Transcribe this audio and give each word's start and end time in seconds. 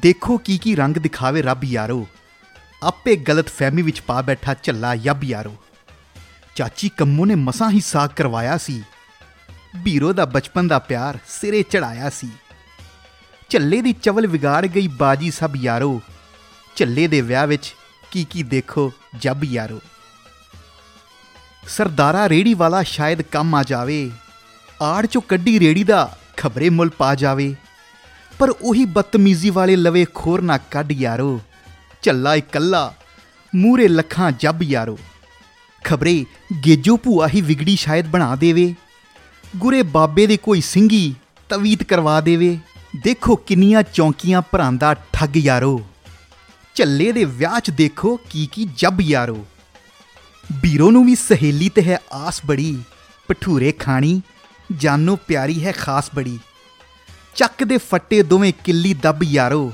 ਦੇਖੋ 0.00 0.38
ਕੀ 0.38 0.58
ਕੀ 0.58 0.76
ਰੰਗ 0.76 0.94
ਦਿਖਾਵੇ 0.94 1.42
ਰੱਬ 1.42 1.64
ਯਾਰੋ। 1.64 2.06
ਆਪੇ 2.82 3.16
ਗਲਤ 3.16 3.48
ਫਹਿਮੀ 3.48 3.82
ਵਿੱਚ 3.82 4.00
ਪਾ 4.00 4.22
ਬੈਠਾ 4.22 4.54
ਝੱਲਾ 4.62 4.94
ਯੱਬ 4.94 5.24
ਯਾਰੋ। 5.24 5.56
ਚਾਚੀ 6.54 6.88
ਕੰਮੋ 6.88 7.24
ਨੇ 7.24 7.34
ਮਸਾਂ 7.34 7.70
ਹੀ 7.70 7.80
ਸਾਕ 7.80 8.12
ਕਰਵਾਇਆ 8.16 8.56
ਸੀ। 8.56 8.82
ਬੀਰੋ 9.76 10.12
ਦਾ 10.12 10.24
ਬਚਪਨ 10.24 10.68
ਦਾ 10.68 10.78
ਪਿਆਰ 10.78 11.18
ਸਿਰੇ 11.28 11.62
ਚੜਾਇਆ 11.62 12.10
ਸੀ। 12.10 12.28
ਝੱਲੇ 13.48 13.82
ਦੀ 13.82 13.92
ਚਵਲ 13.92 14.26
ਵਿਗਾੜ 14.26 14.66
ਗਈ 14.66 14.88
ਬਾਜੀ 14.88 15.30
ਸਭ 15.30 15.50
ਯਾਰੋ। 15.56 16.02
ਝੱਲੇ 16.76 17.06
ਦੇ 17.06 17.20
ਵਿਆਹ 17.20 17.46
ਵਿੱਚ 17.46 17.74
ਕੀ 18.10 18.24
ਕੀ 18.24 18.42
ਦੇਖੋ 18.42 18.92
ਜੱਬ 19.18 19.44
ਯਾਰੋ। 19.44 19.80
ਸਰਦਾਰਾ 21.68 22.28
ਰੇੜੀ 22.28 22.54
ਵਾਲਾ 22.54 22.82
ਸ਼ਾਇਦ 22.82 23.22
ਕੰਮ 23.22 23.54
ਆ 23.54 23.62
ਜਾਵੇ। 23.62 24.10
ਆੜ 24.82 25.06
ਚੋਂ 25.06 25.22
ਕੱਢੀ 25.22 25.60
ਰੇੜੀ 25.60 25.84
ਦਾ 25.84 26.18
ਖਬਰੇ 26.36 26.70
ਮੁੱਲ 26.70 26.88
ਪਾ 26.88 27.14
ਜਾਵੇ। 27.14 27.56
ਪਰ 28.40 28.50
ਉਹੀ 28.50 28.84
ਬਦਤਮੀਜ਼ੀ 28.84 29.50
ਵਾਲੇ 29.50 29.76
ਲਵੇ 29.76 30.06
ਖੋਰ 30.14 30.42
ਨਾ 30.42 30.58
ਕੱਢ 30.58 30.92
ਯਾਰੋ। 30.92 31.40
ਝੱਲਾ 32.02 32.34
ਇਕੱਲਾ, 32.34 32.94
ਮੂਰੇ 33.54 33.88
ਲੱਖਾਂ 33.88 34.32
ਜੱਬ 34.32 34.62
ਯਾਰੋ। 34.62 34.98
ਖਬਰੇ, 35.84 36.24
ਗੇਜੋ 36.66 36.96
ਭੂਆ 36.96 37.28
ਹੀ 37.28 37.40
ਵਿਗੜੀ 37.40 37.76
ਸ਼ਾਇਦ 37.76 38.06
ਬਣਾ 38.06 38.36
ਦੇਵੇ। 38.36 38.74
ਗੁਰੇ 39.56 39.82
ਬਾਬੇ 39.82 40.26
ਦੇ 40.26 40.36
ਕੋਈ 40.36 40.60
ਸਿੰਘੀ 40.60 41.14
ਤਵੀਤ 41.48 41.82
ਕਰਵਾ 41.82 42.20
ਦੇਵੇ। 42.20 42.58
ਦੇਖੋ 43.04 43.36
ਕਿੰਨੀਆਂ 43.36 43.82
ਚੌਂਕੀਆਂ 43.82 44.42
ਭਰਾਂਦਾ 44.42 44.94
ਠੱਗ 45.12 45.36
ਯਾਰੋ। 45.36 45.86
ਝੱਲੇ 46.74 47.12
ਦੇ 47.12 47.24
ਵਿਆਹ 47.24 47.60
'ਚ 47.60 47.70
ਦੇਖੋ 47.70 48.16
ਕੀ 48.30 48.48
ਕੀ 48.52 48.68
ਜੱਬ 48.76 49.00
ਯਾਰੋ। 49.00 49.46
ਬੀਰੋ 50.52 50.90
ਨੂੰ 50.90 51.06
ਵੀ 51.06 51.14
ਸਹੇਲੀ 51.14 51.68
ਤੇ 51.68 51.82
ਹੈ 51.82 51.98
ਆਸ 52.12 52.40
ਬੜੀ, 52.46 52.78
ਭਠੂਰੇ 53.30 53.72
ਖਾਣੀ, 53.72 54.22
ਜਾਨੋ 54.76 55.16
ਪਿਆਰੀ 55.16 55.64
ਹੈ 55.64 55.72
ਖਾਸ 55.72 56.10
ਬੜੀ। 56.14 56.38
ਚੱਕ 57.34 57.64
ਦੇ 57.64 57.78
ਫੱਟੇ 57.78 58.22
ਦੋਵੇਂ 58.22 58.52
ਕਿੱਲੀ 58.64 58.94
ਦੱਬ 58.94 59.22
ਯਾਰੋ। 59.22 59.72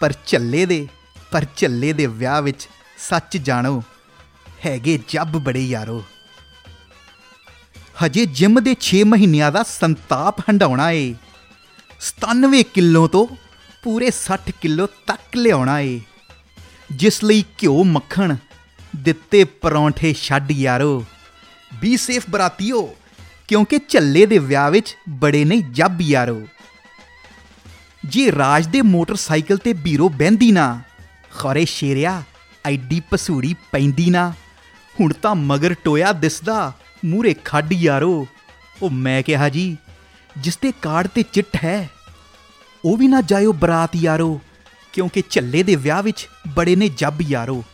ਪਰ 0.00 0.12
ਝੱਲੇ 0.26 0.66
ਦੇ, 0.66 0.88
ਪਰ 1.30 1.46
ਝੱਲੇ 1.56 1.92
ਦੇ 1.92 2.06
ਵਿਆਹ 2.06 2.42
ਵਿੱਚ 2.42 2.68
ਸੱਚ 2.98 3.36
ਜਾਣੋ, 3.36 3.82
ਹੈਗੇ 4.66 5.00
ਜੱਬ 5.08 5.38
ਬੜੇ 5.38 5.66
ਯਾਰੋ। 5.66 6.04
ਹਜੇ 8.04 8.26
ਜਿਮ 8.26 8.62
ਦੇ 8.62 8.74
6 8.80 9.04
ਮਹੀਨਿਆਂ 9.04 9.52
ਦਾ 9.52 9.62
ਸੰਤਾਪ 9.62 10.40
ਹੰਡਾਉਣਾ 10.40 10.90
ਏ। 10.90 11.14
97 12.00 12.62
ਕਿਲੋ 12.62 13.08
ਤੋਂ 13.08 13.26
ਪੂਰੇ 13.82 14.10
60 14.10 14.52
ਕਿਲੋ 14.60 14.86
ਤੱਕ 14.86 15.36
ਲਿਆਉਣਾ 15.36 15.80
ਏ। 15.80 16.00
ਜਿਸ 16.92 17.24
ਲਈ 17.24 17.44
ਘਿਓ 17.62 17.84
ਮੱਖਣ, 17.84 18.36
ਦਿੱਤੇ 18.96 19.44
ਪਰੌਂਠੇ 19.44 20.12
ਛੱਡ 20.12 20.50
ਯਾਰੋ। 20.50 21.04
ਬੀ 21.74 21.96
ਸੇਫ 21.96 22.30
ਬਰਾਤੀਓ, 22.30 22.96
ਕਿਉਂਕਿ 23.48 23.78
ਝੱਲੇ 23.88 24.26
ਦੇ 24.26 24.38
ਵਿਆਹ 24.38 24.70
ਵਿੱਚ 24.70 24.96
ਬੜੇ 25.08 25.44
ਨਹੀਂ 25.44 25.62
ਜੱਬ 25.62 26.00
ਯਾਰੋ। 26.00 26.46
ਜੇ 28.06 28.32
ਰਾਜ 28.32 28.66
ਦੇ 28.66 28.82
ਮੋਟਰਸਾਈਕਲ 28.82 29.56
ਤੇ 29.56 29.72
ਬੀਰੋ 29.72 30.08
ਬਹਿੰਦੀ 30.08 30.50
ਨਾ, 30.52 30.80
ਖਰੇ 31.38 31.64
ਸ਼ੇਰਿਆ, 31.64 32.22
ਐਡੀ 32.64 33.00
ਪਸੂੜੀ 33.10 33.54
ਪੈਂਦੀ 33.72 34.10
ਨਾ। 34.10 34.32
ਹੁਣ 35.00 35.12
ਤਾਂ 35.12 35.34
ਮਗਰ 35.34 35.74
ਟੋਇਆ 35.84 36.12
ਦਿਸਦਾ 36.12 36.72
ਮੂਰੇ 37.04 37.34
ਖੱਡ 37.44 37.72
ਯਾਰੋ। 37.72 38.26
ਉਹ 38.82 38.90
ਮੈਂ 38.90 39.22
ਕਿਹਾ 39.22 39.48
ਜੀ, 39.48 39.76
ਜਿਸ 40.38 40.56
ਤੇ 40.56 40.72
ਕਾਰਡ 40.82 41.06
ਤੇ 41.06 41.24
ਚਿੱਟ 41.32 41.56
ਹੈ, 41.64 41.88
ਉਹ 42.84 42.96
ਵੀ 42.96 43.08
ਨਾ 43.08 43.20
ਜਾਇਓ 43.20 43.52
ਬਰਾਤ 43.52 43.96
ਯਾਰੋ, 43.96 44.40
ਕਿਉਂਕਿ 44.92 45.22
ਝੱਲੇ 45.30 45.62
ਦੇ 45.62 45.76
ਵਿਆਹ 45.76 46.02
ਵਿੱਚ 46.02 46.28
ਬੜੇ 46.54 46.76
ਨੇ 46.76 46.88
ਜੱਬ 46.88 47.22
ਯਾਰੋ। 47.22 47.64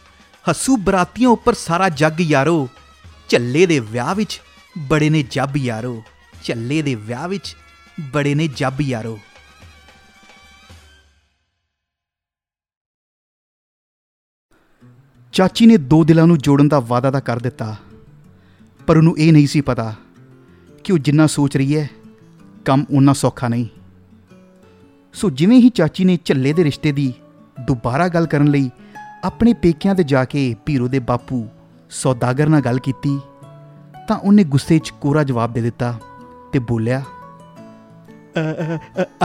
ਹੱਸੂ 0.50 0.76
ਬਰਾਤੀਆਂ 0.76 1.28
ਉੱਪਰ 1.28 1.54
ਸਾਰਾ 1.54 1.88
ਜੱਗ 1.88 2.20
ਯਾਰੋ। 2.20 2.68
ਝੱਲੇ 3.28 3.66
ਦੇ 3.66 3.78
ਵਿਆਹ 3.80 4.14
ਵਿੱਚ 4.14 4.40
ਬੜੇ 4.78 5.10
ਨੇ 5.10 5.22
ਜੱਬ 5.22 5.56
ਯਾਰੋ। 5.56 6.02
ਝੱਲੇ 6.44 6.82
ਦੇ 6.82 6.94
ਵਿਆਹ 6.94 7.28
ਵਿੱਚ 7.28 7.54
ਬੜੇ 8.12 8.34
ਨੇ 8.34 8.48
ਜੱਬ 8.48 8.80
ਯਾਰੋ। 8.80 9.18
ਚਾਚੀ 15.32 15.66
ਨੇ 15.66 15.76
ਦੋ 15.82 16.02
ਦਿਲਾਂ 16.04 16.26
ਨੂੰ 16.26 16.36
ਜੋੜਨ 16.38 16.68
ਦਾ 16.68 16.78
ਵਾਅਦਾ 16.80 17.10
ਤਾਂ 17.10 17.20
ਕਰ 17.20 17.38
ਦਿੱਤਾ, 17.38 17.74
ਪਰ 18.86 18.96
ਉਹਨੂੰ 18.96 19.14
ਇਹ 19.18 19.32
ਨਹੀਂ 19.32 19.46
ਸੀ 19.46 19.60
ਪਤਾ 19.60 19.94
ਕਿ 20.84 20.92
ਉਹ 20.92 20.98
ਜਿੰਨਾ 20.98 21.26
ਸੋਚ 21.26 21.56
ਰਹੀ 21.56 21.76
ਹੈ, 21.76 21.88
ਕੰਮ 22.64 22.84
ਉਹਨਾਂ 22.90 23.14
ਸੌਖਾ 23.14 23.48
ਨਹੀਂ। 23.48 23.66
ਸੋ 25.14 25.30
ਜਿਵੇਂ 25.30 25.58
ਹੀ 25.58 25.68
ਚਾਚੀ 25.70 26.04
ਨੇ 26.04 26.18
ਝੱਲੇ 26.24 26.52
ਦੇ 26.52 26.64
ਰਿਸ਼ਤੇ 26.64 26.92
ਦੀ 26.92 27.12
ਦੁਬਾਰਾ 27.60 28.08
ਗੱਲ 28.08 28.26
ਕਰਨ 28.26 28.50
ਲਈ 28.50 28.70
ਆਪਣੇ 29.24 29.52
ਪੇਕਿਆਂ 29.54 29.94
ਤੇ 29.94 30.04
ਜਾ 30.04 30.24
ਕੇ 30.24 30.42
ਪੀਰੋ 30.66 30.88
ਦੇ 30.88 30.98
ਬਾਪੂ 31.00 31.46
ਸੌਦਾਗਰ 31.90 32.48
ਨਾਲ 32.48 32.60
ਗੱਲ 32.60 32.78
ਕੀਤੀ, 32.78 33.18
ਤਾਂ 34.08 34.16
ਉਹਨੇ 34.16 34.44
ਗੁੱਸੇ 34.46 34.78
'ਚ 34.78 34.92
ਕੋਰਾ 35.00 35.22
ਜਵਾਬ 35.22 35.52
ਦੇ 35.52 35.60
ਦਿੱਤਾ 35.60 35.94
ਤੇ 36.52 36.58
ਬੋਲਿਆ 36.58 37.02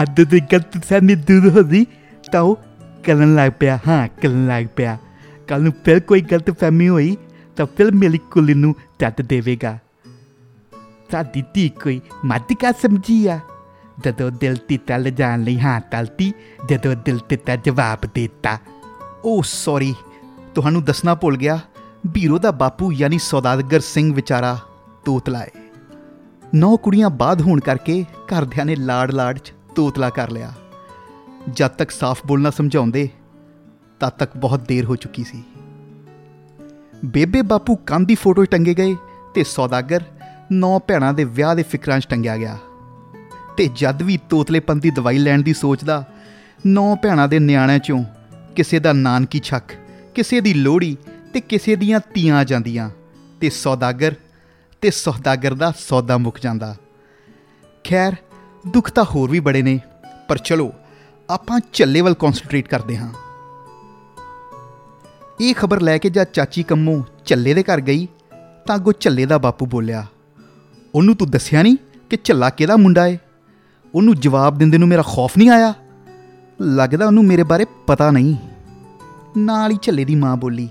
ਅੱਧ 0.02 0.22
ਦੀ 0.22 0.40
ਗਲਤ 0.54 0.78
ਫਹਿਮੀ 0.80 1.16
ਦੂਰ 1.18 1.50
ਹੋ 1.50 1.64
ਗਈ, 1.64 1.86
ਤਾਂ 2.32 2.42
ਉਹ 2.42 2.58
ਕਰਨ 3.04 3.36
ਲੱਗ 3.36 3.52
ਪਿਆ, 3.60 3.78
ਹਾਂ 3.88 4.08
ਕਰਨ 4.22 4.48
ਲੱਗ 4.48 4.66
ਪਿਆ। 4.76 4.98
ਕੱਲ 5.48 5.64
ਨੂੰ 5.64 5.74
ਫਿਰ 5.86 6.00
ਕੋਈ 6.00 6.22
ਗਲਤ 6.22 6.52
ਫਹਿਮੀ 6.52 6.90
ਹੋਈ, 6.90 7.18
ਤਾਂ 7.56 7.66
ਫਿਰ 7.66 7.92
ਮੇਰੀ 7.92 8.18
ਕੁਲੀ 8.18 8.54
ਨੂੰ 8.54 8.76
ਟੱਟ 9.00 9.22
ਦੇਵੇਗਾ। 9.22 9.78
ਸਾਡੀ 11.12 11.44
ਧੀ 11.54 11.70
ਕੋਈ 11.70 12.02
ਮੱਧ 12.26 12.54
ਕਾ 12.54 12.72
ਸਮਝੀ 12.72 13.28
ਆ। 13.28 13.40
ਜਦੋਂ 14.04 14.32
ਦਿਲ 14.32 14.56
ਤਿੱਤਾ 14.56 15.00
ਜਾਣ 15.00 15.44
ਲਈ 15.44 15.60
ਹਾਂ 15.60 15.82
ਤਲਤੀ, 15.92 16.34
ਜਦੋਂ 16.70 16.96
ਦਿਲ 16.96 17.18
ਤਿੱਤਾ 17.18 17.56
ਜਵਾਬ 17.56 18.00
ਦਿੱਤਾ। 18.16 18.58
ਓ 19.26 19.42
ਸੌਰੀ, 19.42 19.96
ਤੁਹਾਨੂੰ 20.56 20.84
ਦੱਸਣਾ 20.84 21.16
ਭੁੱਲ 21.16 21.38
ਗਿਆ 21.38 21.60
ਬੀਰੋ 22.08 22.38
ਦਾ 22.38 22.52
ਬਾਪੂ 22.52 22.92
ਯਾਨੀ 22.92 23.18
ਸੌਦਾਗਰ 23.18 23.80
ਸਿੰਘ 23.80 24.14
ਵਿਚਾਰਾ 24.14 24.60
ਤੋਤਲਾ 25.06 25.44
ਏ 25.44 25.52
ਨੌ 26.56 26.78
ਕੁੜੀਆਂ 26.78 27.10
ਬਾਅਦ 27.10 27.42
ਹੋਣ 27.42 27.60
ਕਰਕੇ 27.60 28.04
ਘਰਦਿਆਂ 28.04 28.66
ਨੇ 28.66 28.76
ਲਾੜ 28.76 29.12
ਲਾੜ 29.12 29.38
ਚ 29.38 29.54
ਤੋਤਲਾ 29.76 30.10
ਕਰ 30.10 30.30
ਲਿਆ। 30.30 30.54
ਜਦ 31.54 31.68
ਤੱਕ 31.68 31.92
ਸਾਫ਼ 31.92 32.22
ਬੋਲਣਾ 32.26 32.50
ਸਮਝਾਉਂਦੇ 32.50 33.10
ਤਦ 34.00 34.10
ਤੱਕ 34.10 34.38
ਬਹੁਤ 34.38 34.60
ਦੇਰ 34.60 34.86
ਹੋ 34.86 34.96
ਚੁੱਕੀ 34.96 35.24
ਸੀ। 35.24 35.44
ਬੇਬੇ 37.06 37.42
ਬਾਪੂ 37.42 37.76
ਕੰਨ 37.76 38.06
ਦੀ 38.06 38.16
ਫੋਟੋ 38.16 38.46
ਟੰਗੇ 38.46 38.74
ਗਏ 38.74 38.96
ਤੇ 39.34 39.44
ਸੌਦਾਗਰ, 39.44 40.04
ਨੌ 40.52 40.80
ਭੈਣਾਂ 40.80 41.14
ਦੇ 41.14 41.24
ਵਿਆਹ 41.24 41.56
ਦੇ 41.56 41.64
ਫਿਕਰਾਂ 41.64 42.00
'ਚ 42.00 42.08
ਟੰਗਿਆ 42.08 42.38
ਗਿਆ। 42.38 42.58
ਤੇ 43.58 43.70
ਜਦ 43.76 44.02
ਵੀ 44.02 44.18
ਤੋਤਲੇਪਨ 44.30 44.80
ਦੀ 44.80 44.90
ਦਵਾਈ 44.90 45.18
ਲੈਣ 45.18 45.42
ਦੀ 45.42 45.54
ਸੋਚਦਾ 45.54 46.06
ਨੌ 46.66 46.96
ਭੈਣਾਂ 46.96 47.28
ਦੇ 47.28 47.40
ਨਿਆਣਿਆਂ 47.40 47.80
'ਚੋਂ 47.80 48.04
ਕਿਸੇ 48.56 48.80
ਦਾ 48.80 48.94
ਨਾਨਕੀ 48.94 49.40
ਛੱਕ, 49.40 49.72
ਕਿਸੇ 50.16 50.42
ਦੀ 50.42 50.54
ਲੋਹੜੀ 50.54 50.98
ਤੇ 51.34 51.42
ਕਿਸੇ 51.42 51.76
ਦੀਆਂ 51.76 52.00
ਤੀਆਂ 52.14 52.38
ਆ 52.38 52.44
ਜਾਂਦੀਆਂ 52.44 52.90
ਤੇ 53.42 53.50
ਸੌਦਾਗਰ 53.50 54.16
ਤੇ 54.82 54.92
ਸੌਦਾਗਰ 54.92 55.54
ਦਾ 55.54 55.74
ਸੌਦਾ 55.80 56.18
ਮੁੱਕ 56.18 56.40
ਜਾਂਦਾ। 56.40 56.76
ਖੈਰ, 57.84 58.16
ਦੁੱਖ 58.68 58.92
ਤਾਂ 58.92 59.04
ਹੋਰ 59.04 59.32
ਵੀ 59.32 59.40
ਬੜੇ 59.40 59.62
ਨੇ, 59.62 59.80
ਪਰ 60.28 60.38
ਚਲੋ, 60.38 60.74
ਆਪਾਂ 61.30 61.60
ਝੱਲੇ 61.74 62.02
ਵੱਲ 62.02 62.14
ਕਨਸੈਂਟਰੇਟ 62.14 62.68
ਕਰਦੇ 62.68 62.98
ਹਾਂ। 62.98 63.14
ਇਹ 65.42 65.54
ਖਬਰ 65.54 65.82
ਲੈ 65.82 65.98
ਕੇ 65.98 66.10
ਜਦ 66.10 66.24
ਚਾਚੀ 66.24 66.64
ਕੰਮੋ 66.64 67.04
ਝੱਲੇ 67.26 67.54
ਦੇ 67.54 67.64
ਘਰ 67.64 67.82
ਗਈ, 67.82 68.08
ਤਾਂ 68.68 68.76
ਅੱਗੋਂ 68.76 68.94
ਝੱਲੇ 69.00 69.26
ਦਾ 69.26 69.38
ਬਾਪੂ 69.38 69.66
ਬੋਲਿਆ, 69.66 70.06
ਉਹਨੂੰ 70.96 71.16
ਤੂੰ 71.16 71.30
ਦੱਸਿਆ 71.30 71.62
ਨਹੀਂ 71.64 71.78
ਕਿ 72.10 72.18
ਝੱਲਾ 72.24 72.50
ਕਿਹਦਾ 72.50 72.76
ਮੁੰਡਾ 72.76 73.06
ਏ? 73.08 73.18
ਉਹਨੂੰ 73.94 74.16
ਜਵਾਬ 74.16 74.58
ਦਿੰਦੇ 74.58 74.78
ਨੂੰ 74.78 74.88
ਮੇਰਾ 74.88 75.02
ਖੌਫ 75.02 75.38
ਨਹੀਂ 75.38 75.50
ਆਇਆ? 75.50 75.74
ਲੱਗਦਾ 76.62 77.06
ਉਹਨੂੰ 77.06 77.26
ਮੇਰੇ 77.26 77.44
ਬਾਰੇ 77.44 77.66
ਪਤਾ 77.88 78.10
ਨਹੀਂ। 78.12 78.36
ਨਾਲ 79.38 79.72
ਹੀ 79.72 79.78
ਝੱਲੇ 79.82 80.06
ਦੀ 80.06 80.16
ਮਾਂ 80.16 80.36
ਬੋਲੀ, 80.38 80.68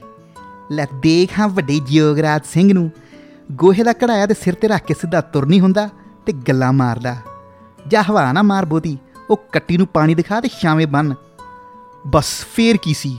ਲੈ 0.72 0.86
ਦੇਖ 1.02 1.38
ਹਾਂ 1.38 1.48
ਵੱਡੇ 1.48 1.78
ਜੋਗਰਾਜ 1.80 2.42
ਸਿੰਘ 2.44 2.72
ਨੂੰ। 2.72 2.90
ਗੋਹੇ 3.52 3.82
ਦਾ 3.82 3.92
ਕਢਾਇਆ 3.92 4.26
ਤੇ 4.26 4.34
ਸਿਰ 4.34 4.54
ਤੇ 4.54 4.68
ਰੱਖ 4.68 4.84
ਕੇ 4.84 4.94
ਸਿੱਧਾ 4.94 5.20
ਤੁਰ 5.20 5.46
ਨਹੀਂ 5.46 5.60
ਹੁੰਦਾ 5.60 5.88
ਤੇ 6.26 6.32
ਗੱਲਾਂ 6.48 6.72
ਮਾਰਦਾ। 6.72 7.16
ਜਾ 7.86 8.02
ਹਵਾ 8.02 8.32
ਨਾ 8.32 8.42
ਮਾਰ 8.42 8.64
ਬੋਤੀ 8.64 8.96
ਉਹ 9.30 9.36
ਕੱਟੀ 9.52 9.76
ਨੂੰ 9.76 9.86
ਪਾਣੀ 9.86 10.14
ਦਿਖਾ 10.14 10.40
ਤੇ 10.40 10.48
ਛਾਵੇਂ 10.62 10.86
ਬੰਨ। 10.86 11.14
ਬਸ 12.06 12.32
ਫੇਰ 12.54 12.76
ਕੀ 12.76 12.94
ਸੀ? 12.94 13.16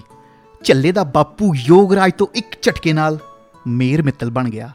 ਝੱਲੇ 0.63 0.92
ਦਾ 0.92 1.04
ਬਾਪੂ 1.04 1.56
ਯੋਗਰਾਜ 1.56 2.12
ਤੋਂ 2.18 2.27
ਇੱਕ 2.36 2.56
ਝਟਕੇ 2.62 2.94
ਨਾਲ 2.94 3.19
ਮੇਰ 3.68 4.01
ਮਿੱਤਲ 4.01 4.30
ਬਣ 4.30 4.50
ਗਿਆ 4.50 4.69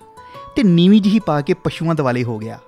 ਤੇ 0.56 0.62
ਨੀਵੀਂ 0.62 1.02
ਜਿਹੀ 1.02 1.18
ਪਾ 1.18 1.40
ਕੇ 1.40 1.54
ਪਸ਼ੂਆਂ 1.54 1.94
ਦਿਵਾਲੇ 1.94 2.24
ਹੋ 2.24 2.38
ਗਿਆ। 2.38 2.58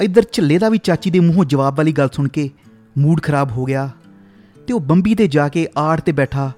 ਇੱਧਰ 0.00 0.22
ਝੱਲੇ 0.32 0.58
ਦਾ 0.58 0.68
ਵੀ 0.68 0.78
ਚਾਚੀ 0.78 1.10
ਦੇ 1.10 1.20
ਮੂੰਹੋਂ 1.20 1.44
ਜਵਾਬ 1.44 1.76
ਵਾਲੀ 1.76 1.92
ਗੱਲ 1.92 2.08
ਸੁਣ 2.08 2.28
ਕੇ 2.28 2.50
ਮੂਡ 2.98 3.22
ਖਰਾਬ 3.22 3.50
ਹੋ 3.50 3.64
ਗਿਆ 3.64 3.90
ਤੇ 4.66 4.74
ਉਹ 4.74 4.80
ਬੰਬੀ 4.80 5.14
ਤੇ 5.14 5.26
ਜਾ 5.26 5.48
ਕੇ 5.48 5.68
ਆੜ 5.78 6.00
ਤੇ 6.00 6.12
ਬੈਠਾ 6.12 6.52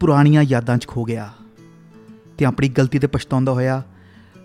ਪੁਰਾਣੀਆਂ 0.00 0.42
ਯਾਦਾਂ 0.42 0.78
'ਚ 0.78 0.86
ਖੋ 0.86 1.04
ਗਿਆ। 1.04 1.30
ਤੇ 2.38 2.44
ਆਪਣੀ 2.44 2.68
ਗਲਤੀ 2.68 2.98
ਤੇ 2.98 3.06
ਪਛਤਾਉਂਦਾ 3.06 3.52
ਹੋਇਆ 3.52 3.82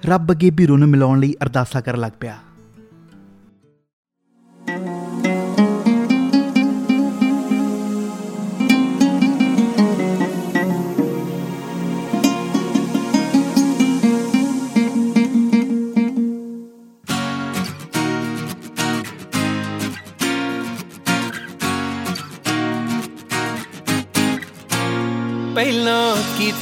ਰੱਬ 0.05 0.31
ਅੱਗੇ 0.31 0.49
ਬੀਰੋ 0.49 0.77
ਨੂੰ 0.77 0.89
ਮਿਲਾਉਣ 0.89 1.19
ਲਈ 1.19 1.35
ਅਰਦਾਸਾ 1.43 1.81
ਕਰਨ 1.81 1.99
ਲੱਗ 1.99 2.11
ਪਿਆ। 2.19 2.37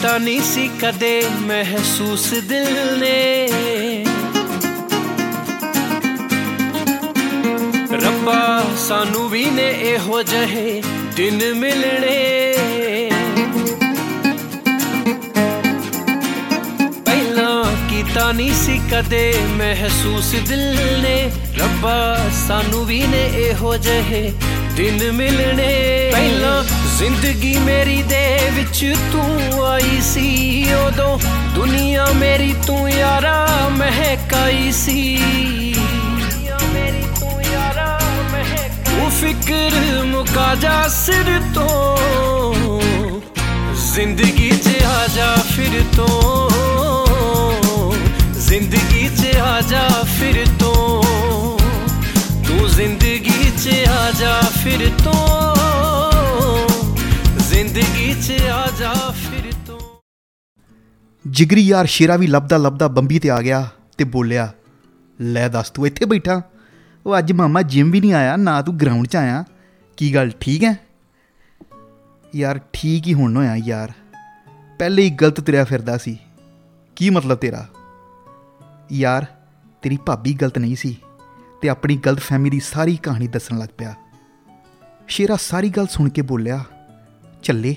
ਕੀਤਾ 0.04 0.18
ਨਹੀਂ 0.18 0.42
ਸੀ 0.42 0.70
ਕਦੇ 0.82 1.12
ਮਹਿਸੂਸ 1.42 2.26
ਦਿਲ 2.44 2.74
ਨੇ। 3.00 4.04
ਰੱਬਾ 8.02 8.64
ਸਾਨੂੰ 8.78 9.30
ਵੀ 9.30 9.46
ਨੇ 9.46 9.70
ਇਹੋ 9.84 10.22
ਜਿਹੇ 10.24 10.82
ਦਿਨ 11.16 11.40
ਮਿਲਣੇ। 11.54 12.18
ਪਹਿਲਾਂ 17.06 17.64
ਕੀਤਾ 17.90 18.32
ਨਹੀਂ 18.32 18.54
ਸੀ 18.54 18.80
ਕਦੇ 18.92 19.34
ਮਹਿਸੂਸ 19.50 20.36
ਦਿਲ 20.50 21.02
ਨੇ। 21.04 21.32
ਰੱਬਾ 21.58 22.18
ਸਾਨੂੰ 22.48 22.86
ਵੀ 22.86 23.04
ਨੇ 23.08 23.26
ਇਹੋ 23.38 23.76
ਜਿਹੇ 23.78 24.32
ਦਿਨ 24.78 25.12
ਮਿਲਣੇ। 25.12 26.10
ਪਹਿਲਾਂ 26.12 26.64
ਜ਼ਿੰਦਗੀ 26.98 27.56
ਮੇਰੀ 27.58 28.02
ਦੇ 28.04 28.50
ਵਿੱਚ 28.54 28.96
ਤੂੰ 29.12 29.66
ਆਈ 29.66 30.00
ਸੀ, 30.04 30.74
ਉਦੋਂ 30.74 31.18
ਦੁਨੀਆ 31.56 32.06
ਮੇਰੀ 32.16 32.54
ਤੂੰ 32.68 32.90
ਯਾਰਾ 32.90 33.70
ਮਹਿਕਾਈ 33.72 34.72
ਸੀ। 34.72 35.18
ਦੁਨੀਆ 35.18 36.60
ਮੇਰੀ 36.74 37.04
ਤੂੰ 37.20 37.42
ਯਾਰਾ 37.44 38.00
ਮਹਿਕਾਈ 38.34 38.84
ਤੂੰ 38.90 39.10
ਫਿਕਰ 39.12 40.04
ਮੁਕਾ 40.06 40.54
ਜਾ 40.56 40.88
ਸਿਰ 40.88 41.40
ਤੋਂ, 41.54 41.98
ਜ਼ਿੰਦਗੀ 43.94 44.52
'ਚ 44.52 44.84
ਆ 44.84 45.08
ਜਾ 45.08 45.36
ਫਿਰ 45.56 45.82
ਤੋਂ। 45.96 46.50
ਜ਼ਿੰਦਗੀ 48.40 49.10
'ਚ 49.10 49.36
ਆ 49.38 49.62
ਜਾ 49.62 49.88
ਫਿਰ 50.20 50.46
ਤੋਂ। 50.60 51.02
ਤੂੰ 52.48 52.70
ਜ਼ਿੰਦਗੀ 52.70 53.52
'ਚ 53.58 53.88
ਆ 53.90 54.12
ਜਾ 54.12 54.40
ਫਿਰ 54.64 54.90
ਤੋਂ। 55.04 55.63
ਜ਼ਿੰਦਗੀ 57.74 58.14
'ਚ 58.14 58.32
ਆ 58.42 58.68
ਜਾ, 58.80 58.94
ਫਿਰ 59.12 59.52
ਤੋਂ। 59.68 59.80
ਜਿਗਰੀ 61.28 61.62
ਯਾਰ 61.62 61.86
ਸ਼ੇਰਾ 61.86 62.18
ਵੀ 62.18 62.28
ਲੱਭਦਾ 62.28 62.58
ਲੱਭਦਾ 62.58 62.88
ਬੰਬੀ 62.88 63.20
ਤੇ 63.20 63.30
ਆ 63.30 63.42
ਗਿਆ 63.42 63.68
ਤੇ 63.98 64.04
ਬੋਲਿਆ, 64.04 64.52
ਲੈ 65.22 65.48
ਦੱਸ 65.48 65.70
ਤੂੰ 65.70 65.88
ਇੱਥੇ 65.88 66.06
ਬੈਠਾ। 66.06 66.42
ਉਹ 67.06 67.18
ਅੱਜ 67.18 67.32
ਮਾਮਾ 67.32 67.62
ਜਿਮ 67.62 67.92
ਵੀ 67.92 68.00
ਨਹੀਂ 68.00 68.14
ਆਇਆ, 68.14 68.36
ਨਾ 68.36 68.62
ਤੂੰ 68.62 68.78
ਗਰਾਊਂਡ 68.78 69.08
'ਚ 69.08 69.16
ਆਇਆ। 69.16 69.44
ਕੀ 69.98 70.14
ਗੱਲ, 70.16 70.32
ਠੀਕ 70.40 70.64
ਹੈ 70.64 70.76
ਯਾਰ 72.36 72.60
ਠੀਕ 72.74 73.08
ਹੀ 73.08 73.14
ਹੁਣ 73.14 73.38
ਹੋਇਆ 73.38 73.56
ਯਾਰ। 73.56 73.92
ਪਹਿਲੇ 74.80 75.04
ਹੀ 75.04 75.10
ਗਲਤ 75.10 75.40
ਤੁਰਿਆ 75.40 75.64
ਫਿਰਦਾ 75.64 75.98
ਸੀ। 75.98 76.18
ਕੀ 76.96 77.10
ਮਤਲਬ 77.10 77.38
ਤੇਰਾ? 77.38 77.66
ਯਾਰ, 78.92 79.26
ਤੇਰੀ 79.82 79.98
ਭਾਬੀ 80.06 80.34
ਗਲਤ 80.34 80.58
ਨਹੀਂ 80.58 80.76
ਸੀ 80.76 80.96
ਤੇ 81.62 81.70
ਆਪਣੀ 81.70 81.98
ਗਲਤ 81.98 82.20
ਫਹਿਮੀ 82.20 82.50
ਦੀ 82.50 82.60
ਸਾਰੀ 82.60 82.96
ਕਹਾਣੀ 82.98 83.28
ਦੱਸਣ 83.28 83.58
ਲੱਗ 83.60 83.70
ਪਿਆ। 83.78 83.94
ਸ਼ੇਰਾ 85.08 85.36
ਸਾਰੀ 85.42 85.70
ਗੱਲ 85.70 85.88
ਸੁਣ 85.88 86.10
ਕੇ 86.10 86.22
ਬੋਲਿਆ 86.22 86.64
ਚੱਲੇ। 87.44 87.76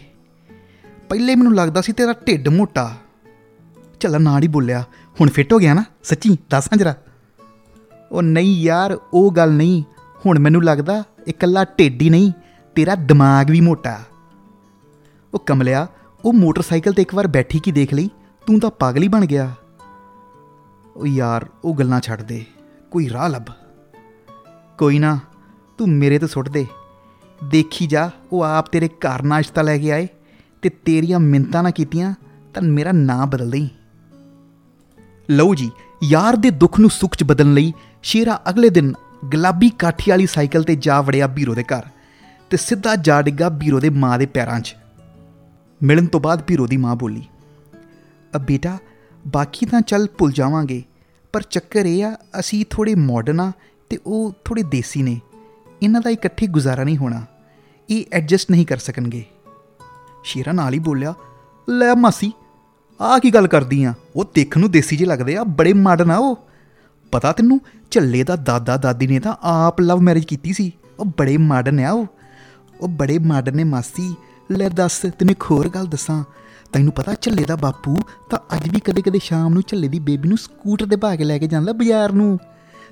ਪਹਿਲੇ 1.08 1.34
ਮੈਨੂੰ 1.34 1.54
ਲੱਗਦਾ 1.54 1.80
ਸੀ 1.80 1.92
ਤੇਰਾ 1.92 2.14
ਢਿੱਡ 2.26 2.48
ਮੋਟਾ। 2.48 2.96
ਚੱਲ 4.00 4.22
ਨਾਲ 4.22 4.42
ਹੀ 4.42 4.48
ਬੋਲਿਆ, 4.48 4.84
ਹੁਣ 5.20 5.30
ਫਿੱਟ 5.30 5.52
ਹੋ 5.52 5.58
ਗਿਆ 5.58 5.74
ਨਾ? 5.74 5.84
ਸੱਚੀ, 6.02 6.38
ਦੱਸਾਂ 6.50 6.78
ਜਰਾ? 6.78 6.94
ਉਹ, 8.12 8.22
ਨਹੀਂ 8.22 8.62
ਯਾਰ, 8.62 8.98
ਉਹ 9.12 9.32
ਗੱਲ 9.32 9.52
ਨਹੀਂ। 9.52 9.82
ਹੁਣ 10.26 10.38
ਮੈਨੂੰ 10.38 10.64
ਲੱਗਦਾ 10.64 11.02
ਇਕੱਲਾ 11.28 11.64
ਢਿੱਡ 11.64 12.02
ਹੀ 12.02 12.10
ਨਹੀਂ, 12.10 12.32
ਤੇਰਾ 12.74 12.94
ਦਿਮਾਗ 12.94 13.50
ਵੀ 13.50 13.60
ਮੋਟਾ। 13.60 14.00
ਉਹ 15.34 15.38
ਕਮਲਿਆ, 15.38 15.86
ਉਹ 16.24 16.32
ਮੋਟਰਸਾਈਕਲ 16.32 16.92
ਤੇ 16.92 17.02
ਇੱਕ 17.02 17.14
ਵਾਰ 17.14 17.26
ਬੈਠੀ 17.26 17.58
ਕੀ 17.58 17.72
ਦੇਖ 17.72 17.94
ਲਈ? 17.94 18.10
ਤੂੰ 18.46 18.60
ਤਾਂ 18.60 18.70
ਪਾਗਲ 18.70 19.02
ਹੀ 19.02 19.08
ਬਣ 19.08 19.26
ਗਿਆ। 19.26 19.54
ਉਹ, 20.96 21.06
ਯਾਰ, 21.06 21.46
ਉਹ 21.64 21.74
ਗੱਲਾਂ 21.74 22.00
ਛੱਡ 22.00 22.22
ਦੇ। 22.22 22.44
ਕੋਈ 22.90 23.10
ਰਾਹ 23.10 23.28
ਲੱਭ। 23.28 23.42
ਕੋਈ 24.78 24.98
ਨਾ, 24.98 25.18
ਤੂੰ 25.78 25.88
ਮੇਰੇ 25.88 26.18
ਤੇ 26.18 26.26
ਸੁੱਟ 26.26 26.48
ਦੇ। 26.48 26.66
ਦੇਖੀ 27.44 27.86
ਜਾ, 27.86 28.10
ਉਹ 28.32 28.42
ਆਪ 28.42 28.68
ਤੇਰੇ 28.68 28.88
ਘਰ 28.88 29.22
ਨਾਸ਼ਤਾ 29.22 29.62
ਲੈ 29.62 29.78
ਕੇ 29.78 29.92
ਆਏ 29.92 30.08
ਤੇ 30.62 30.68
ਤੇਰੀਆਂ 30.68 31.20
ਮਿੰਤਾਂ 31.20 31.62
ਨਾ 31.62 31.70
ਕੀਤੀਆਂ 31.70 32.14
ਤਾਂ 32.54 32.62
ਮੇਰਾ 32.62 32.92
ਨਾਂ 32.92 33.26
ਬਦਲ 33.26 33.50
ਦੇਈ। 33.50 33.68
ਲਓ 35.30 35.54
ਜੀ, 35.54 35.70
ਯਾਰ 36.04 36.36
ਦੇ 36.36 36.50
ਦੁੱਖ 36.50 36.80
ਨੂੰ 36.80 36.90
ਸੁੱਖ 36.90 37.16
'ਚ 37.16 37.24
ਬਦਲਣ 37.24 37.54
ਲਈ 37.54 37.72
ਸ਼ੇਰਾ 38.02 38.40
ਅਗਲੇ 38.50 38.68
ਦਿਨ 38.68 38.92
ਗੁਲਾਬੀ 39.24 39.70
ਕਾਠੀ 39.70 40.10
ਵਾਲੀ 40.10 40.26
ਸਾਈਕਲ 40.26 40.62
ਤੇ 40.62 40.74
ਜਾ 40.76 41.00
ਵੜਿਆ 41.00 41.26
ਬੀਰੋ 41.26 41.54
ਦੇ 41.54 41.62
ਘਰ 41.62 41.82
ਤੇ 42.50 42.56
ਸਿੱਧਾ 42.56 42.96
ਜਾ 42.96 43.22
ਡਿੱਗਾ 43.22 43.48
ਬੀਰੋ 43.48 43.80
ਦੇ 43.80 43.90
ਮਾਂ 43.90 44.18
ਦੇ 44.18 44.26
ਪੈਰਾਂ 44.26 44.60
'ਚ। 44.60 44.76
ਮਿਲਣ 45.82 46.06
ਤੋਂ 46.06 46.20
ਬਾਅਦ 46.20 46.42
ਬੀਰੋ 46.46 46.66
ਦੀ 46.66 46.76
ਮਾਂ 46.76 46.96
ਬੋਲੀ 46.96 47.22
ਅ 48.36 48.38
ਬੇਟਾ, 48.38 48.78
ਬਾਕੀ 49.26 49.66
ਤਾਂ 49.66 49.80
ਚੱਲ 49.80 50.06
ਭੁੱਲ 50.18 50.32
ਜਾਵਾਂਗੇ, 50.32 50.82
ਪਰ 51.32 51.42
ਚੱਕਰ 51.42 51.86
ਇਹ 51.86 52.04
ਆ, 52.04 52.16
ਅਸੀਂ 52.40 52.64
ਥੋੜੇ 52.70 52.94
ਮਾਡਰਨ 52.94 53.40
ਆ 53.40 53.52
ਤੇ 53.90 53.98
ਉਹ 54.06 54.32
ਥੋੜੇ 54.44 54.62
ਦੇਸੀ 54.62 55.02
ਨੇ। 55.02 55.20
ਇਹਨਾਂ 55.82 56.00
ਦਾ 56.00 56.10
ਇਕੱਠੇ 56.10 56.46
ਗੁਜ਼ਾਰਾ 56.46 56.84
ਨਹੀਂ 56.84 56.96
ਹੋਣਾ। 56.96 57.26
ਇਹ 57.90 58.04
ਐਡਜਸਟ 58.12 58.50
ਨਹੀਂ 58.50 58.66
ਕਰ 58.66 58.76
ਸਕਣਗੇ। 58.76 59.24
ਸ਼ੇਰਾ 60.24 60.52
ਨਾਲ 60.52 60.72
ਹੀ 60.72 60.78
ਬੋਲਿਆ, 60.78 61.14
ਲੈ 61.70 61.94
ਮਾਸੀ, 61.94 62.32
ਆਹ 63.00 63.18
ਕੀ 63.18 63.30
ਗੱਲ 63.30 63.46
ਕਰਦੀ 63.46 63.84
ਆ? 63.84 63.94
ਉਹ 64.16 64.24
ਦੇਖਣ 64.34 64.60
ਨੂੰ 64.60 64.70
ਦੇਸੀ 64.70 64.96
ਜਿਹੇ 64.96 65.08
ਲੱਗਦੇ 65.08 65.36
ਆ, 65.36 65.44
ਬੜੇ 65.44 65.72
ਮਾਡਰਨ 65.72 66.10
ਆ 66.10 66.16
ਉਹ। 66.16 66.38
ਪਤਾ 67.12 67.32
ਤੈਨੂੰ, 67.32 67.60
ਝੱਲੇ 67.90 68.22
ਦਾ 68.22 68.36
ਦਾਦਾ 68.36 68.76
ਦਾਦੀ 68.76 69.06
ਨੇ 69.06 69.20
ਤਾਂ 69.20 69.34
ਆਪ 69.42 69.80
ਲਵ 69.80 70.00
ਮੈਰਿਜ 70.00 70.24
ਕੀਤੀ 70.24 70.52
ਸੀ। 70.52 70.72
ਉਹ 71.00 71.04
ਬੜੇ 71.04 71.36
ਮਾਡਰਨ 71.36 71.80
ਆ 71.80 71.90
ਉਹ। 71.90 72.06
ਉਹ 72.80 72.88
ਬੜੇ 72.88 73.18
ਮਾਡਰਨ 73.18 73.56
ਨੇ 73.56 73.64
ਮਾਸੀ। 73.64 74.14
ਲੈ 74.52 74.68
ਦੱਸ, 74.68 74.98
ਤੈਨੂੰ 74.98 75.30
ਇੱਕ 75.30 75.42
ਹੋਰ 75.42 75.68
ਗੱਲ 75.68 75.86
ਦੱਸਾਂ। 75.86 76.24
ਤੈਨੂੰ 76.72 76.92
ਪਤਾ 76.92 77.14
ਝੱਲੇ 77.20 77.44
ਦਾ 77.44 77.56
ਬਾਪੂ 77.56 77.96
ਤਾਂ 78.30 78.56
ਅੱਜ 78.56 78.68
ਵੀ 78.68 78.80
ਕਦੇ-ਕਦੇ 78.80 79.18
ਸ਼ਾਮ 79.22 79.52
ਨੂੰ 79.52 79.62
ਝੱਲੇ 79.66 79.88
ਦੀ 79.88 79.98
ਬੇਬੀ 79.98 80.28
ਨੂੰ 80.28 80.38
ਸਕੂਟਰ 80.38 80.86
ਤੇ 80.86 80.96
ਭਾ 80.96 81.16
ਕੇ 81.16 81.24
ਲੈ 81.24 81.38
ਕੇ 81.38 81.46
ਜਾਂਦਾ 81.46 81.72
ਬਾਜ਼ਾਰ 81.72 82.12
ਨੂੰ। 82.12 82.38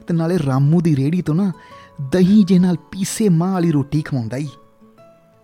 ਤੇ 0.06 0.14
ਨਾਲੇ 0.14 0.38
ਰਾਮੂ 0.46 0.80
ਦੀ 0.80 0.96
ਰੇੜੀ 0.96 1.22
ਤੋਂ 1.22 1.34
ਨਾ 1.34 1.52
ਦਹੀਂ 2.02 2.44
ਜੇ 2.44 2.58
ਨਾਲ 2.58 2.76
ਪੀਸੇ 2.76 3.28
ਮਾਂ 3.28 3.52
ਵਾਲੀ 3.52 3.70
ਰੋਟੀ 3.70 4.02
ਖਵਾਉਂਦਾ 4.02 4.36
ਈ। 4.36 4.48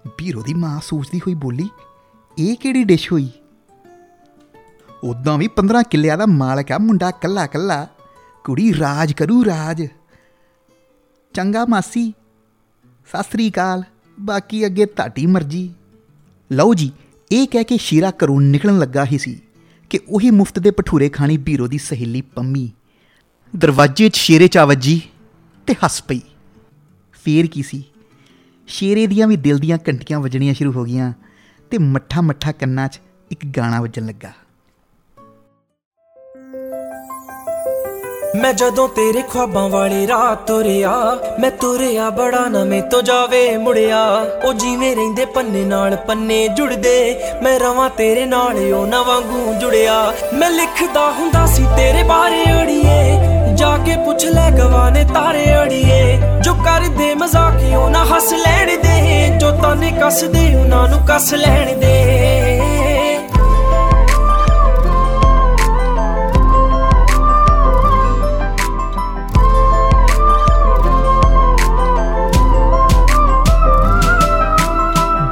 ਬੀਰੋ 0.06 0.42
ਦੀ 0.42 0.54
ਮਾਂ 0.54 0.80
ਸੋਚਦੀ 0.80 1.18
ਹੋਈ 1.18 1.34
ਬੋਲੀ, 1.34 1.68
ਇਹ 2.38 2.56
ਕਿਹੜੀ 2.56 2.84
ਡਿਸ਼ 2.84 3.12
ਹੋਈ? 3.12 3.28
ਉਦਾਂ 5.04 5.38
ਵੀ 5.38 5.48
15 5.48 5.82
ਕਿੱਲਿਆਂ 5.82 6.18
ਦਾ 6.18 6.26
ਮਾਲਕ 6.26 6.72
ਆ, 6.72 6.78
ਮੁੰਡਾ 6.78 7.10
ਕੱਲਾ 7.10 7.46
ਕੱਲਾ। 7.46 7.86
ਕੁੜੀ 8.44 8.78
ਰਾਜ 8.78 9.12
ਕਰੂ 9.12 9.44
ਰਾਜ। 9.44 9.86
ਚੰਗਾ 11.34 11.64
ਮਾਸੀ, 11.64 12.12
ਸਤਿ 13.06 13.22
ਸ੍ਰੀ 13.22 13.50
ਅਕਾਲ। 13.50 13.82
ਬਾਕੀ 14.20 14.66
ਅੱਗੇ 14.66 14.86
ਤੁਹਾਡੀ 14.86 15.26
ਮਰਜ਼ੀ। 15.26 15.74
ਲਓ 16.52 16.74
ਜੀ, 16.74 16.92
ਇਹ 17.32 17.46
ਕਹਿ 17.46 17.64
ਕੇ 17.64 17.76
ਸ਼ੀਰਾ 17.76 18.10
ਘਰੋਂ 18.10 18.40
ਨਿਕਲਣ 18.40 18.78
ਲੱਗਾ 18.78 19.04
ਹੀ 19.04 19.18
ਸੀ 19.18 19.42
ਕਿ 19.90 20.00
ਉਹੀ 20.08 20.30
ਮੁਫਤ 20.30 20.58
ਦੇ 20.58 20.70
ਭਠੂਰੇ 20.70 21.08
ਖਾਣੀ 21.08 21.36
ਬੀਰੋ 21.36 21.66
ਦੀ 21.66 21.78
ਸਹੇਲੀ 21.78 22.20
ਪੰਮੀ। 22.20 22.72
ਦਰਵਾਜ਼ੇ 23.56 24.08
'ਚ 24.08 24.16
ਸ਼ੇਰੇ 24.16 24.48
ਚਾ 24.48 24.64
ਵੱਜੀ 24.64 25.02
ਤੇ 25.66 25.74
ਹੱਸ 25.84 26.02
ਪਈ। 26.02 26.20
ਫੇਰ 27.24 27.46
ਕੀ 27.46 27.62
ਸੀ? 27.62 27.84
ਸ਼ੇਰੇ 28.66 29.06
ਦੀਆਂ 29.06 29.26
ਵੀ 29.26 29.36
ਦਿਲ 29.36 29.58
ਦੀਆਂ 29.58 29.78
ਘੰਟੀਆਂ 29.88 30.20
ਵੱਜਣੀਆਂ 30.20 30.54
ਸ਼ੁਰੂ 30.54 30.72
ਹੋ 30.72 30.84
ਗਈਆਂ 30.84 31.12
ਤੇ 31.70 31.78
ਮੱਠਾ 31.78 32.20
ਮੱਠਾ 32.20 32.52
ਕੰਨਾਂ 32.52 32.88
'ਚ 32.88 33.00
ਇੱਕ 33.30 33.40
ਗਾਣਾ 33.56 33.80
ਵੱਜਣ 33.80 34.06
ਲੱਗਾ। 34.06 34.30
ਮੈਂ 38.36 38.52
ਜਦੋਂ 38.54 38.88
ਤੇਰੇ 38.88 39.22
ਖੁਆਬਾਂ 39.22 39.68
ਵਾਲੀ 39.68 40.06
ਰਾਹ 40.06 40.36
ਤੁਰਿਆ, 40.36 40.92
ਮੈਂ 41.40 41.50
ਤੁਰਿਆ 41.50 42.10
ਬੜਾ 42.10 42.48
ਨਵੇਂ 42.48 42.82
ਤੋਂ 42.82 43.02
ਜਾਵੇ 43.02 43.56
ਮੁੜਿਆ। 43.56 44.12
ਉਹ 44.44 44.54
ਜਿਵੇਂ 44.54 44.96
ਰਹਿੰਦੇ 44.96 45.24
ਪੰਨੇ 45.24 45.64
ਨਾਲ 45.64 45.96
ਪੰਨੇ 45.96 46.48
ਜੁੜਦੇ, 46.48 47.20
ਮੈਂ 47.42 47.60
ਰਵਾਂ 47.60 47.90
ਤੇਰੇ 47.90 48.26
ਨਾਲ 48.26 48.72
ਉਹ 48.74 48.86
ਨਾ 48.86 49.02
ਵਾਂਗੂ 49.02 49.54
ਜੁੜਿਆ। 49.60 50.14
ਮੈਂ 50.34 50.50
ਲਿਖਦਾ 50.50 51.12
ਹੁੰਦਾ 51.12 51.46
ਸੀ, 51.46 51.62
ਤੇਰੇ 51.62 52.02
ਬਾਰੇ 52.02 52.44
ਅੜੀਏ। 52.62 53.29
ਜਾ 53.70 53.76
ਕੇ 53.78 53.94
ਪੁੱਛ 53.96 54.24
ਲੈ 54.24 54.50
ਗਵਾਨੇ 54.50 55.04
ਤਾਰੇ 55.04 55.44
ਅੜੀਏ। 55.62 56.20
ਜੋ 56.42 56.54
ਕਰਦੇ 56.54 57.14
ਮਜ਼ਾਕ 57.14 57.62
ਉਹ 57.74 57.90
ਨਾ 57.90 58.04
ਹੱਸ 58.04 58.32
ਲੈਣ 58.32 58.66
ਦੇ। 58.82 59.38
ਜੋ 59.38 59.50
ਤਾਨੇ 59.50 59.90
ਕੱਸਦੇ 59.90 60.54
ਉਹਨਾਂ 60.54 60.88
ਨੂੰ 60.88 61.00
ਕੱਸ 61.06 61.34
ਲੈਣ 61.34 61.78
ਦੇ। 61.78 61.94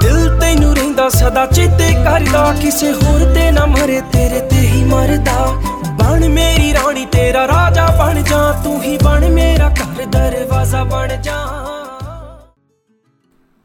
ਦਿਲ 0.00 0.38
ਤੈਨੂੰ 0.40 0.74
ਰਹਿੰਦਾ 0.74 1.08
ਸਦਾ 1.08 1.46
ਚੇਤੇ 1.46 1.92
ਕਰਦਾ। 2.04 2.52
ਕਿਸੇ 2.62 2.92
ਹੋਰ 2.92 3.32
ਤੇ 3.34 3.50
ਨਾ 3.50 3.66
ਮਰੇ, 3.66 4.00
ਤੇਰੇ 4.12 4.40
ਤੇ 4.40 4.56
ਹੀ 4.56 4.84
ਮਰਦਾ। 4.84 5.52
ਬਣ 5.98 6.28
ਮੇਰੀ 6.28 6.72
ਰਾਣੀ, 6.74 7.04
ਤੇਰਾ 7.06 7.46
ਰਾਜਾ 7.48 7.86
ਬਣ 7.98 8.22
ਜਾ, 8.22 8.52
ਤੂੰ 8.64 8.82
ਹੀ 8.82 8.96
ਬਣ 9.04 9.28
ਮੇਰਾ 9.28 9.68
ਘਰ, 9.70 10.04
ਦਰਵਾਜ਼ਾ 10.06 10.84
ਬਣ 10.84 11.16
ਜਾ। 11.22 11.36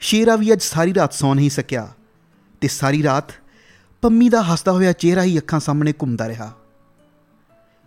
ਸ਼ੇਰਾ 0.02 0.36
ਵੀ 0.36 0.52
ਅੱਜ 0.54 0.62
ਸਾਰੀ 0.62 0.94
ਰਾਤ 0.94 1.14
ਸੌ 1.14 1.34
ਨਹੀਂ 1.34 1.50
ਸਕਿਆ 1.50 1.88
ਤੇ 2.62 2.68
ਸਾਰੀ 2.68 3.04
ਰਾਤ 3.04 3.32
ਪੰਮੀ 4.04 4.30
ਦਾ 4.30 4.42
ਹੱਸਦਾ 4.44 4.72
ਹੋਇਆ 4.72 4.92
ਚਿਹਰਾ 4.94 5.24
ਹੀ 5.24 5.38
ਅੱਖਾਂ 5.38 5.60
ਸਾਹਮਣੇ 5.60 5.94
ਘੁੰਮਦਾ 6.02 6.28
ਰਿਹਾ। 6.28 6.52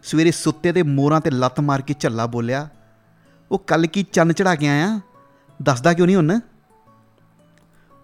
ਸਵੇਰੇ 0.05 0.31
ਸੁੱਤੇ 0.31 0.73
ਦੇ 0.73 0.83
ਮੋਰਾਂ 0.83 1.21
ਤੇ 1.21 1.31
ਲੱਤ 1.31 1.61
ਮਾਰ 1.61 1.81
ਕੇ 1.81 1.95
ਝੱਲਾ 2.01 2.27
ਬੋਲਿਆ, 2.27 2.69
ਉਹ 3.51 3.59
ਕੱਲ 3.59 3.87
ਕੀ 3.87 4.03
ਚੰਨ 4.13 4.33
ਚੜਾ 4.33 4.55
ਕੇ 4.55 4.69
ਆਇਆ? 4.69 5.01
ਦੱਸਦਾ 5.61 5.93
ਕਿਉਂ 5.93 6.07
ਨਹੀਂ 6.07 6.17
ਹੁਣ? 6.17 6.41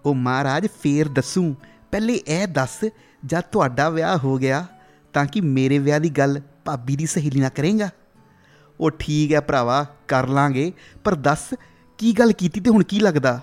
ਉਹ 0.05 0.15
ਮਹਾਰਾਜ, 0.15 0.67
ਫੇਰ 0.81 1.07
ਦੱਸੂ। 1.09 1.55
ਪਹਿਲੇ 1.91 2.13
ਇਹ 2.27 2.47
ਦੱਸ, 2.47 2.79
ਜਦ 3.23 3.41
ਤੁਹਾਡਾ 3.51 3.89
ਵਿਆਹ 3.89 4.17
ਹੋ 4.17 4.37
ਗਿਆ 4.37 4.65
ਤਾਂ 5.13 5.25
ਕਿ 5.25 5.41
ਮੇਰੇ 5.41 5.79
ਵਿਆਹ 5.79 5.99
ਦੀ 5.99 6.09
ਗੱਲ 6.09 6.41
ਭਾਬੀ 6.65 6.95
ਦੀ 6.95 7.05
ਸਹੇਲੀ 7.05 7.39
ਨਾਲ 7.39 7.49
ਕਰੇਗਾ? 7.49 7.89
ਉਹ 8.79 8.91
ਠੀਕ 8.91 9.33
ਹੈ 9.33 9.41
ਭਰਾਵਾ, 9.41 9.85
ਕਰ 10.07 10.27
ਲਾਂਗੇ, 10.27 10.73
ਪਰ 11.03 11.15
ਦੱਸ 11.15 11.53
ਕੀ 11.97 12.13
ਗੱਲ 12.13 12.31
ਕੀਤੀ 12.31 12.59
ਤੇ 12.59 12.69
ਹੁਣ 12.69 12.83
ਕੀ 12.83 12.99
ਲੱਗਦਾ? 12.99 13.41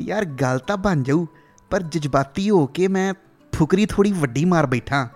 ਯਾਰ 0.00 0.24
ਗੱਲ 0.24 0.58
ਤਾਂ 0.58 0.76
ਬਣ 0.76 1.02
ਜਾਊ, 1.02 1.26
ਪਰ 1.70 1.82
ਜਜ਼ਬਾਤੀ 1.82 2.50
ਹੋ 2.50 2.66
ਕੇ 2.66 2.88
ਮੈਂ 2.88 3.14
ਫੁਕਰੀ 3.54 3.86
ਥੋੜੀ 3.86 4.12
ਵੱਡੀ 4.12 4.44
ਮਾਰ 4.44 4.66
ਬੈਠਾ 4.66 5.08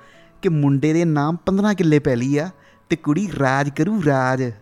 ਕਿ 0.43 0.49
ਮੁੰਡੇ 0.49 0.93
ਦੇ 0.93 1.05
ਨਾਮ 1.05 1.37
15 1.47 1.75
ਕਿੱਲੇ 1.75 1.99
ਪੈਲੀ 1.99 2.39
ਆ 2.39 2.51
ਤੇ 2.89 2.97
ਕੁੜੀ 2.97 3.31
ਰਾਜ 3.39 3.71
ਕਰੂ 3.71 4.03
ਰਾਜ। 4.07 4.53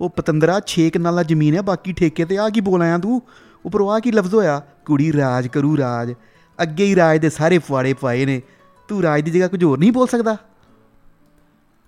ਉਹ 0.00 0.10
ਪਤੰਦਰਾ 0.10 0.60
6 0.66 0.90
ਕਨਾਲਾ 0.90 1.22
ਜ਼ਮੀਨ 1.22 1.54
ਹੈ 1.54 1.62
ਬਾਕੀ 1.62 1.92
ਠੇਕੇ 1.92 2.24
ਤੇ 2.24 2.38
ਆ 2.38 2.48
ਕੀ 2.48 2.60
ਬੋਲ 2.60 2.82
ਆਇਆ 2.82 2.98
ਤੂੰ? 2.98 3.22
ਉੱਪਰੋਂ 3.64 3.90
ਆ 3.90 4.00
ਕੀ 4.00 4.12
ਲਫ਼ਜ਼ 4.12 4.34
ਹੋਇਆ? 4.34 4.62
ਕੁੜੀ 4.86 5.12
ਰਾਜ 5.12 5.46
ਕਰੂ 5.46 5.76
ਰਾਜ। 5.76 6.14
ਅੱਗੇ 6.62 6.84
ਹੀ 6.84 6.96
ਰਾਜ 6.96 7.18
ਦੇ 7.18 7.30
ਸਾਰੇ 7.30 7.58
ਫੁਆੜੇ 7.58 7.94
ਪਾਏ 7.94 8.26
ਨੇ। 8.26 8.42
ਤੂੰ 8.92 9.02
ਰਾਜ 9.02 9.20
ਦੀ 9.20 9.30
ਜਗ੍ਹਾ 9.30 9.46
ਕੁਝ 9.48 9.62
ਹੋਰ 9.64 9.78
ਨਹੀਂ 9.78 9.92
ਬੋਲ 9.92 10.06
ਸਕਦਾ। 10.06 10.36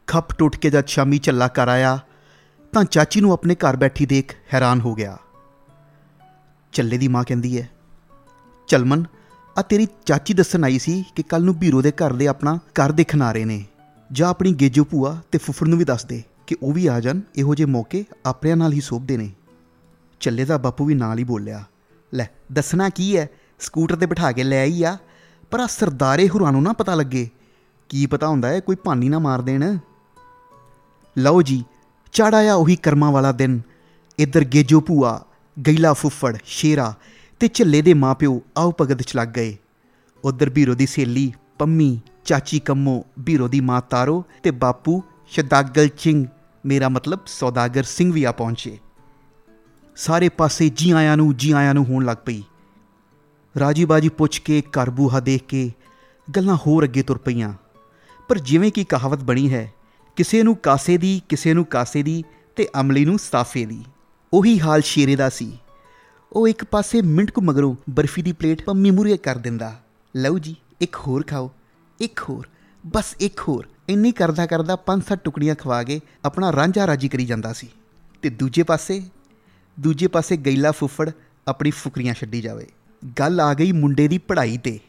ਖੱਪ 0.08 0.32
ਟੁੱਟ 0.32 0.56
ਕੇ 0.56 0.70
ਜਦ 0.70 0.86
ਸ਼ਾਮੀ 0.86 1.18
ਚੱਲਾ 1.18 1.48
ਕਰ 1.48 1.68
ਆਇਆ, 1.68 1.98
ਤਾਂ 2.72 2.84
ਚਾਚੀ 2.84 3.20
ਨੂੰ 3.20 3.32
ਆਪਣੇ 3.32 3.54
ਘਰ 3.54 3.76
ਬੈਠੀ 3.76 4.06
ਦੇਖ 4.06 4.32
ਹੈਰਾਨ 4.54 4.80
ਹੋ 4.80 4.94
ਗਿਆ। 4.94 5.16
ਚੱਲੇ 6.72 6.98
ਦੀ 6.98 7.08
ਮਾਂ 7.08 7.24
ਕਹਿੰਦੀ 7.24 7.60
ਹੈ, 7.60 7.68
ਚਲਮਨ, 8.68 9.04
ਆ 9.56 9.62
ਤੇਰੀ 9.62 9.86
ਚਾਚੀ 10.06 10.34
ਦੱਸਣ 10.34 10.64
ਆਈ 10.64 10.78
ਸੀ 10.78 11.04
ਕਿ 11.16 11.22
ਕੱਲ 11.22 11.44
ਨੂੰ 11.44 11.56
ਬੀਰੋ 11.58 11.82
ਦੇ 11.82 11.92
ਘਰ 11.94 12.12
ਦੇ 12.12 12.26
ਆਪਣਾ 12.26 12.58
ਘਰ 12.80 12.92
ਦੇਖਣ 12.92 13.22
ਆ 13.22 13.32
ਰਹੇ 13.32 13.44
ਨੇ। 13.44 13.64
ਜਾਂ 14.10 14.28
ਆਪਣੀ 14.28 14.52
ਗੇਜੋ 14.52 14.84
ਭੂਆ 14.84 15.16
ਤੇ 15.32 15.38
ਫੁੱਫੜ 15.38 15.68
ਨੂੰ 15.68 15.78
ਵੀ 15.78 15.84
ਦੱਸ 15.84 16.04
ਦੇ 16.04 16.22
ਕਿ 16.46 16.56
ਉਹ 16.62 16.72
ਵੀ 16.72 16.86
ਆ 16.86 16.98
ਜਾਣ, 17.00 17.20
ਇਹੋ 17.36 17.54
ਜਿਹੇ 17.54 17.68
ਮੌਕੇ 17.68 18.04
ਆਪਣਿਆਂ 18.26 18.56
ਨਾਲ 18.56 18.72
ਹੀ 18.72 18.80
ਸੋਭਦੇ 18.80 19.16
ਨੇ। 19.16 19.30
ਚੱਲੇ 20.20 20.44
ਦਾ 20.44 20.58
ਬਾਪੂ 20.58 20.84
ਵੀ 20.84 20.94
ਨਾਲ 20.94 21.18
ਹੀ 21.18 21.24
ਬੋਲਿਆ, 21.24 21.64
ਲੈ, 22.12 22.28
ਦੱਸਣਾ 22.52 22.88
ਕੀ 22.88 23.16
ਹੈ? 23.16 23.28
ਸਕੂਟਰ 23.60 23.96
ਤੇ 23.96 24.06
ਬਿਠਾ 24.06 24.32
ਕੇ 24.32 24.44
ਲੈ 24.44 24.60
ਆਈ 24.60 24.82
ਆ 24.82 24.96
ਪਰ 25.50 25.60
ਆ 25.60 25.66
ਸਰਦਾਰੇ 25.66 26.28
ਹੁਰਾਂ 26.28 26.52
ਨੂੰ 26.52 26.62
ਨਾ 26.62 26.72
ਪਤਾ 26.72 26.94
ਲੱਗੇ। 26.94 27.28
ਕੀ 27.88 28.06
ਪਤਾ 28.06 28.28
ਹੁੰਦਾ 28.28 28.48
ਹੈ 28.48 28.60
ਕੋਈ 28.60 28.76
ਭਾਨੀ 28.76 29.08
ਨਾ 29.08 29.18
ਮਾਰ 29.18 29.42
ਦੇਣ? 29.42 29.78
ਲਓ 31.16 31.42
ਜੀ 31.42 31.64
ਚੜ 32.12 32.34
ਆਇਆ 32.34 32.54
ਉਹੀ 32.54 32.76
ਕਰਮਾਂ 32.76 33.10
ਵਾਲਾ 33.12 33.32
ਦਿਨ। 33.32 33.60
ਇੱਧਰ 34.18 34.44
ਗੇਜੋ 34.44 34.80
ਭੂਆ 34.80 35.20
ਗੈਲਾ 35.56 35.92
ਫੁੱਫੜ, 35.92 36.36
ਸ਼ੇਰਾ 36.44 36.94
ਤੇ 37.40 37.48
ਝੱਲੇ 37.48 37.82
ਦੇ 37.82 37.94
ਮਾਪਿਓ 37.94 38.40
ਆਓ 38.56 38.72
ਭਗਤ 38.80 39.02
ਚ 39.02 39.16
ਲੱਗ 39.16 39.28
ਗਏ। 39.28 39.56
ਉਧਰ 40.24 40.50
ਬੀਰੋ 40.50 40.74
ਦੀ 40.74 40.86
ਸਹੇਲੀ, 40.86 41.32
ਪੰਮੀ, 41.58 42.00
ਚਾਚੀ 42.24 42.58
ਕੰਮੋ 42.58 43.04
ਬੀਰੋ 43.18 43.48
ਦੀ 43.48 43.60
ਮਾਂ 43.60 43.80
ਤਾਰੋ 43.90 44.24
ਤੇ 44.42 44.50
ਬਾਪੂ 44.50 45.02
ਸ਼ਦਾਗਲ 45.30 45.88
ਸਿੰਘ 45.98 46.26
ਮੇਰਾ 46.66 46.88
ਮਤਲਬ 46.88 47.18
ਸੌਦਾਗਰ 47.26 47.82
ਸਿੰਘ 47.82 48.12
ਵੀ 48.12 48.24
ਆ 48.24 48.32
ਪਹੁੰਚੇ। 48.32 48.78
ਸਾਰੇ 49.96 50.28
ਪਾਸੇ 50.28 50.68
ਜੀ 50.68 50.90
ਆਇਆਂ 50.90 51.16
ਨੂੰ 51.16 51.36
ਜੀ 51.36 51.52
ਆਇਆਂ 51.52 51.74
ਨੂੰ 51.74 51.84
ਹੋਣ 51.84 52.04
ਲੱਗ 52.04 52.16
ਪਈ। 52.16 52.42
ਰਾਜੀ 53.60 53.84
ਬਾਜੀ 53.84 54.08
ਪੁੱਛ 54.08 54.38
ਕੇ, 54.38 54.62
ਘਰ 54.62 54.90
ਬੂਹਾ 54.90 55.20
ਦੇਖ 55.20 55.44
ਕੇ 55.44 55.72
ਗੱਲਾਂ 56.36 56.56
ਹੋਰ 56.56 56.84
ਅੱਗੇ 56.84 57.02
ਤੁਰ 57.02 57.18
ਪਈਆਂ। 57.18 57.54
ਪਰ 58.28 58.38
ਜਿਵੇਂ 58.38 58.72
ਕਿ 58.72 58.84
ਕਹਾਵਤ 58.84 59.24
ਬਣੀ 59.24 59.52
ਹੈ, 59.52 59.72
ਕਿਸੇ 60.16 60.42
ਨੂੰ 60.42 60.56
ਕਾਸੇ 60.56 60.96
ਦੀ, 60.96 61.22
ਕਿਸੇ 61.28 61.54
ਨੂੰ 61.54 61.64
ਕਾਸੇ 61.64 62.02
ਦੀ 62.02 62.24
ਤੇ 62.56 62.68
ਅਮਲੀ 62.80 63.04
ਨੂੰ 63.04 63.18
ਸਾਫੇ 63.18 63.66
ਦੀ। 63.66 63.84
ਉਹੀ 64.32 64.60
ਹਾਲ 64.60 64.80
ਸ਼ੇਰੇ 64.80 65.16
ਦਾ 65.16 65.28
ਸੀ। 65.28 65.58
ਉਹ 66.32 66.48
ਇੱਕ 66.48 66.64
ਪਾਸੇ 66.64 67.02
ਮਿੰਟ 67.02 67.30
ਕੁ 67.30 67.40
ਮਗਰੋਂ 67.40 67.76
ਬਰਫੀ 67.90 68.22
ਦੀ 68.22 68.32
ਪਲੇਟ 68.32 68.62
ਪੰਮੀ 68.62 68.90
ਮੂਰੇ 68.90 69.16
ਕਰ 69.16 69.38
ਦਿੰਦਾ। 69.38 69.82
ਲਓ 70.16 70.38
ਜੀ, 70.38 70.56
ਇੱਕ 70.80 70.96
ਹੋਰ 70.96 71.24
ਖਾਓ, 71.26 71.50
ਇੱਕ 72.00 72.20
ਹੋਰ, 72.28 72.46
ਬਸ 72.86 73.16
ਇੱਕ 73.20 73.40
ਹੋਰ। 73.40 73.66
ਇੰਨੀ 73.88 74.12
ਕਰਦਾ 74.12 74.46
ਕਰਦਾ 74.46 74.76
ਪੰਜ 74.76 75.02
ਸੱਤ 75.04 75.24
ਟੁਕੜੀਆਂ 75.24 75.54
ਖਵਾ 75.54 75.82
ਕੇ 75.82 76.00
ਆਪਣਾ 76.24 76.52
ਰਾਂਝਾ 76.52 76.86
ਰਾਜੀ 76.86 77.08
ਕਰੀ 77.08 77.26
ਜਾਂਦਾ 77.26 77.52
ਸੀ। 77.52 77.68
ਤੇ 78.22 78.30
ਦੂਜੇ 78.30 78.62
ਪਾਸੇ 78.62 79.02
ਦੂਜੇ 79.80 80.06
ਪਾਸੇ 80.06 80.36
ਗੈਲਾ 80.36 80.70
ਫੁੱਫੜ 80.70 81.10
ਆਪਣੀ 81.48 81.70
ਫੁਕਰੀਆਂ 81.70 82.14
ਛੱਡੀ 82.14 82.40
ਜਾਵੇ। 82.40 82.66
ਗੱਲ 83.18 83.40
ਆ 83.40 83.54
ਗਈ 83.54 83.72
ਮੁੰਡੇ 83.72 84.08
ਦੀ 84.08 84.18
ਪੜ੍ਹਾਈ 84.18 84.58
ਤੇ। 84.58 84.80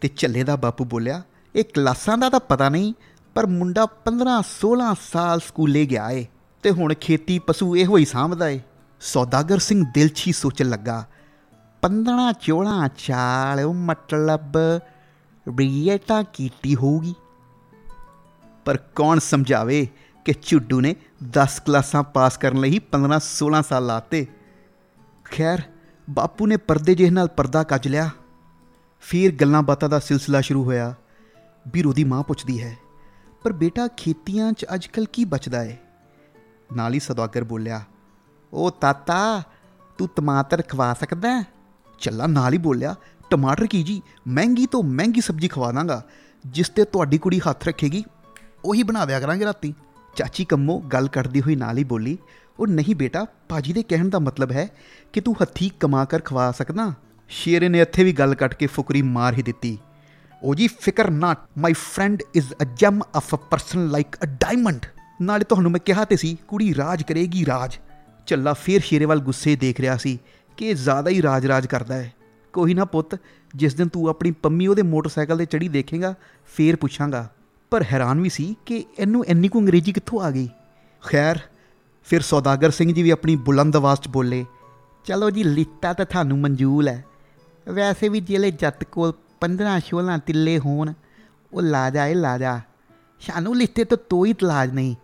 ਤੇ 0.00 0.10
ਝੱਲੇ 0.16 0.42
ਦਾ 0.42 0.56
ਬਾਪੂ 0.56 0.84
ਬੋਲਿਆ, 0.84 1.22
ਇਹ 1.54 1.64
ਕਲਾਸਾਂ 1.64 2.18
ਦਾ 2.18 2.28
ਤਾਂ 2.28 2.40
ਪਤਾ 2.40 2.68
ਨਹੀਂ, 2.68 2.94
ਪਰ 3.34 3.46
ਮੁੰਡਾ 3.46 3.86
15 3.86 4.42
16 4.42 4.94
ਸਾਲ 5.12 5.40
ਸਕੂਲੇ 5.40 5.86
ਗਿਆ 5.86 6.10
ਏ 6.10 6.26
ਤੇ 6.62 6.70
ਹੁਣ 6.70 6.94
ਖੇਤੀ 6.94 7.38
ਪਸ਼ੂ 7.38 7.76
ਇਹੋ 7.76 7.96
ਹੀ 7.96 8.04
ਸਾਂਭਦਾ 8.04 8.48
ਏ। 8.48 8.60
ਸੌਦਾਗਰ 9.00 9.58
ਸਿੰਘ 9.58 9.84
ਦਿਲ 9.94 10.08
'ਚ 10.08 10.26
ਹੀ 10.26 10.32
ਸੋਚਣ 10.32 10.68
ਲੱਗਾ 10.68 11.04
15 11.82 12.32
ਚੋਲਾ 12.32 12.88
ਚਾਲ 12.88 13.60
ਉਹ 13.60 13.74
ਮਤਲਬ 13.74 14.52
ਬੀਏ 15.48 15.98
ਤਾਂ 15.98 16.24
ਕੀਤੀ 16.32 16.76
ਹੋਊਗੀ। 16.76 17.14
ਪਰ 18.64 18.76
ਕੌਣ 18.76 19.18
ਸਮਝਾਵੇ 19.18 19.88
ਕਿ 20.24 20.34
ਝੁੱਡੂ 20.42 20.80
ਨੇ 20.80 20.96
10 21.30 21.60
ਕਲਾਸਾਂ 21.66 22.02
ਪਾਸ 22.02 22.36
ਕਰਨ 22.36 22.60
ਲਈ 22.60 22.78
15 22.78 23.18
16 23.18 23.62
ਸਾਲ 23.68 23.86
ਲਾਤੇ? 23.86 24.26
ਖੈਰ 25.24 25.62
ਬਾਪੂ 26.10 26.46
ਨੇ 26.46 26.56
ਪਰਦੇ 26.56 26.94
ਜਿਹੇ 26.94 27.10
ਨਾਲ 27.10 27.28
ਪਰਦਾ 27.28 27.62
ਕੱਜ 27.62 27.88
ਲਿਆ। 27.88 28.10
ਫਿਰ 29.00 29.32
ਗੱਲਾਂ 29.32 29.62
ਬਾਤਾਂ 29.62 29.88
ਦਾ 29.88 29.98
ਸਿਲਸਿਲਾ 29.98 30.40
ਸ਼ੁਰੂ 30.40 30.64
ਹੋਇਆ। 30.64 30.94
ਬੀਰੋ 31.66 31.92
ਦੀ 31.92 32.04
ਮਾਂ 32.04 32.22
ਪੁੱਛਦੀ 32.22 32.62
ਹੈ, 32.62 32.76
ਪਰ 33.42 33.52
ਬੇਟਾ, 33.52 33.86
ਖੇਤੀਆਂ 33.88 34.52
'ਚ 34.52 34.66
ਅੱਜਕੱਲ 34.74 35.06
ਕੀ 35.12 35.24
ਬਚਦਾ 35.24 35.60
ਹੈ 35.60 35.78
ਨਾਲ 36.76 36.94
ਹੀ 36.94 37.00
ਸਦਾਗਰ 37.00 37.44
ਬੋਲਿਆ, 37.44 37.82
ਉਹ 38.52 38.70
ਤਾਤਾ, 38.70 39.42
ਤੂੰ 39.98 40.08
ਟਮਾਟਰ 40.16 40.62
ਖਵਾ 40.62 40.94
ਸਕਦਾ 40.94 41.38
ਹੈ?" 41.38 41.44
ਚੱਲਾ 41.98 42.26
ਨਾਲ 42.26 42.52
ਹੀ 42.52 42.58
ਬੋਲਿਆ, 42.58 42.94
ਟਮਾਟਰ 43.30 43.66
ਕੀ 43.66 43.82
ਜੀ? 43.82 44.02
ਮਹਿੰਗੀ 44.28 44.66
ਤੋਂ 44.66 44.82
ਮਹਿੰਗੀ 44.82 45.20
ਸਬਜ਼ੀ 45.20 45.48
ਖਵਾ 45.48 45.72
ਦਾਂਗਾ। 45.72 46.02
ਜਿਸ 46.46 46.68
ਤੇ 46.68 46.84
ਤੁਹਾਡੀ 46.84 47.18
ਕੁੜੀ 47.18 47.40
ਹੱਥ 47.50 47.68
ਰੱਖੇਗੀ, 47.68 48.04
ਉਹੀ 48.64 48.82
ਬਣਾ 48.82 49.04
ਦਿਆ 49.04 49.20
ਕਰਾਂਗੇ 49.20 49.44
ਰਾਤੀ। 49.44 49.74
ਚਾਚੀ 50.16 50.44
ਕੰਮੋ 50.44 50.78
ਗੱਲ 50.80 51.08
ਕਰਦੀ 51.08 51.40
ਹੋਈ 51.40 51.56
ਨਾਲ 51.56 51.78
ਹੀ 51.78 51.84
ਬੋਲੀ, 51.84 52.18
ਉਹ 52.58 52.66
ਨਹੀਂ 52.66 52.94
ਬੇਟਾ 52.94 53.26
ਪਾਜੀ 53.48 53.72
ਦੇ 53.72 53.82
ਕਹਿਣ 53.82 54.08
ਦਾ 54.08 54.18
ਮਤਲਬ 54.18 54.52
ਹੈ 54.52 54.68
ਕਿ 55.16 55.20
ਤੂੰ 55.20 55.34
ਹੱਥੀ 55.42 55.70
ਕਮਾ 55.80 56.04
ਕਰ 56.04 56.20
ਖਵਾ 56.20 56.52
ਸਕਦਾ? 56.52 56.92
ਸ਼ੇਰੇ 57.28 57.68
ਨੇ 57.68 57.80
ਇੱਥੇ 57.80 58.04
ਵੀ 58.04 58.12
ਗੱਲ 58.12 58.34
ਕੱਟ 58.34 58.54
ਕੇ 58.54 58.66
ਫੁਕਰੀ 58.66 59.02
ਮਾਰ 59.02 59.34
ਹੀ 59.34 59.42
ਦਿੱਤੀ। 59.42 59.78
ਉਹ 60.42 60.54
ਜੀ, 60.54 60.66
ਫਿਕਰ 60.66 61.10
ਨਾਟ 61.10 61.38
ਮਾਈ 61.58 61.72
friend 61.72 62.22
is 62.34 62.52
a 62.62 62.64
gem 62.64 63.00
of 63.16 63.34
a 63.34 63.36
person 63.36 63.88
like 63.88 64.16
a 64.22 64.26
diamond 64.26 64.86
ਨਾਲੇ 65.22 65.44
ਤੁਹਾਨੂੰ 65.44 65.70
ਮੈਂ 65.70 65.80
ਕਿਹਾ 65.80 66.04
ਤੇ 66.04 66.16
ਸੀ, 66.16 66.38
ਕੁੜੀ 66.48 66.74
ਰਾਜ 66.74 67.02
ਕਰੇਗੀ 67.02 67.46
ਰਾਜ। 67.46 67.78
ਚੱਲਾ 68.26 68.52
ਫੇਰ 68.52 68.80
ਸ਼ੇਰੇ 68.80 69.04
ਵੱਲ 69.04 69.18
ਗੁੱਸੇ 69.18 69.56
ਦੇਖ 69.56 69.80
ਰਿਹਾ 69.80 69.96
ਸੀ 69.96 70.18
ਕਿ 70.56 70.66
ਇਹ 70.66 70.74
ਜ਼ਿਆਦਾ 70.74 71.10
ਹੀ 71.10 71.22
ਰਾਜ 71.22 71.46
ਰਾਜ 71.46 71.66
ਕਰਦਾ 71.66 71.94
ਹੈ। 71.94 72.12
ਕੋਈ 72.52 72.74
ਨਾ 72.74 72.84
ਪੁੱਤ, 72.84 73.18
ਜਿਸ 73.56 73.74
ਦਿਨ 73.74 73.88
ਤੂੰ 73.88 74.08
ਆਪਣੀ 74.08 74.30
ਪੰਮੀ 74.30 74.66
ਉਹਦੇ 74.66 74.82
ਮੋਟਰਸਾਈਕਲ 74.82 75.38
ਤੇ 75.38 75.44
ਚੜੀ 75.44 75.68
ਦੇਖੇਗਾ, 75.68 76.14
ਫੇਰ 76.54 76.76
ਪੁੱਛਾਂਗਾ। 76.76 77.30
ਪਰ 77.70 77.84
ਹੈਰਾਨ 77.92 78.20
ਵੀ 78.20 78.28
ਸੀ 78.28 78.56
ਕਿ 78.66 78.84
ਇਹਨੂੰ 78.98 79.24
ਇੰਨੀ 79.26 79.48
ਕੁ 79.48 79.60
ਅੰਗਰੇਜ਼ੀ 79.60 79.92
ਕਿੱਥੋਂ 79.92 80.20
ਆ 80.20 80.30
ਗਈ? 80.30 80.48
ਖੈਰ, 81.02 81.38
ਫਿਰ 82.04 82.20
ਸੌਦਾਗਰ 82.20 82.70
ਸਿੰਘ 82.70 82.94
ਜੀ 82.94 83.02
ਵੀ 83.02 83.10
ਆਪਣੀ 83.10 83.36
ਬੁਲੰਦ 83.36 83.76
ਆਵਾਜ਼ 83.76 84.00
'ਚ 84.00 84.08
ਬੋਲੇ 84.08 84.46
ਚਲੋ 85.06 85.30
ਜੀ, 85.30 85.42
ਲਿੱਤਾ 85.42 85.92
ਤਾਂ 85.92 86.06
ਤੁਹਾਨੂੰ 86.06 86.38
ਮਨਜ਼ੂਰ 86.38 86.88
ਹੈ। 86.88 87.04
ਵੈਸੇ 87.68 88.08
ਵੀ 88.08 88.20
ਜਿਹੜੇ 88.20 88.50
ਜੱਟ 88.50 88.84
ਕੋਲ 88.84 89.12
15 89.40 89.80
16 89.80 90.18
ਤਿੱਲੇ 90.26 90.58
ਹੋਣ, 90.58 90.92
ਉਹ 91.52 91.62
ਲਾਜਾ 91.62 92.06
ਇਹ 92.06 92.16
ਲਾਜਾ 92.16 92.60
ਸਾਨੂੰ 93.20 93.56
ਲਿੱਤੇ 93.56 93.84
ਤੋਂ 93.84 93.98
ਤੋਈ 93.98 94.32
ਤਲਾਜ 94.32 94.70
ਨਹੀਂ। 94.70 94.96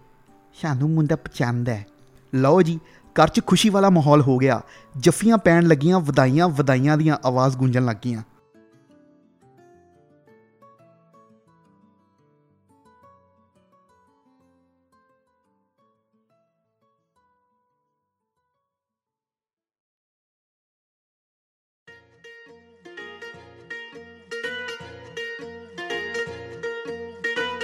ਸਾਨੂੰ 0.62 0.90
ਮੁੰਡਾ 0.90 1.16
ਪਸੰਦ 1.16 1.68
ਹੈ। 1.68 1.86
ਲਓ 2.34 2.62
ਜੀ, 2.62 2.80
ਘਰ 3.12 3.28
'ਚ 3.28 3.40
ਖੁਸ਼ੀ 3.46 3.68
ਵਾਲਾ 3.68 3.90
ਮਾਹੌਲ 3.90 4.20
ਹੋ 4.20 4.38
ਗਿਆ। 4.38 4.60
ਜੱਫੀਆਂ 5.00 5.38
ਪੈਣ 5.38 5.66
ਲੱਗੀਆਂ, 5.66 6.00
ਵਧਾਈਆਂ 6.00 6.48
ਵਧਾਈਆਂ 6.48 6.96
ਦੀਆਂ 6.96 7.16
ਆਵਾਜ਼ 7.24 7.56
ਗੂੰਜਣ 7.56 7.84
ਲੱਗੀਆਂ 7.84 8.22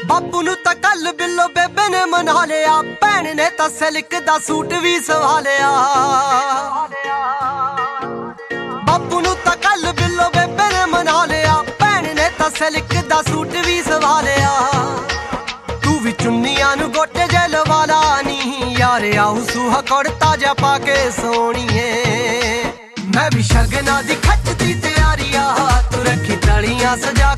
ਬਾਪੂ 0.08 0.42
ਨੂੰ 0.42 0.54
ਤਾਂ 0.64 0.74
ਕੱਲ 0.74 1.12
ਬਿੱਲੋ 1.12 1.46
ਬੇਬੇ 1.48 1.88
ਨੇ 1.88 2.04
ਮਨਾ 2.10 2.44
ਲਿਆ। 2.46 2.80
ਭੈਣ 3.00 3.34
ਨੇ 3.36 3.48
ਤਾਂ 3.58 3.68
ਸਿਲਕ 3.70 4.14
ਦਾ 4.26 4.38
ਸੂਟ 4.38 4.72
ਵੀ 4.82 4.98
ਸਵਾ 5.00 5.40
ਲਿਆ 5.40 5.70
ਬਾਪੂ 8.86 9.20
ਨੂੰ 9.20 9.36
ਤਾਂ 9.44 9.56
ਕੱਲ 9.56 9.92
ਬਿੱਲੋ 9.92 10.28
ਬੇਬੇ 10.36 10.68
ਨੇ 10.72 10.84
ਮਨਾ 10.92 11.24
ਲਿਆ। 11.26 11.54
ਭੈਣ 11.80 12.14
ਨੇ 12.14 12.28
ਤਾਂ 12.38 12.50
ਸਿਲਕ 12.58 12.94
ਦਾ 13.08 13.22
ਸੂਟ 13.22 13.56
ਵੀ 13.66 13.82
ਸਵਾ 13.82 14.20
ਲਿਆ 14.20 14.52
ਤੂੰ 15.84 15.98
ਵੀ 16.02 16.12
ਚੁੰਨੀਆਂ 16.12 16.76
ਨੂੰ 16.76 16.90
ਗੋਟੇ 16.92 17.26
ਜੇ 17.32 17.46
ਲਵਾ 17.48 17.84
ਲਾ 17.86 18.20
ਨੀ। 18.22 18.38
ਯਾਰ 18.78 19.02
ਆਉ 19.18 19.34
ਸੁਹਾ 19.52 19.80
ਕੁੜਤਾ 19.90 20.36
ਜਾ 20.36 20.52
ਪਾ 20.54 20.78
ਕੇ 20.78 21.10
ਸੋਣੀਏ। 21.10 21.88
ਮੈਂ 23.14 23.30
ਵੀ 23.34 23.42
ਸ਼ਗਨਾਂ 23.42 24.02
ਦੀ 24.02 24.14
ਖੱਚਦੀ 24.14 24.74
ਤਿਆਰੀਆਂ 24.74 25.48
ਤੂੰ 25.92 26.04
ਰੱਖੀ 26.04 26.36
ਤਲੀਆਂ 26.36 26.96
ਸਜਾ 26.96 27.34
ਕੇ 27.34 27.37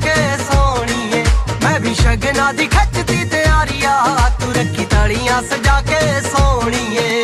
ਮੈਂ 1.91 1.97
ਵੀ 1.97 2.03
ਸ਼ਗਨਾਂ 2.03 2.53
ਦੀ 2.53 2.65
ਖੱਚਦੀ 2.67 3.23
ਤਿਆਰੀਆਂ 3.29 4.29
ਤੂੰ 4.39 4.53
ਰੱਖੀ 4.53 4.85
ਤਲੀਆਂ 4.85 5.41
ਸਜਾ 5.41 5.79
ਕੇ 5.81 5.99
ਸੋਣੀਏ 6.29 7.20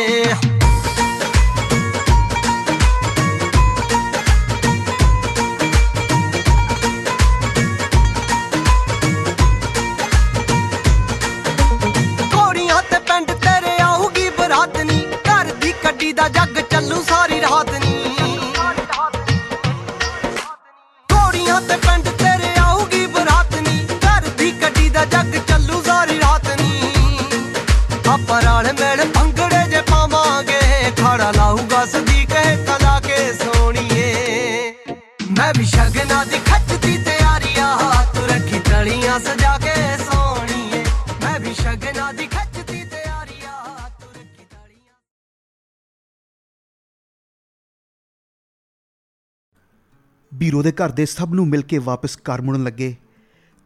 ਬੀਰੋ 50.48 50.62
ਦੇ 50.62 50.72
ਘਰ 50.72 50.90
ਦੇ 50.90 51.06
ਸਭ 51.06 51.28
ਨੂੰ 51.34 51.48
ਮਿਲ 51.48 51.62
ਕੇ 51.62 51.78
ਵਾਪਸ 51.78 52.18
ਘਰ 52.18 52.42
ਮੁੜਨ 52.42 52.62
ਲੱਗੇ 52.62 52.96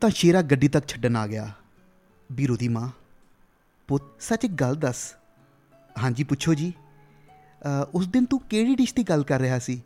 ਤਾਂ 0.00 0.10
ਸ਼ੇਰਾ 0.10 0.42
ਗੱਡੀ 0.42 0.68
ਤੱਕ 0.68 0.88
ਛੱਡਣ 0.88 1.16
ਆ 1.16 1.26
ਗਿਆ। 1.26 1.52
ਬੀਰੋ 2.32 2.56
ਦੀ 2.56 2.68
ਮਾਂ 2.68 2.88
ਪੁੱਤ 3.88 4.02
ਸੱਚ 4.20 4.44
ਇੱਕ 4.44 4.52
ਗੱਲ 4.52 4.74
ਦੱਸ। 4.74 5.14
ਹਾਂਜੀ 6.02 6.24
ਪੁੱਛੋ 6.24 6.54
ਜੀ। 6.54 6.72
ਅ, 6.72 7.86
ਉਸ 7.94 8.06
ਦਿਨ 8.06 8.24
ਤੂੰ 8.24 8.40
ਕਿਹੜੀ 8.40 8.74
ਡਿਸ਼ 8.74 8.94
ਦੀ 8.94 9.02
ਗੱਲ 9.02 9.22
ਕਰ 9.22 9.40
ਰਿਹਾ 9.40 9.58
ਸੀ? 9.58 9.82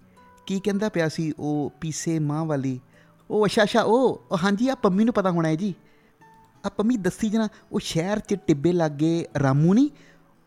ਕੀ 0.47 0.61
ਕਹਿੰਦਾ 0.61 0.89
ਪਿਆ 0.89 1.09
ਸੀ 1.09 1.33
ਉਹ 1.39 1.73
ਪੀਸੇ 1.81 2.19
ਮਾਂ 2.19 2.45
ਵਾਲੀ? 2.45 2.81
ਉਹ 3.31 3.47
ਅੱਛਾ 3.47 3.63
ਅੱਛਾ 3.63 3.83
ਉਹ 3.83 4.27
ਉਹ 4.31 4.39
ਹਾਂਜੀ 4.45 4.69
ਆ 4.69 4.75
ਪੰਮੀ 4.75 5.05
ਨੂੰ 5.05 5.15
ਪਤਾ 5.15 5.31
ਹੋਣਾ 5.31 5.49
ਹੈ 5.49 5.55
ਜੀ। 5.55 5.75
ਆ 6.67 6.69
ਪੰਮੀ 6.69 6.97
ਦੱਸੀ 6.97 7.29
ਜਣਾ 7.29 7.49
ਉਹ 7.73 7.81
ਸ਼ਹਿਰ 7.81 8.19
'ਚ 8.19 8.35
ਟਿੱਬੇ 8.47 8.73
ਲਾਗੇ 8.73 9.27
ਰਾਮੂ 9.43 9.75
ਨਹੀਂ 9.75 9.89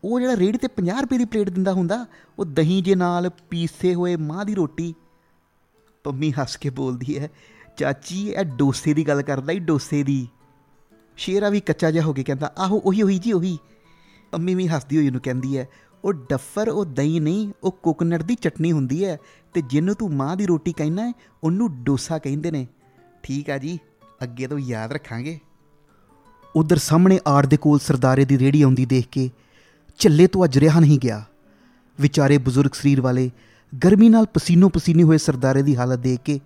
ਉਹ 0.04 0.20
ਜਿਹੜਾ 0.20 0.36
ਰੇੜੀ 0.36 0.58
ਤੇ 0.58 0.68
50 0.68 1.00
ਰੁਪਏ 1.00 1.18
ਦੀ 1.18 1.24
ਪਲੇਟ 1.24 1.50
ਦਿੰਦਾ 1.50 1.72
ਹੁੰਦਾ 1.72 2.06
ਉਹ 2.38 2.44
ਦਹੀਂ 2.44 2.82
ਜੇ 2.82 2.94
ਨਾਲ 2.94 3.30
ਪੀਸੇ 3.50 3.94
ਹੋਏ 3.94 4.16
ਮਾਂ 4.16 4.44
ਦੀ 4.44 4.54
ਰੋਟੀ। 4.54 4.94
ਪੰਮੀ 6.04 6.32
ਹੱਸ 6.32 6.56
ਕੇ 6.56 6.70
ਬੋਲਦੀ 6.70 7.18
ਹੈ, 7.18 7.30
ਚਾਚੀ, 7.76 8.28
ਇਹ 8.30 8.44
ਡੋਸੇ 8.44 8.94
ਦੀ 8.94 9.08
ਗੱਲ 9.08 9.22
ਕਰਦਾ 9.22 9.52
ਹੀ 9.52 9.58
ਡੋਸੇ 9.58 10.02
ਦੀ। 10.02 10.28
ਸ਼ੇਰਾ 11.16 11.48
ਵੀ 11.48 11.60
ਕੱਚਾ 11.60 11.90
ਜਿਹਾ 11.90 12.04
ਹੋ 12.04 12.12
ਕੇ 12.12 12.24
ਕਹਿੰਦਾ, 12.24 12.52
ਆਹੋ, 12.58 12.78
ਉਹੀ 12.78 13.02
ਉਹੀ 13.02 13.18
ਜੀ, 13.18 13.32
ਉਹੀ। 13.32 13.58
ਪੰਮੀ 14.32 14.54
ਵੀ 14.54 14.66
ਹੱਸਦੀ 14.68 14.96
ਹੋਈ 14.96 15.06
ਉਹਨੂੰ 15.06 15.20
ਕਹਿੰਦੀ 15.20 15.58
ਹੈ, 15.58 15.68
ਉਹ 16.04 16.12
ਡੱਫਰ, 16.12 16.68
ਉਹ 16.68 16.84
ਦਹੀਂ 16.84 17.20
ਨਹੀਂ, 17.20 17.52
ਉਹ 17.64 17.78
ਕੋਕੋਨਟ 17.82 18.22
ਦੀ 18.22 18.34
ਚਟਨੀ 18.34 18.72
ਹੁੰਦੀ 18.72 19.04
ਹੈ 19.04 19.18
ਤੇ 19.54 19.62
ਜਿਹਨੂੰ 19.62 19.94
ਤੂੰ 19.94 20.14
ਮਾਂ 20.14 20.36
ਦੀ 20.36 20.46
ਰੋਟੀ 20.46 20.72
ਕਹਿਣਾ 20.72 21.08
ਹੈ, 21.08 21.12
ਉਹਨੂੰ 21.44 21.84
ਡੋਸਾ 21.84 22.18
ਕਹਿੰਦੇ 22.18 22.50
ਨੇ। 22.50 22.66
ਠੀਕ 23.22 23.50
ਆ 23.50 23.58
ਜੀ, 23.58 23.78
ਅੱਗੇ 24.22 24.46
ਤੋਂ 24.46 24.58
ਯਾਦ 24.58 24.92
ਰੱਖਾਂਗੇ। 24.92 25.38
ਉਧਰ 26.56 26.76
ਸਾਹਮਣੇ 26.76 27.20
ਆੜ 27.26 27.46
ਦੇ 27.46 27.56
ਕੋਲ 27.56 27.78
ਸਰਦਾਰੇ 27.78 28.24
ਦੀ 28.24 28.38
ਰੇੜੀ 28.38 28.62
ਆਉਂਦੀ 28.62 28.86
ਦੇਖ 28.86 29.08
ਕੇ 29.08 29.30
ਝੱਲੇ 29.98 30.26
ਤੋਂ 30.26 30.44
ਅੱਜ 30.44 30.58
ਰਿਹਾ 30.58 30.80
ਨਹੀਂ 30.80 30.98
ਗਿਆ। 30.98 31.24
ਵਿਚਾਰੇ 32.00 32.38
ਬਜ਼ੁਰਗ 32.38 32.70
ਸਰੀਰ 32.74 33.00
ਵਾਲੇ 33.00 33.30
ਗਰਮੀ 33.74 34.08
ਨਾਲ 34.08 34.26
ਪਸੀਨੋ 34.26 34.68
ਪਸੀਨੀ 34.68 35.02
ਹੋਏ 35.02 35.18
ਸਰਦਾਰੇ 35.18 35.62
ਦੀ 35.62 35.76
ਹਾਲਤ 35.76 35.98
ਦੇਖ 35.98 36.20
ਕੇ 36.20 36.40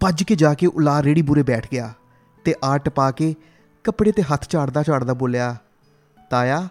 ਭੱਜ 0.00 0.22
ਕੇ 0.22 0.36
ਜਾ 0.36 0.54
ਕੇ 0.54 0.66
ਉਲਾ 0.66 1.02
ਰੇੜੀ 1.02 1.22
ਬੁਰੇ 1.22 1.42
ਬੈਠ 1.42 1.66
ਗਿਆ 1.72 1.92
ਤੇ 2.44 2.54
ਆੜ 2.64 2.80
ਟਪਾ 2.80 3.10
ਕੇ 3.10 3.34
ਕੱਪੜੇ 3.84 4.12
ਤੇ 4.12 4.22
ਹੱਥ 4.22 4.48
ਝਾੜਦਾ 4.50 4.82
ਝਾੜਦਾ 4.82 5.14
ਬੋਲਿਆ, 5.14 5.56
ਤਾਇਆ, 6.30 6.68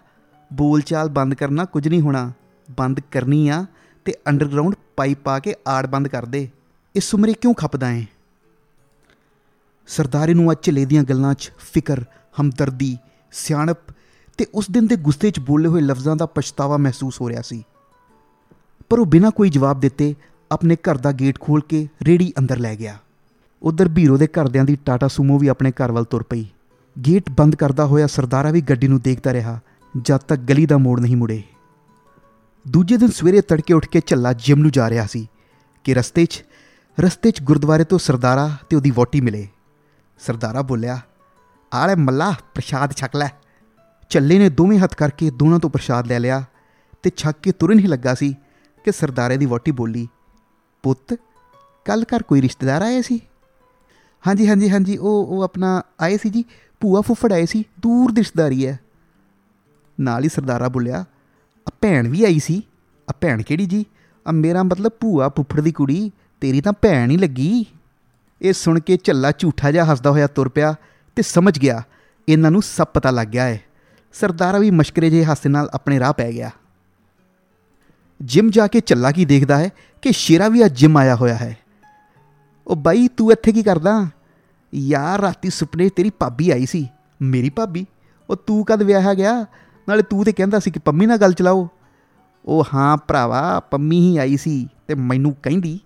ਬੋਲਚਾਲ 0.52 1.08
ਬੰਦ 1.08 1.34
ਕਰਨਾ 1.34 1.64
ਕੁਝ 1.64 1.88
ਨਹੀਂ 1.88 2.00
ਹੋਣਾ। 2.00 2.32
ਬੰਦ 2.70 3.00
ਕਰਨੀ 3.10 3.48
ਆ 3.48 3.66
ਤੇ 4.04 4.14
ਅੰਡਰਗਰਾਉਂਡ 4.28 4.74
ਪਾਈਪ 4.96 5.18
ਪਾ 5.24 5.38
ਕੇ 5.38 5.54
ਆੜ 5.68 5.86
ਬੰਦ 5.86 6.08
ਕਰ 6.08 6.24
ਦੇ। 6.24 6.48
ਇਸ 6.94 7.14
ਉਮਰੇ 7.14 7.32
ਕਿਉਂ 7.32 7.54
ਖਪਦਾ 7.54 7.90
ਏ? 7.90 8.06
ਸਰਦਾਰੇ 9.86 10.34
ਨੂੰ 10.34 10.52
ਅੱਜ 10.52 10.58
ਝੱਲੇ 10.62 10.84
ਦੀਆਂ 10.84 11.04
ਗੱਲਾਂ 11.04 11.34
'ਚ 11.34 11.52
ਫਿਕਰ, 11.58 12.04
ਹਮਦਰਦੀ, 12.40 12.98
ਸਿਆਣਪ 13.32 13.78
ਤੇ 14.38 14.46
ਉਸ 14.54 14.70
ਦਿਨ 14.70 14.86
ਦੇ 14.86 14.96
ਗੁੱਸੇ 14.96 15.30
'ਚ 15.30 15.40
ਬੋਲੇ 15.40 15.68
ਹੋਏ 15.68 15.80
ਲਫ਼ਜ਼ਾਂ 15.80 16.16
ਦਾ 16.16 16.26
ਪਛਤਾਵਾ 16.26 16.76
ਮਹਿਸੂਸ 16.76 17.20
ਹੋ 17.20 17.28
ਰਿਹਾ 17.28 17.42
ਸੀ। 17.42 17.64
ਪਰ 18.88 18.98
ਉਹ 18.98 19.06
ਬਿਨਾਂ 19.06 19.30
ਕੋਈ 19.30 19.50
ਜਵਾਬ 19.50 19.80
ਦਿੱਤੇ 19.80 20.14
ਆਪਣੇ 20.52 20.76
ਘਰ 20.76 20.96
ਦਾ 20.96 21.12
ਗੇਟ 21.12 21.40
ਖੋਲ 21.40 21.60
ਕੇ 21.68 21.88
ਰੇੜੀ 22.02 22.32
ਅੰਦਰ 22.38 22.58
ਲੈ 22.58 22.74
ਗਿਆ। 22.76 22.96
ਉਧਰ 23.62 23.88
ਬੀਰੋ 23.88 24.16
ਦੇ 24.16 24.26
ਘਰਦਿਆਂ 24.26 24.64
ਦੀ 24.64 24.76
ਟਾਟਾ 24.76 25.08
ਸੂਮੋ 25.08 25.38
ਵੀ 25.38 25.48
ਆਪਣੇ 25.48 25.72
ਘਰ 25.72 25.92
ਵੱਲ 25.92 26.04
ਤੁਰ 26.04 26.22
ਪਈ। 26.22 26.44
ਗੇਟ 26.96 27.30
ਬੰਦ 27.30 27.56
ਕਰਦਾ 27.56 27.86
ਹੋਇਆ 27.86 28.06
ਸਰਦਾਰਾ 28.06 28.50
ਵੀ 28.50 28.60
ਗੱਡੀ 28.60 28.88
ਨੂੰ 28.88 29.00
ਦੇਖਦਾ 29.00 29.32
ਰਿਹਾ, 29.32 29.58
ਜਦ 29.94 30.16
ਤੱਕ 30.16 30.40
ਗਲੀ 30.40 30.66
ਦਾ 30.66 30.78
ਮੋੜ 30.78 31.00
ਨਹੀਂ 31.00 31.16
ਮੁੜੇ। 31.16 31.42
ਦੂਜੇ 32.68 32.96
ਦਿਨ 32.96 33.10
ਸਵੇਰੇ 33.10 33.40
ਤੜਕੇ 33.40 33.74
ਉੱਠ 33.74 33.88
ਕੇ 33.88 34.02
ਝੱਲਾ 34.06 34.32
ਜਿਮ 34.32 34.58
ਨੂੰ 34.58 34.70
ਜਾ 34.70 34.90
ਰਿਹਾ 34.90 35.06
ਸੀ, 35.06 35.26
ਕਿ 35.84 35.94
ਰਸਤੇ 35.94 36.26
'ਚ 36.26 36.44
ਰਸਤੇ 36.98 37.30
'ਚ 37.30 37.42
ਗੁਰਦੁਆਰੇ 37.42 37.84
ਤੋਂ 37.84 37.98
ਸਰਦਾਰਾ 37.98 38.50
ਤੇ 38.70 38.76
ਉਹਦੀ 38.76 38.90
ਵੋਟੀ 38.90 39.20
ਮਿਲੇ। 39.20 39.48
ਸਰਦਾਰਾ 40.18 40.62
ਬੋਲਿਆ, 40.62 41.00
ਆਲੇ 41.72 41.94
ਮੱਲਾ, 41.94 42.34
ਪ੍ਰਸ਼ਾਦ 42.54 42.92
ਛਕ 42.92 43.16
ਲੈ। 43.16 43.28
ਚੱਲੇ 44.08 44.38
ਨੇ 44.38 44.48
ਦੋਵੇਂ 44.48 44.78
ਹੱਥ 44.78 44.94
ਕਰਕੇ 44.94 45.30
ਦੋਨਾਂ 45.30 45.58
ਤੋਂ 45.58 45.70
ਪ੍ਰਸ਼ਾਦ 45.70 46.06
ਲੈ 46.06 46.18
ਲਿਆ 46.18 46.44
ਤੇ 47.02 47.10
ਛੱਕ 47.16 47.38
ਕੇ 47.42 47.52
ਤੁਰਨ 47.52 47.78
ਹੀ 47.78 47.86
ਲੱਗਾ 47.86 48.14
ਸੀ। 48.14 48.34
ਕਿ 48.84 48.92
ਸਰਦਾਰੇ 48.92 49.36
ਦੀ 49.36 49.46
ਵੋਟੀ 49.46 49.70
ਬੋਲੀ, 49.70 50.06
ਪੁੱਤ, 50.84 51.14
ਕੱਲ 51.86 52.04
ਘਰ 52.04 52.22
ਕੋਈ 52.22 52.42
ਰਿਸ਼ਤੇਦਾਰ 52.42 52.82
ਆਏ 52.82 53.00
ਸੀ? 53.02 53.20
ਹਾਂਜੀ 54.24 54.48
ਹਾਂਜੀ 54.48 54.68
ਹਾਂਜੀ, 54.70 54.96
ਉਹ 54.96 55.26
ਉਹ 55.26 55.42
ਆਪਣਾ 55.42 55.82
ਆਏ 56.00 56.16
ਸੀ 56.16 56.30
ਜੀ, 56.30 56.44
ਭੂਆ 56.80 57.00
ਫੁੱਫੜ 57.00 57.32
ਆਏ 57.32 57.46
ਸੀ, 57.46 57.64
ਦੂਰ 57.80 58.12
ਦੀ 58.12 58.20
ਰਿਸ਼ਤੇਦਾਰੀ 58.20 58.66
ਹੈ। 58.66 58.78
ਨਾਲ 59.98 60.24
ਹੀ 60.24 60.28
ਸਰਦਾਰਾ 60.28 60.68
ਬੋਲਿਆ, 60.68 61.04
ਆ 61.66 61.70
ਭੈਣ 61.80 62.08
ਵੀ 62.08 62.24
ਆਈ 62.24 62.38
ਸੀ। 62.38 62.62
ਆ 63.08 63.12
ਭੈਣ 63.20 63.42
ਕਿਹੜੀ 63.42 63.66
ਜੀ? 63.66 63.84
ਆ 64.26 64.32
ਮੇਰਾ 64.32 64.62
ਮਤਲਬ 64.62 64.92
ਭੂਆ 65.00 65.28
ਫੁੱਫੜ 65.28 65.60
ਦੀ 65.60 65.72
ਕੁੜੀ, 65.72 66.10
ਤੇਰੀ 66.42 66.60
ਤਾਂ 66.60 66.72
ਭੈਣ 66.72 67.10
ਹੀ 67.10 67.16
ਲੱਗੀ। 67.16 67.64
ਇਹ 68.40 68.52
ਸੁਣ 68.52 68.80
ਕੇ 68.80 68.98
ਝੱਲਾ 69.04 69.30
ਝੂਠਾ 69.32 69.70
ਜਿਹਾ 69.70 69.84
ਹੱਸਦਾ 69.84 70.10
ਹੋਇਆ 70.10 70.26
ਤੁਰ 70.26 70.48
ਪਿਆ 70.48 70.74
ਤੇ 71.16 71.22
ਸਮਝ 71.22 71.58
ਗਿਆ, 71.58 71.82
ਇਹਨਾਂ 72.28 72.50
ਨੂੰ 72.50 72.62
ਸਭ 72.62 72.86
ਪਤਾ 72.86 73.10
ਲੱਗ 73.10 73.28
ਗਿਆ 73.28 73.44
ਹੈ 73.44 73.60
ਸਰਦਾਰਾ 74.14 74.58
ਵੀ 74.58 74.70
ਮਸ਼ਕਰੇ 74.70 75.10
ਜਿਹੇ 75.10 75.24
ਹਾਸੇ 75.24 75.48
ਨਾਲ 75.48 75.68
ਆਪਣੇ 75.74 75.98
ਰਾਹ 76.00 76.12
ਪੈ 76.12 76.30
ਗਿਆ। 76.32 76.50
ਜਿਮ 78.24 78.50
ਜਾ 78.50 78.66
ਕੇ 78.66 78.80
ਝੱਲਾ 78.86 79.12
ਕੀ 79.12 79.24
ਦੇਖਦਾ 79.24 79.58
ਹੈ 79.58 79.70
ਕਿ 80.02 80.12
ਸ਼ੇਰਾ 80.12 80.48
ਵੀ 80.48 80.64
ਅੱਜ 80.64 80.78
ਜਿਮ 80.78 80.96
ਆਇਆ 80.96 81.16
ਹੋਇਆ 81.16 81.34
ਹੈ। 81.34 81.56
ਉਹ 82.66 82.76
ਬਾਈ, 82.76 83.08
ਤੂੰ 83.08 83.32
ਇੱਥੇ 83.32 83.52
ਕੀ 83.52 83.62
ਕਰਦਾ? 83.62 84.06
ਯਾਰ, 84.74 85.20
ਰਾਤੀ 85.20 85.50
ਸੁਪਨੇ 85.50 85.88
'ਚ 85.88 85.92
ਤੇਰੀ 85.96 86.10
ਭਾਬੀ 86.10 86.50
ਆਈ 86.50 86.66
ਸੀ। 86.66 86.88
ਮੇਰੀ 87.22 87.50
ਭਾਬੀ? 87.50 87.86
ਉਹ 88.30 88.36
ਤੂੰ 88.36 88.64
ਕਦ 88.64 88.82
ਵਿਆਹਿਆ 88.82 89.14
ਗਿਆ? 89.14 89.46
ਨਾਲੇ 89.88 90.02
ਤੂੰ 90.02 90.24
ਤੇ 90.24 90.32
ਕਹਿੰਦਾ 90.32 90.58
ਸੀ 90.58 90.70
ਕਿ 90.70 90.78
ਪੰਮੀ 90.78 91.06
ਨਾਲ 91.06 91.16
ਗੱਲ 91.16 91.32
ਚਲਾਓ। 91.32 91.68
ਉਹ 92.44 92.64
ਹਾਂ 92.74 92.96
ਭਰਾਵਾ, 92.96 93.60
ਪੰਮੀ 93.60 94.00
ਹੀ 94.00 94.16
ਆਈ 94.16 94.36
ਸੀ 94.36 94.68
ਤੇ 94.88 94.94
ਮੈਨੂੰ 94.94 95.36
ਕਹਿੰਦੀ, 95.42 95.80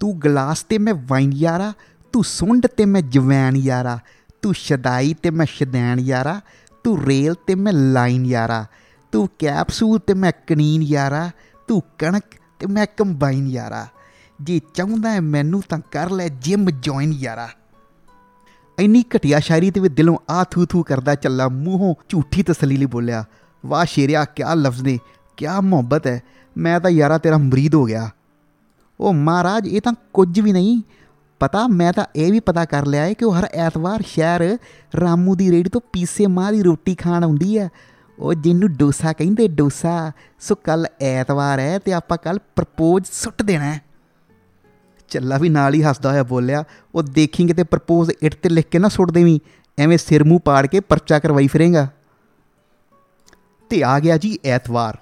ਤੂੰ 0.00 0.20
ਗਲਾਸ 0.24 0.62
ਤੇ 0.62 0.78
ਮੈਂ 0.78 0.94
ਵਾਈਨ 0.94 1.32
ਯਾਰਾ, 1.32 1.72
ਤੂੰ 2.12 2.24
ਸੁੰਡ 2.24 2.66
ਤੇ 2.66 2.84
ਮੈਂ 2.84 3.02
ਜਵੈਨ 3.02 3.56
ਯਾਰਾ, 3.56 3.98
ਤੂੰ 4.42 4.54
ਸ਼ਦਾਈ 4.54 5.14
ਤੇ 5.14 5.30
ਮੈਂ 5.30 5.46
ਸ਼ਦੈਨ 5.46 5.98
ਯਾਰਾ, 5.98 6.40
ਤੂੰ 6.84 7.04
ਰੇਲ 7.04 7.34
ਤੇ 7.46 7.54
ਮੈਂ 7.54 7.72
ਲਾਈਨ 7.72 8.26
ਯਾਰਾ 8.26 8.66
ਤੂੰ 9.16 9.28
ਕੈਪਸੂਲ 9.38 9.98
ਤੇ 9.98 10.14
ਮੈਂ 10.14 10.32
ਕਨੀਨ 10.46 10.82
ਯਾਰਾ, 10.82 11.30
ਤੂੰ 11.68 11.82
ਕਣਕ 11.98 12.22
ਤੇ 12.58 12.66
ਮੈਂ 12.66 12.86
ਕੰਬਾਈਨ 12.96 13.46
ਯਾਰਾ। 13.46 13.86
ਜੇ 14.40 14.60
ਚਾਹੁੰਦਾ 14.74 15.12
ਹੈ 15.12 15.20
ਮੈਨੂੰ 15.20 15.62
ਤਾਂ 15.68 15.78
ਕਰ 15.90 16.10
ਲੈ 16.10 16.28
ਜਿਮ 16.28 16.70
ਜੁਆਇਨ 16.70 17.12
ਯਾਰਾ। 17.12 17.48
ਇੰਨੀ 18.78 19.04
ਘਟਿਆ 19.16 19.40
ਸ਼ਾਇਰੀ 19.40 19.70
ਤੇ 19.70 19.80
ਵੀ 19.80 19.88
ਦਿਲੋਂ 19.88 20.18
ਆ 20.30 20.44
ਥੂ 20.44 20.66
ਥੂ 20.66 20.82
ਕਰਦਾ 20.82 21.14
ਚੱਲਾ 21.14 21.48
ਮੂੰਹੋਂ 21.48 21.94
ਝੂਠੀ 22.08 22.42
ਤਸੱਲੀ 22.42 22.76
ਲਈ 22.76 22.86
ਬੋਲਿਆ। 22.86 23.24
ਵਾਹ 23.66 23.84
ਸ਼ੇਰਿਆ, 23.84 24.24
ਕਿਆ 24.24 24.54
ਲਫ਼ਜ਼ 24.54 24.82
ਨੇ, 24.82 24.98
ਕਿਆ 25.36 25.60
ਮੁਹੱਬਤ 25.60 26.06
ਹੈ, 26.06 26.22
ਮੈਂ 26.56 26.80
ਤਾਂ 26.80 26.90
ਯਾਰਾ 26.90 27.18
ਤੇਰਾ 27.18 27.38
ਮਰੀਦ 27.38 27.74
ਹੋ 27.74 27.84
ਗਿਆ। 27.84 28.10
ਉਹ 29.00 29.14
ਮਹਾਰਾਜ, 29.14 29.68
ਇਹ 29.68 29.80
ਤਾਂ 29.80 29.92
ਕੁਝ 30.12 30.40
ਵੀ 30.40 30.52
ਨਹੀਂ। 30.52 30.82
ਪਤਾ, 31.40 31.66
ਮੈਂ 31.66 31.92
ਤਾਂ 31.92 32.04
ਇਹ 32.16 32.32
ਵੀ 32.32 32.40
ਪਤਾ 32.40 32.64
ਕਰ 32.64 32.86
ਲਿਆ 32.86 33.02
ਹੈ 33.02 33.12
ਕਿ 33.12 33.24
ਉਹ 33.24 33.38
ਹਰ 33.38 33.48
ਐਤਵਾਰ 33.54 34.02
ਸ਼ਹਿਰ 34.06 34.58
ਰਾਮੂ 35.00 35.36
ਦੀ 35.36 35.50
ਰੇੜੀ 35.50 35.70
ਤੋਂ 35.70 35.80
ਪੀਸੇ 35.92 36.26
ਮਾਂ 36.26 36.52
ਦੀ 36.52 36.62
ਰੋਟੀ 36.62 36.94
ਖਾਣ 36.94 37.24
ਆਉਂਦੀ 37.24 37.58
ਹੈ। 37.58 37.68
ਉਹ 38.18 38.34
ਜਿਹਨੂੰ 38.34 38.72
ਡੋਸਾ 38.72 39.12
ਕਹਿੰਦੇ, 39.12 39.48
ਡੋਸਾ, 39.48 40.12
ਸੋ 40.40 40.54
ਕੱਲ 40.54 40.86
ਐਤਵਾਰ 41.00 41.58
ਹੈ 41.58 41.78
ਤੇ 41.78 41.92
ਆਪਾਂ 41.92 42.18
ਕੱਲ 42.24 42.38
ਪ੍ਰਪੋਜ਼ 42.56 43.04
ਸੁੱਟ 43.12 43.42
ਦੇਣਾ 43.42 43.64
ਹੈ। 43.64 43.80
ਚੱਲਾ 45.08 45.38
ਵੀ 45.38 45.48
ਨਾਲ 45.48 45.74
ਹੀ 45.74 45.82
ਹੱਸਦਾ 45.82 46.10
ਹੋਇਆ 46.10 46.22
ਬੋਲਿਆ, 46.22 46.64
ਉਹ 46.94 47.02
ਦੇਖੀ 47.02 47.46
ਕਿਤੇ 47.46 47.64
ਪ੍ਰਪੋਜ਼ 47.64 48.10
ਇੱਟ 48.22 48.34
ਤੇ 48.34 48.48
ਲਿਖ 48.48 48.66
ਕੇ 48.66 48.78
ਨਾ 48.78 48.88
ਸੁੱਟ 48.88 49.10
ਦੇਵੀਂ, 49.10 49.40
ਐਵੇਂ 49.78 49.98
ਸਿਰ 49.98 50.24
ਮੂੰਹ 50.24 50.40
ਪਾੜ 50.40 50.66
ਕੇ 50.66 50.80
ਪਰਚਾ 50.80 51.18
ਕਰਵਾਈ 51.18 51.46
ਫਿਰੇਗਾ। 51.46 51.88
ਤੇ 53.70 53.82
ਆ 53.84 53.98
ਗਿਆ 54.00 54.16
ਜੀ 54.16 54.38
ਐਤਵਾਰ, 54.44 54.98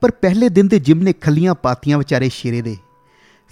ਪਰ 0.00 0.10
ਪਹਿਲੇ 0.10 0.48
ਦਿਨ 0.48 0.68
ਤੇ 0.68 0.78
ਜਿਮ 0.78 1.02
ਨੇ 1.02 1.12
ਖੱਲੀਆਂ 1.12 1.54
ਪਾਤੀਆਂ 1.54 1.98
ਵਿਚਾਰੇ 1.98 2.28
ਸ਼ੇਰੇ 2.28 2.62
ਦੇ। 2.62 2.76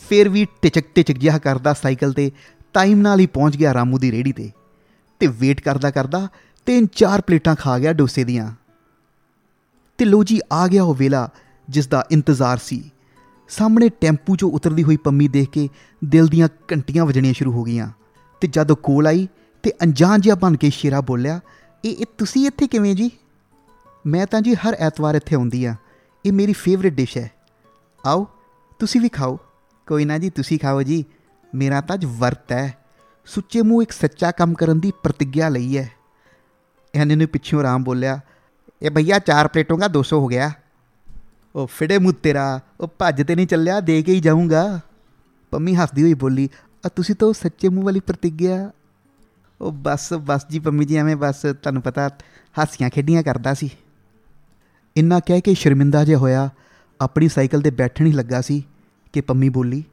ਫਿਰ 0.08 0.28
ਵੀ 0.28 0.46
ਟਿਚਕ 0.62 0.84
ਟਿਚਕ 0.94 1.18
ਜਿਹਾ 1.18 1.38
ਕਰਦਾ 1.38 1.72
ਸਾਈਕਲ 1.72 2.12
ਤੇ, 2.12 2.30
ਟਾਈਮ 2.72 2.98
ਨਾਲ 2.98 3.20
ਹੀ 3.20 3.26
ਪਹੁੰਚ 3.26 3.56
ਗਿਆ 3.56 3.74
ਰਾਮੂ 3.74 3.98
ਦੀ 3.98 4.12
ਰੇੜੀ 4.12 4.32
ਤੇ। 4.32 4.50
ਤੇ 5.20 5.26
ਵੇਟ 5.26 5.60
ਕਰਦਾ 5.60 5.90
ਕਰਦਾ 5.90 6.28
ਤਿੰਨ 6.66 6.86
ਚਾਰ 6.86 7.20
ਪਲੇਟਾਂ 7.20 7.56
ਖਾ 7.56 7.78
ਗਿਆ 7.78 7.92
ਡੋਸੇ 7.92 8.24
ਦੀਆਂ। 8.24 8.50
ਤੇ 10.00 10.06
ਲੋ 10.06 10.24
ਜੀ 10.24 10.40
ਆ 10.52 10.68
ਗਿਆ 10.68 10.82
ਉਹ 10.82 10.94
ਵੇਲਾ 10.94 11.28
ਜਿਸ 11.68 11.86
ਦਾ 11.86 12.06
ਇੰਤਜ਼ਾਰ 12.10 12.58
ਸੀ। 12.58 12.90
ਸਾਹਮਣੇ 13.48 13.88
ਟੈਂਪੂ 13.88 14.32
'ਚੋਂ 14.34 14.50
ਉਤਰਦੀ 14.50 14.82
ਹੋਈ 14.82 14.96
ਪੰਮੀ 14.96 15.28
ਦੇਖ 15.28 15.50
ਕੇ 15.50 15.68
ਦਿਲ 16.04 16.26
ਦੀਆਂ 16.26 16.48
ਘੰਟੀਆਂ 16.72 17.06
ਵੱਜਣੀਆਂ 17.06 17.34
ਸ਼ੁਰੂ 17.34 17.52
ਹੋ 17.52 17.62
ਗਈਆਂ 17.62 17.88
ਤੇ 18.40 18.48
ਜਦੋਂ 18.48 18.76
ਕੋਲ 18.76 19.06
ਆਈ 19.06 19.28
ਤੇ 19.62 19.72
ਅਣਜਾਣ 19.82 20.18
ਜਿਹਾ 20.18 20.34
ਬਣ 20.34 20.56
ਕੇ 20.56 20.70
ਸ਼ੇਰਾ 20.70 21.00
ਬੋਲਿਆ, 21.00 21.40
ਇਹ 21.84 21.96
ਇਹ 21.96 22.06
ਤੁਸੀਂ 22.18 22.46
ਇੱਥੇ 22.46 22.66
ਕਿਵੇਂ 22.66 22.94
ਜੀ? 22.94 23.10
ਮੈਂ 24.06 24.26
ਤਾਂ 24.26 24.40
ਜੀ 24.40 24.54
ਹਰ 24.54 24.74
ਐਤਵਾਰ 24.74 25.14
ਇੱਥੇ 25.14 25.36
ਆਉਂਦੀ 25.36 25.64
ਆ 25.64 25.74
ਇਹ 26.26 26.32
ਮੇਰੀ 26.32 26.52
ਫੇਵਰਿਟ 26.52 26.92
ਡਿਸ਼ 26.92 27.18
ਹੈ। 27.18 27.30
ਆਓ, 28.06 28.26
ਤੁਸੀਂ 28.78 29.00
ਵੀ 29.00 29.08
ਖਾਓ। 29.08 29.38
ਕੋਈ 29.86 30.04
ਨਾ 30.04 30.18
ਜੀ, 30.18 30.30
ਤੁਸੀਂ 30.30 30.58
ਖਾਓ 30.58 30.82
ਜੀ। 30.82 31.04
ਮੇਰਾ 31.54 31.80
ਤਾਂ 31.80 31.96
ਅੱਜ 31.96 32.04
ਵਰਤ 32.04 32.52
ਹੈ। 32.52 32.76
ਸੁੱਚੇ 33.26 33.62
ਮੂੰਹ 33.62 33.82
ਇੱਕ 33.82 33.92
ਸੱਚਾ 33.92 34.30
ਕੰਮ 34.30 34.54
ਕਰਨ 34.54 34.80
ਦੀ 34.80 34.92
ਪ੍ਰਤੀਗਿਆ 35.02 35.48
ਲਈ 35.48 35.78
ਹੈ। 35.78 35.90
ਇਹਨੇ 36.94 37.14
ਨੂੰ 37.14 37.26
ਪਿੱਛੋਂ 37.26 37.60
ਆਰਾਮ 37.60 37.84
ਬੋਲਿਆ 37.84 38.20
ਇਹ 38.82 38.90
ਭਈਆ 38.90 39.18
ਚਾਰ 39.18 39.48
ਪਲੇਟੋਂ 39.48 39.78
ਦਾ 39.78 39.88
200 39.98 40.18
ਹੋ 40.18 40.26
ਗਿਆ 40.26 40.50
ਉਹ 41.54 41.66
ਫਿੜੇ 41.66 41.98
ਮੂੰਹ 41.98 42.14
ਤੇਰਾ 42.22 42.60
ਉਹ 42.80 42.88
ਭੱਜ 42.98 43.22
ਤੇ 43.22 43.34
ਨਹੀਂ 43.34 43.46
ਚੱਲਿਆ 43.46 43.80
ਦੇ 43.80 44.02
ਕੇ 44.02 44.12
ਹੀ 44.12 44.20
ਜਾਊਂਗਾ 44.20 44.80
ਪੰਮੀ 45.52 45.74
ਹੱਸਦੀ 45.74 46.02
ਹੋਈ 46.02 46.14
ਬੋਲੀ 46.14 46.48
ਆ 46.84 46.88
ਤੁਸੀਂ 46.88 47.14
ਤਾਂ 47.14 47.28
ਉਹ 47.28 47.34
ਸੱਚੇ 47.34 47.68
ਮੂੰਹ 47.68 47.84
ਵਾਲੀ 47.84 48.00
ਪ੍ਰਤੀਗਿਆ 48.00 48.70
ਉਹ 49.60 49.72
ਬਸ 49.72 50.12
ਬਸ 50.20 50.46
ਜੀ 50.50 50.58
ਪੰਮੀ 50.58 50.84
ਜੀ 50.84 50.96
ਐਵੇਂ 50.96 51.16
ਬਸ 51.16 51.40
ਤੁਹਾਨੂੰ 51.42 51.82
ਪਤਾ 51.82 52.08
ਹਾਸੀਆਂ 52.58 52.90
ਖੇਡੀਆਂ 52.90 53.22
ਕਰਦਾ 53.22 53.54
ਸੀ 53.54 53.70
ਇੰਨਾ 54.96 55.20
ਕਹਿ 55.20 55.40
ਕੇ 55.40 55.54
ਸ਼ਰਮਿੰਦਾ 55.54 56.04
ਜਿਹਾ 56.04 56.18
ਹੋਇਆ 56.18 56.48
ਆਪਣੀ 57.00 57.28
ਸਾਈਕਲ 57.28 57.62
ਤੇ 57.62 57.70
ਬੈਠਣ 57.70 58.06
ਹੀ 58.06 58.12
ਲੱਗਾ 58.12 58.40
ਸੀ 58.40 58.62
ਕਿ 59.14 59.20
ਪੰਮੀ 59.20 59.48
ਬੋਲੀ 59.48 59.84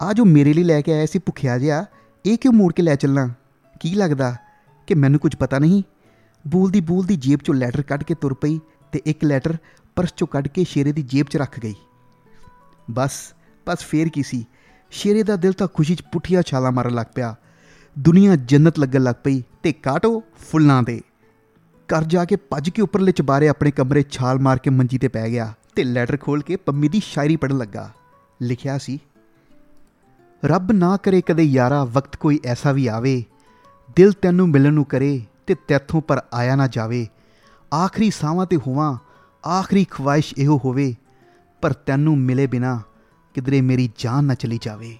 ਆ 0.00 0.12
ਜੋ 0.12 0.24
ਮੇਰੇ 0.24 0.52
ਲਈ 0.52 0.62
ਲੈ 0.62 0.80
ਕੇ 0.80 0.92
ਆਇਆ 0.92 1.06
ਸੀ 1.06 1.18
ਭੁੱਖਿਆ 1.18 1.58
ਜਿਹਾ 1.58 1.84
ਇਹ 2.24 2.36
ਕਿਉਂ 2.38 2.52
ਮੋੜ 2.52 2.72
ਕੇ 2.72 2.82
ਲੈ 2.82 2.94
ਚੱਲਣਾ 2.94 3.28
ਕੀ 3.80 3.94
ਲੱਗਦਾ 3.94 4.34
ਕਿ 4.88 4.94
ਮੈਨੂੰ 4.94 5.20
ਕੁਝ 5.20 5.34
ਪਤਾ 5.36 5.58
ਨਹੀਂ 5.58 5.82
ਬੋਲਦੀ 6.46 6.80
ਬੋਲਦੀ 6.80 7.16
ਜੇਬ 7.16 7.38
ਚੋਂ 7.38 7.54
ਲੈਟਰ 7.54 7.82
ਕੱਢ 7.82 8.02
ਕੇ 8.02 8.14
ਤੁਰ 8.14 8.34
ਪਈ 8.34 8.58
ਤੇ 8.92 9.00
ਇੱਕ 9.06 9.24
ਲੈਟਰ 9.24 9.56
ਪਰਸ 9.96 10.14
ਚੋਂ 10.16 10.26
ਕੱਢ 10.26 10.48
ਕੇ 10.48 10.64
ਸ਼ੇਰੇ 10.64 10.92
ਦੀ 10.92 11.02
ਜੇਬ 11.02 11.26
'ਚ 11.26 11.36
ਰੱਖ 11.36 11.58
ਗਈ। 11.60 11.74
ਬਸ 12.90 13.12
ਬਸ 13.66 13.78
ਫੇਰ 13.78 14.08
ਕੀ 14.08 14.22
ਸੀ? 14.22 14.44
ਸ਼ੇਰੇ 14.92 15.22
ਦਾ 15.22 15.36
ਦਿਲ 15.36 15.52
ਤਾਂ 15.52 15.68
ਖੁਸ਼ੀ 15.74 15.94
'ਚ 15.94 16.02
ਪੁੱਠੀਆਂ 16.02 16.42
ਛਾਲਾਂ 16.42 16.72
ਮਾਰਨ 16.72 16.94
ਲੱਗ 16.94 17.06
ਪਿਆ। 17.14 17.34
ਦੁਨੀਆ 17.96 18.36
ਜੰਨਤ 18.36 18.78
ਲੱਗਣ 18.78 19.02
ਲੱਗ 19.02 19.14
ਪਈ 19.24 19.42
ਤੇ 19.62 19.72
ਕਾਟੋ 19.72 20.22
ਫੁੱਲਾਂ 20.50 20.82
ਦੇ। 20.82 21.00
ਘਰ 21.88 22.04
ਜਾ 22.04 22.24
ਕੇ 22.24 22.36
ਭੱਜ 22.36 22.70
ਕੇ 22.70 22.82
ਉੱਪਰਲੇ 22.82 23.12
ਚਬਾਰੇ 23.12 23.48
ਆਪਣੇ 23.48 23.70
ਕਮਰੇ 23.70 24.04
ਛਾਲ 24.10 24.38
ਮਾਰ 24.38 24.58
ਕੇ 24.58 24.70
ਮੰਜੀ 24.70 24.98
ਤੇ 24.98 25.08
ਪੈ 25.08 25.28
ਗਿਆ 25.30 25.52
ਤੇ 25.76 25.84
ਲੈਟਰ 25.84 26.16
ਖੋਲ 26.16 26.42
ਕੇ 26.42 26.56
ਪੰਮੀ 26.56 26.88
ਦੀ 26.88 27.00
ਸ਼ਾਇਰੀ 27.04 27.36
ਪੜਨ 27.36 27.58
ਲੱਗਾ। 27.58 27.90
ਲਿਖਿਆ 28.40 28.78
ਸੀ, 28.78 28.98
ਰੱਬ 30.42 30.72
ਨਾ 30.72 30.96
ਕਰੇ 30.96 31.20
ਕਦੇ 31.20 31.42
ਯਾਰਾ 31.42 31.84
ਵਕਤ 31.84 32.16
ਕੋਈ 32.16 32.40
ਐਸਾ 32.44 32.72
ਵੀ 32.72 32.86
ਆਵੇ, 32.86 33.22
ਦਿਲ 33.96 34.12
ਤੈਨੂੰ 34.12 34.48
ਮਿਲਣ 34.48 34.72
ਨੂੰ 34.72 34.84
ਕਰੇ 34.84 35.20
ਤੇ 35.46 35.54
ਤੈਥੋਂ 35.68 36.00
ਪਰ 36.00 36.20
ਆਇਆ 36.34 36.56
ਨਾ 36.56 36.66
ਜਾਵੇ। 36.66 37.06
ਆਖਰੀ 37.74 38.10
ਸਾਵਾਂ 38.10 38.46
ਤੇ 38.46 38.56
ਹੋਵਾਂ, 38.56 38.96
ਆਖਰੀ 39.48 39.86
ਖਵਾਇਸ਼ 39.90 40.34
ਇਹੋ 40.38 40.60
ਹੋਵੇ, 40.64 40.94
ਪਰ 41.62 41.72
ਤੈਨੂੰ 41.72 42.18
ਮਿਲੇ 42.18 42.46
ਬਿਨਾ 42.46 42.80
ਕਿਧਰੇ 43.34 43.60
ਮੇਰੀ 43.60 43.90
ਜਾਨ 43.98 44.24
ਨਾ 44.24 44.34
ਚਲੀ 44.34 44.58
ਜਾਵੇ। 44.62 44.98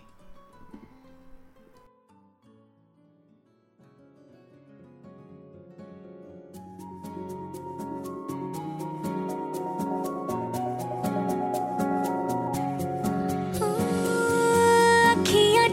ਅੱਖੀਆਂ 15.13 15.69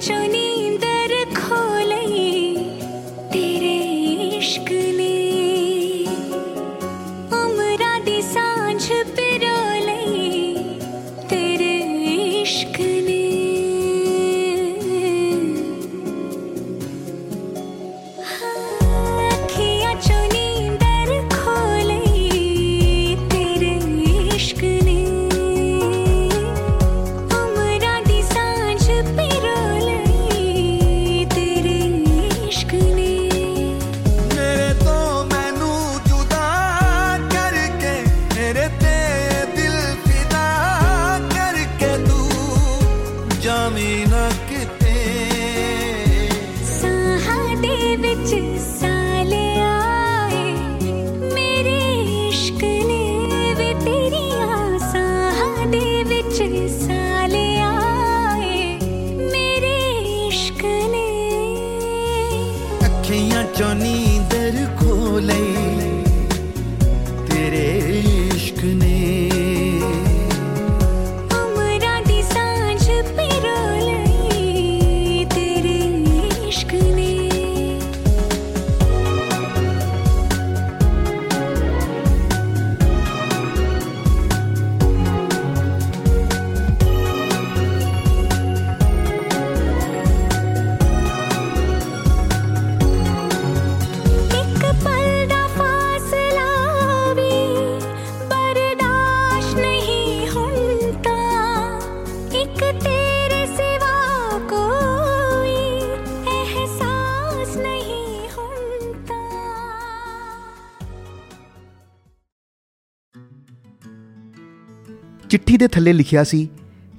ਚਿੱਠੀ 115.34 115.58
ਦੇ 115.58 115.68
ਥੱਲੇ 115.68 115.94
ਲਿਖਿਆ 115.94 116.24
ਸੀ 116.24 116.50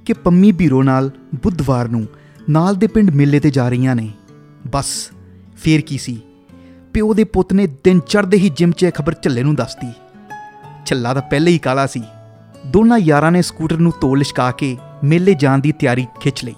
ਕਿ 0.05 0.13
ਪੰਮੀ 0.13 0.51
ਬੀਰੋ 0.51 0.83
ਨਾਲ 0.83 1.11
ਬੁੱਧਵਾਰ 1.35 1.87
ਨੂੰ 1.87 2.07
ਨਾਲ 2.49 2.75
ਦੇ 2.75 2.87
ਪਿੰਡ 2.87 3.11
ਮੇਲੇ 3.11 3.39
ਤੇ 3.39 3.49
ਜਾ 3.49 3.69
ਰਹੀਆਂ 3.69 3.95
ਨੇ। 3.95 4.11
ਬਸ, 4.71 5.09
ਫੇਰ 5.57 5.81
ਕੀ 5.81 5.97
ਸੀ? 5.97 6.21
ਪਿਓ 6.93 7.13
ਦੇ 7.13 7.23
ਪੁੱਤ 7.23 7.53
ਨੇ 7.53 7.67
ਦਿਨ 7.67 7.99
ਚੜ੍ਹਦੇ 7.99 8.37
ਹੀ 8.37 8.49
ਜਿਮ 8.49 8.71
'ਚ 8.71 8.83
ਇਹ 8.83 8.91
ਖਬਰ 8.91 9.15
ਝੱਲੇ 9.21 9.43
ਨੂੰ 9.43 9.55
ਦੱਸਤੀ। 9.55 9.93
ਝੱਲਾ 10.85 11.13
ਤਾਂ 11.13 11.21
ਪਹਿਲੇ 11.21 11.51
ਹੀ 11.51 11.57
ਕਾਲਾ 11.57 11.87
ਸੀ। 11.87 12.03
ਦੋਨਾਂ 12.67 12.97
ਯਾਰਾਂ 12.97 13.31
ਨੇ 13.31 13.41
ਸਕੂਟਰ 13.41 13.77
ਨੂੰ 13.77 13.91
ਤੋੜ 13.91 14.17
ਲਿਸ਼ਕਾ 14.17 14.51
ਕੇ 14.51 14.77
ਮੇਲੇ 15.03 15.33
ਜਾਣ 15.33 15.59
ਦੀ 15.59 15.71
ਤਿਆਰੀ 15.71 16.07
ਖਿੱਚ 16.19 16.45
ਲਈ। 16.45 16.55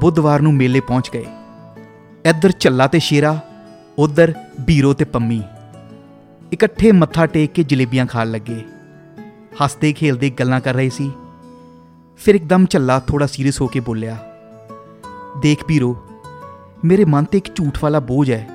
ਬੁੱਧਵਾਰ 0.00 0.40
ਨੂੰ 0.40 0.54
ਮੇਲੇ 0.54 0.80
ਪਹੁੰਚ 0.80 1.10
ਗਏ। 1.14 1.26
ਇੱਧਰ 2.24 2.52
ਝੱਲਾ 2.60 2.86
ਤੇ 2.86 2.98
ਸ਼ੇਰਾ, 2.98 3.40
ਉਧਰ 3.98 4.34
ਬੀਰੋ 4.60 4.92
ਤੇ 4.92 5.04
ਪੰਮੀ। 5.04 5.42
ਇਕੱਠੇ 6.52 6.92
ਮੱਥਾ 6.92 7.26
ਟੇਕ 7.26 7.52
ਕੇ 7.52 7.62
ਜਲੇਬੀਆਂ 7.62 8.06
ਖਾਣ 8.06 8.30
ਲੱਗੇ। 8.30 8.64
ਹੱਸਦੇ 9.60 9.92
ਖੇਲਦੇ 9.92 10.30
ਗੱਲਾਂ 10.30 10.60
ਕਰ 10.60 10.74
ਰਹੇ 10.74 10.88
ਸੀ। 10.88 11.10
ਫਿਰ 12.20 12.34
ਇੱਕਦਮ 12.34 12.64
ਝੱਲਾ 12.64 12.98
ਥੋੜਾ 13.00 13.26
ਸੀਰੀਅਸ 13.26 13.60
ਹੋ 13.60 13.66
ਕੇ 13.66 13.80
ਬੋਲਿਆ, 13.80 14.16
ਦੇਖ 15.42 15.64
ਵੀਰੋ, 15.68 15.96
ਮੇਰੇ 16.84 17.04
ਮਨ 17.04 17.24
ਤੇ 17.24 17.38
ਇੱਕ 17.38 17.54
ਝੂਠ 17.54 17.78
ਵਾਲਾ 17.82 18.00
ਬੋਝ 18.00 18.30
ਹੈ। 18.30 18.46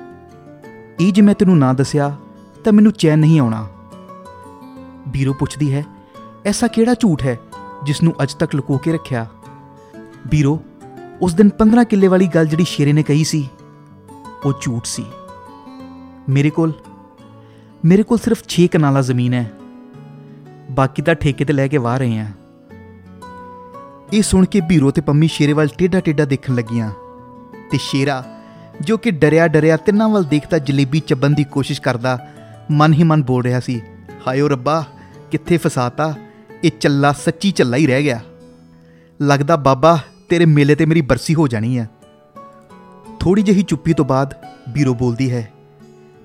ਇਹ 1.00 1.12
ਜੇ 1.12 1.22
ਮੈਂ 1.22 1.34
ਤੈਨੂੰ 1.34 1.58
ਨਾ 1.58 1.72
ਦੱਸਿਆ, 1.72 2.16
ਤਾਂ 2.64 2.72
ਮੈਨੂੰ 2.72 2.92
ਚੈਨ 2.92 3.18
ਨਹੀਂ 3.18 3.40
ਆਉਣਾ। 3.40 3.66
ਵੀਰੋ 5.08 5.32
ਪੁੱਛਦੀ 5.32 5.72
ਹੈ, 5.74 5.84
ਐਸਾ 6.46 6.66
ਕਿਹੜਾ 6.66 6.94
ਝੂਠ 6.94 7.22
ਹੈ 7.22 7.38
ਜਿਸ 7.84 8.02
ਨੂੰ 8.02 8.14
ਅੱਜ 8.22 8.34
ਤੱਕ 8.34 8.54
ਲੁਕੋ 8.54 8.78
ਕੇ 8.78 8.92
ਰੱਖਿਆ? 8.92 9.26
ਵੀਰੋ, 10.26 10.58
ਉਸ 11.22 11.34
ਦਿਨ 11.34 11.48
15 11.58 11.84
ਕਿੱਲੇ 11.84 12.08
ਵਾਲੀ 12.08 12.26
ਗੱਲ 12.26 12.46
ਜਿਹੜੀ 12.46 12.64
ਸ਼ੇਰੇ 12.64 12.92
ਨੇ 12.92 13.02
ਕਹੀ 13.02 13.24
ਸੀ, 13.24 13.48
ਉਹ 14.44 14.52
ਝੂਠ 14.60 14.86
ਸੀ। 14.86 15.04
ਮੇਰੇ 16.28 16.50
ਕੋਲ 16.50 16.72
ਮੇਰੇ 17.84 18.02
ਕੋਲ 18.02 18.18
ਸਿਰਫ 18.18 18.42
6 18.48 18.66
ਕਨਾਲਾ 18.68 19.00
ਜ਼ਮੀਨ 19.02 19.34
ਹੈ। 19.34 19.50
ਬਾਕੀ 20.74 21.02
ਤਾਂ 21.02 21.14
ਠੇਕੇ 21.14 21.44
ਤੇ 21.44 21.52
ਲੈ 21.52 21.66
ਕੇ 21.68 21.78
ਵਾਹ 21.78 21.96
ਰਹੇ 21.98 22.18
ਆ। 22.18 22.26
ਇਹ 24.12 24.22
ਸੁਣ 24.22 24.44
ਕੇ 24.44 24.60
ਬੀਰੋ 24.60 24.90
ਤੇ 24.90 25.00
ਪੰਮੀ 25.00 25.28
ਸ਼ੇਰੇ 25.28 25.52
ਵੱਲ 25.52 25.68
ਟੇਡਾ 25.68 26.00
ਟੇਡਾ 26.00 26.24
ਦੇਖਣ 26.24 26.54
ਲੱਗੀਆਂ 26.54 26.90
ਤੇ 27.70 27.78
ਸ਼ੇਰਾ, 27.80 28.22
ਜੋ 28.80 28.96
ਕਿ 28.96 29.10
ਡਰਿਆ 29.10 29.46
ਡਰਿਆ 29.48 29.76
ਤਿੰਨਾਂ 29.76 30.08
ਵੱਲ 30.08 30.24
ਦੇਖਦਾ 30.24 30.58
ਜਲੇਬੀ 30.58 31.00
ਚੱਬਣ 31.00 31.30
ਦੀ 31.30 31.44
ਕੋਸ਼ਿਸ਼ 31.44 31.80
ਕਰਦਾ, 31.80 32.18
ਮਨ 32.70 32.92
ਹੀ 32.92 33.02
ਮਨ 33.02 33.22
ਬੋਲ 33.22 33.42
ਰਿਹਾ 33.42 33.60
ਸੀ 33.60 33.80
ਹਾਇਓ 34.26 34.48
ਰੱਬਾ, 34.48 34.84
ਕਿੱਥੇ 35.30 35.56
ਫਸਾਤਾ, 35.56 36.14
ਇਹ 36.64 36.70
ਚੱਲਾ 36.70 37.12
ਸੱਚੀ 37.24 37.50
ਚੱਲਾ 37.50 37.76
ਹੀ 37.76 37.86
ਰਹਿ 37.86 38.02
ਗਿਆ। 38.02 38.20
ਲੱਗਦਾ 39.20 39.56
ਬਾਬਾ, 39.56 39.98
ਤੇਰੇ 40.28 40.44
ਮੇਲੇ 40.46 40.74
ਤੇ 40.74 40.86
ਮੇਰੀ 40.86 41.00
ਬਰਸੀ 41.00 41.34
ਹੋ 41.34 41.48
ਜਾਣੀ 41.48 41.76
ਆ। 41.78 41.86
ਥੋੜੀ 43.20 43.42
ਜਿਹੀ 43.42 43.62
ਚੁੱਪੀ 43.62 43.92
ਤੋਂ 43.92 44.04
ਬਾਅਦ 44.04 44.34
ਬੀਰੋ 44.68 44.94
ਬੋਲਦੀ 44.94 45.30
ਹੈ, 45.32 45.50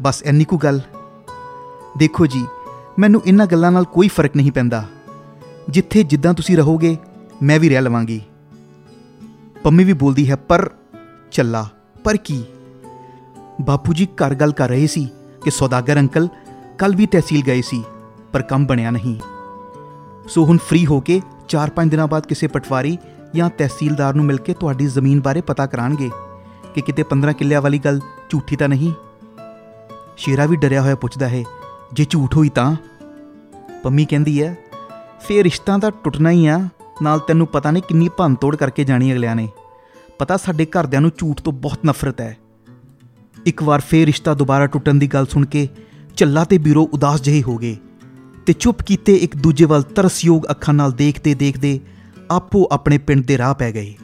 ਬਸ 0.02 0.22
ਇੰਨੀ 0.24 0.44
ਕੁ 0.44 0.58
ਗੱਲ। 0.58 0.82
ਦੇਖੋ 1.98 2.26
ਜੀ 2.26 2.46
ਮੈਨੂੰ 3.00 3.22
ਇਹਨਾਂ 3.26 3.46
ਗੱਲਾਂ 3.46 3.72
ਨਾਲ 3.72 3.84
ਕੋਈ 3.84 4.08
ਫ਼ਰਕ 4.08 4.36
ਨਹੀਂ 4.36 4.52
ਪੈਂਦਾ। 4.52 4.86
ਜਿੱਥੇ 5.70 6.04
ਜਿੱਦਾਂ 6.04 6.34
ਤੁਸੀਂ 6.34 6.58
ਰਹੋਗੇ, 6.58 6.98
ਮੈਂ 7.44 7.60
ਵੀ 7.60 7.70
ਰਹਿ 7.70 7.82
ਲਵਾਂਗੀ। 7.82 8.22
ਪੰਮੀ 9.64 9.84
ਵੀ 9.84 9.94
ਬੋਲਦੀ 9.94 10.30
ਹੈ, 10.30 10.36
ਪਰ 10.36 10.70
ਚੱਲਾ, 11.32 11.68
ਪਰ 12.04 12.18
ਕੀ? 12.18 12.44
ਬਾਪੂ 13.62 13.94
ਜੀ 13.94 14.06
ਘਰ 14.06 14.36
ਗੱਲ 14.36 14.52
ਕਰ 14.52 14.70
ਰਹੇ 14.70 14.88
ਸੀ 14.88 15.10
ਕਿ 15.44 15.52
ਸੌਦਾਗਰ 15.52 16.00
ਅੰਕਲ 16.00 16.28
ਕੱਲ 16.78 16.96
ਵੀ 16.96 17.06
ਤਹਿਸੀਲ 17.06 17.42
ਗਏ 17.42 17.62
ਸੀ, 17.62 17.84
ਪਰ 18.32 18.42
ਕੰਮ 18.42 18.66
ਬਣਿਆ 18.66 18.92
ਨਹੀਂ। 18.92 19.20
ਸੋ 20.30 20.46
ਹੁਣ 20.46 20.58
ਫ੍ਰੀ 20.58 20.86
ਹੋ 20.86 21.00
ਕੇ 21.02 21.22
4-5 21.48 21.90
ਦਿਨਾਂ 21.90 22.08
ਬਾਅਦ 22.08 22.26
ਕਿਸੇ 22.26 22.48
ਪਟਵਾਰੀ 22.48 22.98
ਜਾਂ 23.36 23.50
ਤਹਿਸੀਲਦਾਰ 23.50 24.14
ਨੂੰ 24.14 24.26
ਮਿਲ 24.26 24.38
ਕੇ 24.38 24.54
ਤੁਹਾਡੀ 24.54 24.88
ਜ਼ਮੀਨ 24.88 25.22
ਬਾਰੇ 25.22 25.42
ਪਤਾ 25.42 25.66
ਕਰਾਣਗੇ 25.66 26.10
ਕਿ 26.76 26.82
ਕਿਤੇ 26.82 27.04
15 27.04 27.34
ਕਿੱਲਿਆਂ 27.34 27.62
ਵਾਲੀ 27.62 27.80
ਗੱਲ 27.80 28.00
ਝੂਠੀ 28.30 28.56
ਤਾਂ 28.56 28.70
ਨਹੀਂ? 28.70 28.94
ਸ਼ੇਰਾ 30.18 30.46
ਵੀ 30.46 30.56
ਡਰਿਆ 30.56 30.82
ਹੋਇਆ 30.82 30.96
ਪੁੱਛਦਾ 30.96 31.28
ਹੈ 31.28 31.44
ਜੇ 31.94 32.06
ਝੂਠ 32.10 32.36
ਹੋਈ 32.38 32.50
ਤਾਂ? 32.50 32.76
ਪੰਮੀ 33.84 34.06
ਕਹਿੰਦੀ 34.06 34.42
ਹੈ 34.44 34.56
ਫੇਰ 35.22 35.44
ਰਿਸ਼ਤਾ 35.44 35.78
ਤਾਂ 35.78 35.92
ਟੁੱਟਣਾ 36.04 36.32
ਹੀ 36.32 36.48
ਆ, 36.48 36.58
ਨਾਲ 37.02 37.20
ਤੈਨੂੰ 37.20 37.48
ਪਤਾ 37.48 37.72
ਨਹੀਂ 37.72 37.84
ਕਿੰਨੀ 37.84 38.10
ਭੰਨਤੋੜ 38.18 38.56
ਕਰਕੇ 38.56 38.84
ਜਾਣੀ 38.84 39.14
ਅਗਲਿਆਂ 39.14 39.36
ਨੇ। 39.36 39.48
ਪਤਾ 40.20 40.38
ਸਾਡੇ 40.38 40.66
ਘਰਦਿਆਂ 40.66 41.02
ਨੂੰ 41.02 41.12
ਝੂਠ 41.18 41.42
ਤੋਂ 41.42 41.54
ਬਹੁਤ 41.54 41.80
ਨਫ਼ਰਤ 41.86 42.22
ਹੈ 42.22 42.38
ਇੱਕ 43.46 43.64
ਵਾਰ 43.64 43.82
ਫੇਰ 43.82 44.06
ਰਿਸ਼ਤਾ 44.06 44.34
ਦੁਬਾਰਾ 44.34 44.68
ਟੁੱਟਣ 44.68 44.94
ਦੀ 44.94 45.08
ਗੱਲ 45.08 45.26
ਸੁਣ 45.26 45.46
ਕੇ 45.46 45.68
ਚੱਲਾ 46.18 46.44
ਤੇ 46.44 46.58
ਬੀਰੋ 46.58 46.90
ਉਦਾਸ 46.94 47.22
ਜਿਹੇ 47.22 47.42
ਹੋ 47.42 47.58
ਗਏ 47.58 47.76
ਤੇ 48.46 48.54
ਚੁੱਪ 48.54 48.82
ਕੀਤੇ 48.82 49.16
ਇੱਕ 49.16 49.38
ਦੂਜੇ 49.38 49.66
ਵੱਲ 49.66 49.82
ਤਰਸਯੋਗ 49.82 50.44
ਅੱਖਾਂ 50.52 50.74
ਨਾਲ 50.74 50.92
ਦੇਖਦੇ 50.92 51.34
ਦੇਖਦੇ 51.34 51.80
ਆਪੋ 52.32 52.68
ਆਪਣੇ 52.72 52.98
ਪਿੰਡ 52.98 53.26
ਦੇ 53.26 53.38
ਰਾਹ 53.38 53.54
ਪੈ 53.54 53.72
ਗਏ। 53.72 53.96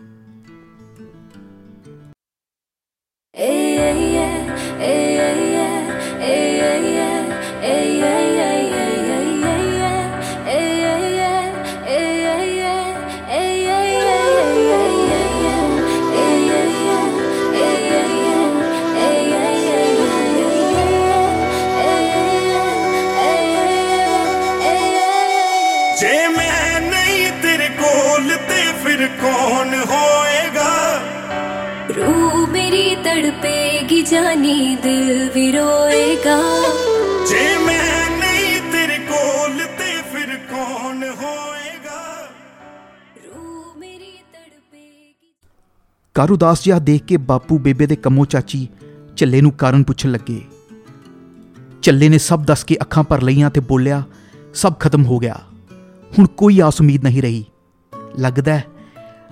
रू 32.44 32.46
मेरी 32.48 32.86
तड़पेगी 33.04 34.00
जानी 34.04 34.56
दिल 34.82 35.08
भी 35.34 35.44
रोएगा 35.52 36.38
ਜੇ 37.30 37.42
ਮੈਂ 37.58 38.10
ਨਹੀਂ 38.10 38.60
ਤੇਰੇ 38.72 38.98
ਕੋਲ 39.06 39.58
ਤੇ 39.78 39.90
ਫਿਰ 40.12 40.34
ਕੌਣ 40.50 41.02
ਹੋਏਗਾ 41.14 42.00
रू 43.24 43.44
मेरी 43.78 44.12
तड़पेगी 44.34 45.32
ਘਰ 46.16 46.30
ਉਦਾਸ 46.30 46.64
ਜਿਹਾ 46.64 46.78
ਦੇਖ 46.88 47.04
ਕੇ 47.04 47.16
ਬਾਪੂ 47.28 47.58
ਬੇਬੇ 47.58 47.86
ਦੇ 47.86 47.96
ਕੰਮੋ 47.98 48.24
ਚਾਚੀ 48.26 48.66
ਚੱਲੇ 49.16 49.40
ਨੂੰ 49.40 49.52
ਕਾਰਨ 49.58 49.82
ਪੁੱਛਣ 49.82 50.10
ਲੱਗੇ 50.10 50.40
ਚੱਲੇ 51.82 52.08
ਨੇ 52.08 52.18
ਸਭ 52.20 52.44
ਦੱਸ 52.44 52.64
ਕੇ 52.64 52.76
ਅੱਖਾਂ 52.82 53.04
ਭਰ 53.04 53.22
ਲਈਆਂ 53.22 53.50
ਤੇ 53.50 53.60
ਬੋਲਿਆ 53.68 54.02
ਸਭ 54.54 54.74
ਖਤਮ 54.80 55.04
ਹੋ 55.04 55.18
ਗਿਆ 55.18 55.36
ਹੁਣ 56.18 56.26
ਕੋਈ 56.36 56.60
ਆਸ 56.60 56.80
ਉਮੀਦ 56.80 57.04
ਨਹੀਂ 57.04 57.22
ਰਹੀ 57.22 57.44
ਲੱਗਦਾ 58.18 58.54
ਹੈ- 58.54 58.66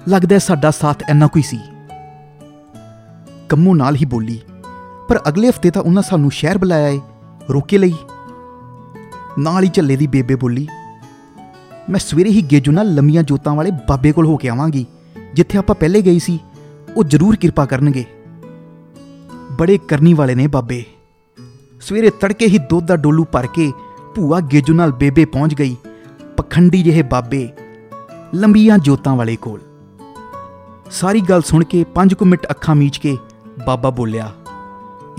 ਲੱਗਦਾ 0.09 0.35
ਹੈ 0.35 0.39
ਸਾਡਾ 0.43 0.71
ਸਾਥ 0.75 1.03
ਇੰਨਾ 1.11 1.27
ਕੋਈ 1.27 1.43
ਸੀ 1.43 1.59
ਕੰਮੋ 3.54 3.74
ਨਾਲ 3.76 3.96
ਹੀ 3.96 4.06
ਬੋਲੀ। 4.06 4.40
ਪਰ 5.10 5.20
ਅਗਲੇ 5.30 5.50
ਹਫ਼ਤੇ 5.50 5.72
ਤਾਂ 5.72 5.82
ਉਹਨਾਂ 5.82 6.02
ਸਾਨੂੰ 6.04 6.30
ਸ਼ਹਿਰ 6.32 6.58
ਬੁਲਾਇਆ 6.58 6.88
ਏ, 6.88 7.00
ਰੋਕੇ 7.50 7.78
ਲਈ। 7.78 7.94
ਨਾਲ 9.40 9.64
ਹੀ 9.64 9.70
ਚੱਲੇ 9.70 9.96
ਦੀ 9.96 10.08
ਬੇਬੇ 10.08 10.36
ਬੋਲੀ, 10.36 10.68
ਮੈਂ 11.90 12.00
ਸਵੇਰੇ 12.00 12.30
ਹੀ 12.30 12.42
ਗੇਜੂ 12.42 12.72
ਨਾਲ 12.72 12.94
ਲੰਮੀਆਂ 12.96 13.24
ਜੋਤਾਂ 13.24 13.54
ਵਾਲੇ 13.56 13.72
ਬਾਬੇ 13.90 14.12
ਕੋਲ 14.12 14.26
ਹੋ 14.26 14.38
ਕੇ 14.38 14.50
ਆਵਾਂਗੀ। 14.50 14.86
ਜਿੱਥੇ 15.34 15.58
ਆਪਾਂ 15.58 15.76
ਪਹਿਲੇ 15.76 16.02
ਗਏ 16.02 16.20
ਸੀ, 16.20 16.40
ਉਹ 16.98 17.04
ਜ਼ਰੂਰ 17.04 17.36
ਕਿਰਪਾ 17.36 17.66
ਕਰਨਗੇ। 17.66 18.06
ਬੜੇ 19.60 19.78
ਕਰਨੀ 19.88 20.14
ਵਾਲੇ 20.14 20.36
ਨੇ 20.36 20.48
ਬਾਬੇ। 20.48 20.84
ਸਵੇਰੇ 21.82 22.10
ਤੜਕੇ 22.10 22.46
ਹੀ 22.46 22.58
ਦੁੱਧ 22.70 22.88
ਦਾ 22.88 22.96
ਡੋਲੂ 22.96 23.26
ਭਰ 23.32 23.48
ਕੇ 23.48 23.72
ਭੂਆ 24.16 24.40
ਗੇਜੂ 24.52 24.74
ਨਾਲ 24.74 24.92
ਬੇਬੇ 24.92 25.26
ਪਹੁੰਚ 25.26 25.56
ਗਈ, 25.56 25.76
ਪਖੰਡੀ 26.38 26.82
ਜਿਹੇ 26.84 27.02
ਬਾਬੇ 27.02 27.48
ਲੰਬੀਆਂ 28.36 28.78
ਜੋਤਾਂ 28.78 29.16
ਵਾਲੇ 29.16 29.36
ਕੋਲ। 29.36 29.60
ਸਾਰੀ 30.92 31.22
ਗੱਲ 31.22 31.42
ਸੁਣ 31.42 31.64
ਕੇ 31.64 31.86
5 31.94 32.14
ਕੁ 32.14 32.26
ਮਿੰਟ 32.26 32.48
ਅੱਖਾਂ 32.52 32.76
ਮੀਚ 32.76 32.98
ਕੇ 32.98 33.16
ਬਾਬਾ 33.66 33.90
ਬੋਲਿਆ, 33.90 34.32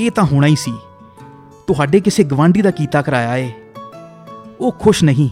ਇਹ 0.01 0.11
ਤਾਂ 0.11 0.25
ਹੋਣਾ 0.25 0.47
ਹੀ 0.47 0.57
ਸੀ। 0.57 0.73
ਤੁਹਾਡੇ 1.67 2.01
ਕਿਸੇ 2.01 2.25
ਗਵਾਂਢੀ 2.25 2.63
ਦਾ 2.63 2.71
ਕੀਤਾ 2.71 3.03
ਕਰਾਇਆ 3.03 3.37
ਏ। 3.37 3.53
ਉਹ 4.61 4.73
ਖੁਸ਼ 4.73 5.05
ਨਹੀਂ। 5.05 5.29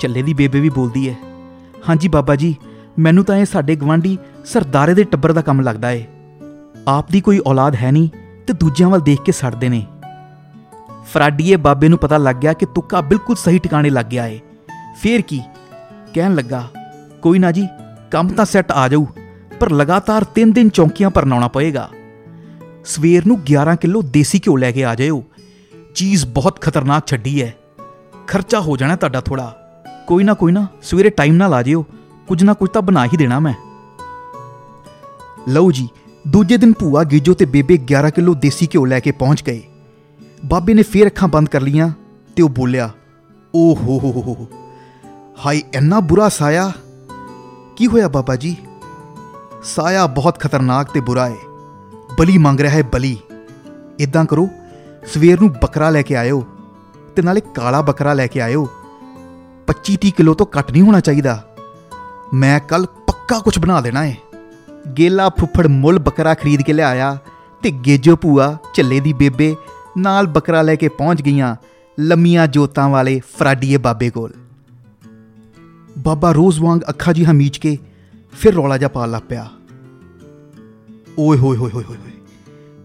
ਚੱਲੇ 0.00 0.22
ਦੀ 0.22 0.34
ਬੇਬੇ 0.34 0.60
ਵੀ 0.60 0.68
ਬੋਲਦੀ 0.68 1.08
ਹੈ 1.08 1.14
ਹਾਂਜੀ 1.88 2.08
ਬਾਬਾ 2.08 2.36
ਜੀ, 2.36 2.56
ਮੈਨੂੰ 2.98 3.24
ਤਾਂ 3.24 3.36
ਇਹ 3.36 3.44
ਸਾਡੇ 3.44 3.76
ਗਵਾਂਢੀ 3.76 4.18
ਸਰਦਾਰੇ 4.44 4.94
ਦੇ 4.94 5.04
ਟੱਬਰ 5.04 5.32
ਦਾ 5.32 5.42
ਕੰਮ 5.42 5.60
ਲੱਗਦਾ 5.60 5.90
ਏ। 5.90 6.04
ਆਪ 6.88 7.10
ਦੀ 7.10 7.20
ਕੋਈ 7.20 7.40
ਔਲਾਦ 7.46 7.74
ਹੈ 7.74 7.90
ਨਹੀਂ 7.90 8.08
ਤੇ 8.46 8.52
ਦੂਜਿਆਂ 8.52 8.88
ਵੱਲ 8.88 9.00
ਦੇਖ 9.00 9.22
ਕੇ 9.22 9.32
ਸੜਦੇ 9.32 9.68
ਨੇ। 9.68 9.86
ਫਰਾਡੀਏ 11.04 11.56
ਬਾਬੇ 11.56 11.88
ਨੂੰ 11.88 11.98
ਪਤਾ 11.98 12.18
ਲੱਗ 12.18 12.36
ਗਿਆ 12.36 12.52
ਕਿ 12.52 12.66
ਤੁੱਕਾ 12.66 13.00
ਬਿਲਕੁਲ 13.00 13.36
ਸਹੀ 13.36 13.58
ਟਿਕਾਣੇ 13.58 13.90
ਲੱਗ 13.90 14.06
ਗਿਆ 14.06 14.26
ਏ। 14.26 14.40
ਫੇਰ 14.96 15.20
ਕੀ? 15.20 15.40
ਕਹਿਣ 16.14 16.34
ਲੱਗਾ, 16.34 16.68
ਕੋਈ 17.22 17.38
ਨਾ 17.38 17.50
ਜੀ, 17.52 17.68
ਕੰਮ 18.10 18.28
ਤਾਂ 18.28 18.44
ਸੈੱਟ 18.44 18.72
ਆ 18.72 18.88
ਜਾਊ। 18.88 19.06
ਪਰ 19.62 19.70
ਲਗਾਤਾਰ 19.70 20.24
3 20.36 20.52
ਦਿਨ 20.52 20.68
ਚੌਂਕੀਆਂ 20.68 21.08
ਪਰਨਾਉਣਾ 21.10 21.48
ਪਏਗਾ। 21.48 21.88
ਸਵੇਰ 22.84 23.26
ਨੂੰ 23.26 23.36
11 23.42 23.74
ਕਿਲੋ 23.76 24.00
ਦੇਸੀ 24.02 24.38
ਘਿਓ 24.38 24.56
ਲੈ 24.56 24.70
ਕੇ 24.72 24.84
ਆ 24.84 24.94
ਜਾਇਓ। 24.94 25.22
ਚੀਜ਼ 25.94 26.24
ਬਹੁਤ 26.26 26.60
ਖਤਰਨਾਕ 26.60 27.06
ਛੱਡੀ 27.06 27.42
ਹੈ 27.42 27.54
ਖਰਚਾ 28.26 28.60
ਹੋ 28.60 28.76
ਜਾਣਾ 28.76 28.96
ਤੁਹਾਡਾ 28.96 29.20
ਥੋੜਾ 29.20 29.44
ਕੋਈ 30.08 30.24
ਨਾ 30.24 30.34
ਕੋਈ 30.34 30.52
ਨਾ, 30.52 30.66
ਸਵੇਰੇ 30.82 31.10
ਟਾਈਮ 31.10 31.34
ਨਾਲ 31.34 31.54
ਆ 31.54 31.62
ਜਿਓ 31.62 31.84
ਕੁਝ 32.28 32.42
ਨਾ 32.44 32.54
ਕੁਝ 32.54 32.70
ਤਾਂ 32.70 32.82
ਬਣਾ 32.82 33.04
ਹੀ 33.04 33.16
ਦੇਣਾ 33.16 33.38
ਮੈਂ। 33.40 33.54
ਲਓ 35.48 35.70
ਜੀ, 35.70 35.88
ਦੂਜੇ 36.28 36.56
ਦਿਨ 36.56 36.72
ਭੂਆ 36.72 37.04
ਗੀਜੋ 37.04 37.34
ਤੇ 37.34 37.44
ਬੇਬੇ 37.44 37.78
11 37.92 38.10
ਕਿਲੋ 38.10 38.34
ਦੇਸੀ 38.34 38.66
ਘਿਓ 38.66 38.84
ਲੈ 38.84 39.00
ਕੇ 39.00 39.12
ਪਹੁੰਚ 39.12 39.42
ਗਏ। 39.42 39.62
ਬਾਬੇ 40.44 40.74
ਨੇ 40.74 40.82
ਫੇਰ 40.82 41.06
ਅੱਖਾਂ 41.06 41.28
ਬੰਦ 41.28 41.48
ਕਰ 41.48 41.60
ਲੀਆਂ 41.60 41.90
ਤੇ 42.36 42.42
ਉਹ 42.42 42.48
ਬੋਲਿਆ 42.48 42.90
ਓ 43.54 43.72
ਹੋ 43.74 43.98
ਹੋ 43.98 44.12
ਹੋ 44.12 44.34
ਹੋ 44.34 44.48
ਹਾਈ 45.46 45.62
ਇੰਨਾ 45.74 46.00
ਬੁਰਾ 46.00 46.28
ਸਾਇਆ। 46.28 46.70
ਕੀ 47.76 47.86
ਹੋਇਆ 47.86 48.08
ਬਾਬਾ 48.08 48.36
ਜੀ? 48.36 48.56
ਸਾਇਆ 49.64 50.06
ਬਹੁਤ 50.06 50.40
ਖਤਰਨਾਕ 50.40 50.90
ਤੇ 50.90 51.00
ਬੁਰਾ 51.00 51.26
ਹੈ 51.26 51.36
ਬਲੀ 52.18 52.38
ਮੰਗ 52.38 52.60
ਰਿਹਾ 52.60 52.72
ਹੈ 52.72 52.82
ਬਲੀ। 52.82 53.18
ਇਦਾਂ 54.00 54.24
ਕਰੋ, 54.24 54.48
ਸਵੇਰ 55.14 55.40
ਨੂੰ 55.40 55.52
ਬੱਕਰਾ 55.52 55.90
ਲੈ 55.90 56.02
ਕੇ 56.02 56.16
ਆਇਓ 56.16 56.46
ਤੇ 57.16 57.22
ਨਾਲੇ 57.22 57.40
ਕਾਲਾ 57.40 57.80
ਬੱਕਰਾ 57.80 58.14
ਲੈ 58.14 58.26
ਕੇ 58.26 58.40
ਆਇਓ। 58.40 58.68
25-30 59.66 60.10
ਕਿਲੋ 60.10 60.34
ਤੋਂ 60.34 60.46
ਘੱਟ 60.58 60.72
ਨਹੀਂ 60.72 60.82
ਹੋਣਾ 60.82 61.00
ਚਾਹੀਦਾ। 61.00 61.56
ਮੈਂ 62.34 62.60
ਕੱਲ 62.60 62.86
ਪੱਕਾ 62.86 63.38
ਕੁਝ 63.38 63.58
ਬਣਾ 63.58 63.80
ਦੇਣਾ 63.80 64.04
ਏ। 64.04 64.14
ਗੇਲਾ 64.98 65.28
ਫੁੱਫੜ 65.28 65.66
ਮੁੱਲ 65.66 65.98
ਬੱਕਰਾ 65.98 66.34
ਖਰੀਦ 66.34 66.62
ਕੇ 66.62 66.72
ਲਿਆਇਆ 66.72 67.18
ਤੇ 67.62 67.70
ਗੇਜੋ 67.70 68.16
ਭੂਆ, 68.16 68.56
ਝੱਲੇ 68.74 69.00
ਦੀ 69.00 69.12
ਬੇਬੇ 69.12 69.56
ਨਾਲ 69.98 70.26
ਬੱਕਰਾ 70.26 70.62
ਲੈ 70.62 70.74
ਕੇ 70.74 70.88
ਪਹੁੰਚ 70.88 71.22
ਗਈਆਂ 71.22 71.56
ਲੰਮੀਆਂ 72.00 72.46
ਜੋਤਾਂ 72.46 72.88
ਵਾਲੇ 72.88 73.20
ਫਰਾਡੀਏ 73.38 73.76
ਬਾਬੇ 73.76 74.10
ਕੋਲ। 74.10 74.32
ਬਾਬਾ 75.98 76.32
ਰੋਜ਼ 76.32 76.60
ਵਾਂਗ 76.60 76.80
ਅੱਖਾਂ 76.88 77.14
ਜੀ 77.14 77.26
ਮੀਚ 77.26 77.58
ਕੇ 77.58 77.78
ਫਿਰ 78.32 78.54
ਰੌਲਾ 78.54 78.76
ਜਾ 78.78 78.88
ਪਾਣ 78.88 79.10
ਲੱਗ 79.10 79.22
ਪਿਆ। 79.28 79.48
ਓਏ, 81.18 81.38
ਹੋਏ 81.38 81.56
ਹੋਏ 81.56 81.70
ਹੋਏ 81.70 81.84
ਹੋਏ 81.84 81.96
ਹੋਏ, 81.96 82.10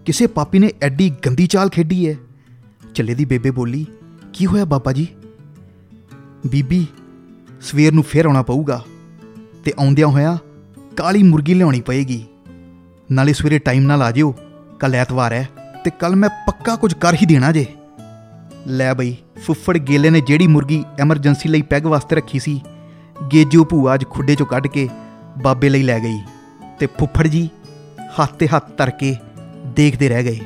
ਕਿਸੇ 0.06 0.26
ਪਾਪੀ 0.26 0.58
ਨੇ 0.58 0.70
ਐਡੀ 0.82 1.10
ਗੰਦੀ 1.26 1.46
ਚਾਲ 1.46 1.68
ਖੇਡੀ 1.68 2.08
ਹੈ 2.08 2.14
ਚੱਲੇ 2.94 3.14
ਦੀ 3.14 3.24
ਬੇਬੇ 3.24 3.50
ਬੋਲੀ, 3.50 3.86
ਕੀ 4.32 4.46
ਹੋਇਆ 4.46 4.64
ਬਾਬਾ 4.64 4.92
ਜੀ? 4.92 5.06
ਬੀਬੀ 6.46 6.86
ਸਵੇਰ 7.60 7.92
ਨੂੰ 7.92 8.04
ਫੇਰ 8.04 8.26
ਆਉਣਾ 8.26 8.42
ਪਊਗਾ 8.42 8.82
ਤੇ 9.64 9.72
ਆਉਂਦਿਆਂ 9.78 10.08
ਹੋਇਆ 10.08 10.38
ਕਾਲੀ 10.96 11.22
ਮੁਰਗੀ 11.22 11.54
ਲਿਆਉਣੀ 11.54 11.80
ਪਏਗੀ। 11.80 12.24
ਨਾਲੇ 13.12 13.32
ਸਵੇਰੇ 13.32 13.58
ਟਾਈਮ 13.58 13.82
ਨਾਲ 13.82 14.02
ਆ 14.02 14.10
ਜਿਓ 14.10 14.34
ਕੱਲ 14.80 14.94
ਐਤਵਾਰ 14.94 15.32
ਹੈ 15.32 15.48
ਤੇ 15.84 15.90
ਕੱਲ 15.90 16.16
ਮੈਂ 16.16 16.28
ਪੱਕਾ 16.46 16.76
ਕੁਝ 16.76 16.92
ਕਰ 16.94 17.14
ਹੀ 17.14 17.26
ਦੇਣਾ 17.26 17.52
ਜੇ। 17.52 17.66
ਲੈ 18.66 18.92
ਬਈ, 18.94 19.16
ਫੁੱਫੜ 19.42 19.76
ਗੇਲੇ 19.78 20.10
ਨੇ 20.10 20.20
ਜਿਹੜੀ 20.20 20.46
ਮੁਰਗੀ 20.46 20.84
ਐਮਰਜੈਂਸੀ 20.98 21.48
ਲਈ 21.48 21.62
ਪੈਗ 21.62 21.86
ਵਾਸਤੇ 21.86 22.16
ਰੱਖੀ 22.16 22.38
ਸੀ, 22.38 22.60
ਗੇਜੂ 23.32 23.64
ਭੂਆ 23.64 23.94
ਅੱਜ 23.94 24.04
ਖੁੱਡੇ 24.10 24.34
ਚੋਂ 24.34 24.46
ਕੱਢ 24.46 24.66
ਕੇ 24.66 24.88
ਬਾਬੇ 25.42 25.68
ਲਈ 25.68 25.82
ਲੈ 25.82 26.00
ਗਈ 26.00 26.18
ਤੇ 26.78 26.86
ਫੁੱਫੜ 26.86 27.26
ਜੀ 27.26 27.48
ਹੱਥ 28.22 28.32
ਤੇ 28.32 28.48
ਹੱਥ 28.48 28.76
ਧਰ 28.76 28.90
ਕੇ 28.90 29.16
ਦੇਖਦੇ 29.66 30.08
ਰਹਿ 30.08 30.24
ਗਏ। 30.24 30.40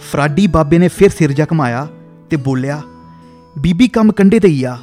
ਫਰਾਡੀ 0.00 0.46
ਬਾਬੇ 0.46 0.78
ਨੇ 0.78 0.88
ਫਿਰ 0.88 1.10
ਸਿਰ 1.10 1.32
ਜਾ 1.32 1.46
ਘਮਾਇਆ 1.52 1.88
ਤੇ 2.30 2.36
ਬੋਲਿਆ, 2.36 2.82
ਬੀਬੀ 3.58 3.88
ਕੰਮ 3.88 4.12
ਕੰਡੇ 4.12 4.40
ਤੇ 4.40 4.48
ਹੀ 4.48 4.64
ਆ। 4.64 4.78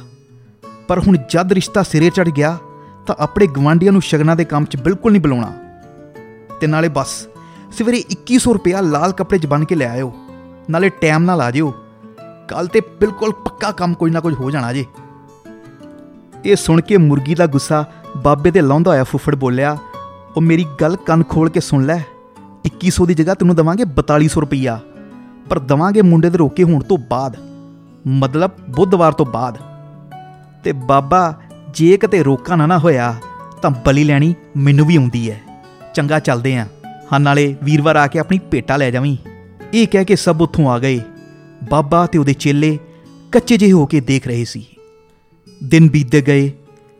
ਪਰ 0.88 0.98
ਹੁਣ 0.98 1.16
ਜਦ 1.30 1.52
ਰਿਸ਼ਤਾ 1.52 1.82
ਸਿਰੇ 1.82 2.10
ਚੜ 2.10 2.28
ਗਿਆ, 2.28 2.58
ਤਾਂ 3.06 3.14
ਆਪਣੇ 3.18 3.46
ਗਵਾਂਢੀਆਂ 3.46 3.92
ਨੂੰ 3.92 4.02
ਸ਼ਗਨਾਂ 4.02 4.36
ਦੇ 4.36 4.44
ਕੰਮ 4.44 4.64
'ਚ 4.64 4.76
ਬਿਲਕੁਲ 4.76 5.12
ਨਹੀਂ 5.12 5.22
ਬੁਲਾਉਣਾ। 5.22 5.52
ਤੇ 6.60 6.66
ਨਾਲੇ 6.66 6.88
ਬਸ, 6.88 7.28
ਸਵੇਰੇ 7.72 8.04
2100 8.10 8.52
ਰੁਪਇਆ 8.52 8.80
ਲਾਲ 8.80 9.12
ਕੱਪੜੇ 9.12 9.38
'ਚ 9.38 9.46
ਬੰਨ 9.46 9.64
ਕੇ 9.64 9.74
ਲੈ 9.74 9.88
ਆਇਓ। 9.88 10.12
ਨਾਲੇ 10.70 10.88
ਟਾਈਮ 10.88 11.22
ਨਾਲ 11.22 11.40
ਆ 11.40 11.50
ਜਿਓ। 11.50 11.74
ਕੱਲ 12.48 12.66
ਤੇ 12.66 12.80
ਬਿਲਕੁਲ 12.80 13.32
ਪੱਕਾ 13.32 13.70
ਕੰਮ 13.70 13.94
ਕੋਈ 13.94 14.10
ਨਾ 14.10 14.20
ਕੁਝ 14.20 14.34
ਹੋ 14.34 14.50
ਜਾਣਾ 14.50 14.72
ਜੇ। 14.72 14.84
ਇਹ 16.44 16.56
ਸੁਣ 16.56 16.80
ਕੇ 16.80 16.96
ਮੁਰਗੀ 16.96 17.34
ਦਾ 17.34 17.46
ਗੁੱਸਾ 17.46 17.92
ਬਾਬੇ 18.16 18.50
ਤੇ 18.50 18.60
ਲਾਉਂਦਾ 18.60 18.90
ਹੋਇਆ 18.90 19.04
ਫੁੱਫੜ 19.04 19.34
ਬੋਲਿਆ, 19.34 19.78
ਉਹ 20.36 20.42
ਮੇਰੀ 20.42 20.66
ਗੱਲ 20.80 20.96
ਕੰਨ 20.96 21.22
ਖੋਲ 21.22 21.50
ਕੇ 21.50 21.60
ਸੁਣ 21.60 21.86
ਲੈ। 21.86 21.98
2100 22.64 23.06
ਦੀ 23.06 23.14
ਜਗ੍ਹਾ 23.14 23.34
ਤੈਨੂੰ 23.34 23.56
ਦਵਾਂਗੇ 23.56 23.84
4200 23.84 24.40
ਰੁਪਈਆ। 24.40 24.80
ਪਰ 25.48 25.58
ਦਵਾਂਗੇ 25.58 26.02
ਮੁੰਡੇ 26.02 26.30
ਦੇ 26.30 26.38
ਰੋਕੇ 26.38 26.62
ਹੋਣ 26.62 26.82
ਤੋਂ 26.82 26.98
ਬਾਅਦ। 26.98 27.36
ਮਤਲਬ 28.06 28.50
ਬੁੱਧਵਾਰ 28.70 29.12
ਤੋਂ 29.12 29.26
ਬਾਅਦ। 29.26 29.58
ਤੇ 30.64 30.72
ਬਾਬਾ, 30.72 31.40
ਜੇ 31.74 31.96
ਕਿਤੇ 31.96 32.22
ਰੋਕਾ 32.22 32.56
ਨਾ 32.56 32.66
ਨਾ 32.66 32.78
ਹੋਇਆ, 32.78 33.14
ਤਾਂ 33.62 33.70
ਬਲੀ 33.70 34.04
ਲੈਣੀ 34.04 34.34
ਮੈਨੂੰ 34.56 34.86
ਵੀ 34.86 34.96
ਆਉਂਦੀ 34.96 35.30
ਹੈ 35.30 35.40
ਚੰਗਾ 35.94 36.18
ਚੱਲਦੇ 36.18 36.56
ਆਂ। 36.56 36.66
ਹਾਂ, 37.12 37.20
ਨਾਲੇ 37.20 37.56
ਵੀਰਵਾਰ 37.62 37.96
ਆ 37.96 38.06
ਕੇ 38.06 38.18
ਆਪਣੀ 38.18 38.38
ਭੇਟਾ 38.38 38.76
ਲੈ 38.76 38.90
ਜਾਵੀਂ। 38.90 39.16
ਇਹ 39.74 39.86
ਕਹਿ 39.88 40.04
ਕੇ 40.04 40.16
ਸਭ 40.16 40.36
ਉੱਥੋਂ 40.40 40.70
ਆ 40.70 40.78
ਗਏ। 40.78 41.00
ਬਾਬਾ 41.70 42.06
ਤੇ 42.06 42.18
ਉਹਦੇ 42.18 42.32
ਚੇਲੇ 42.32 42.78
ਕੱਚੇ 43.32 43.56
ਜਿਹੇ 43.56 43.72
ਹੋ 43.72 43.86
ਕੇ 43.86 44.00
ਦੇਖ 44.00 44.26
ਰਹੇ 44.26 44.44
ਸੀ। 44.44 44.66
ਦਿਨ 45.64 45.90
ਬੀਤਦੇ 45.90 46.20
ਗਏ। 46.20 46.52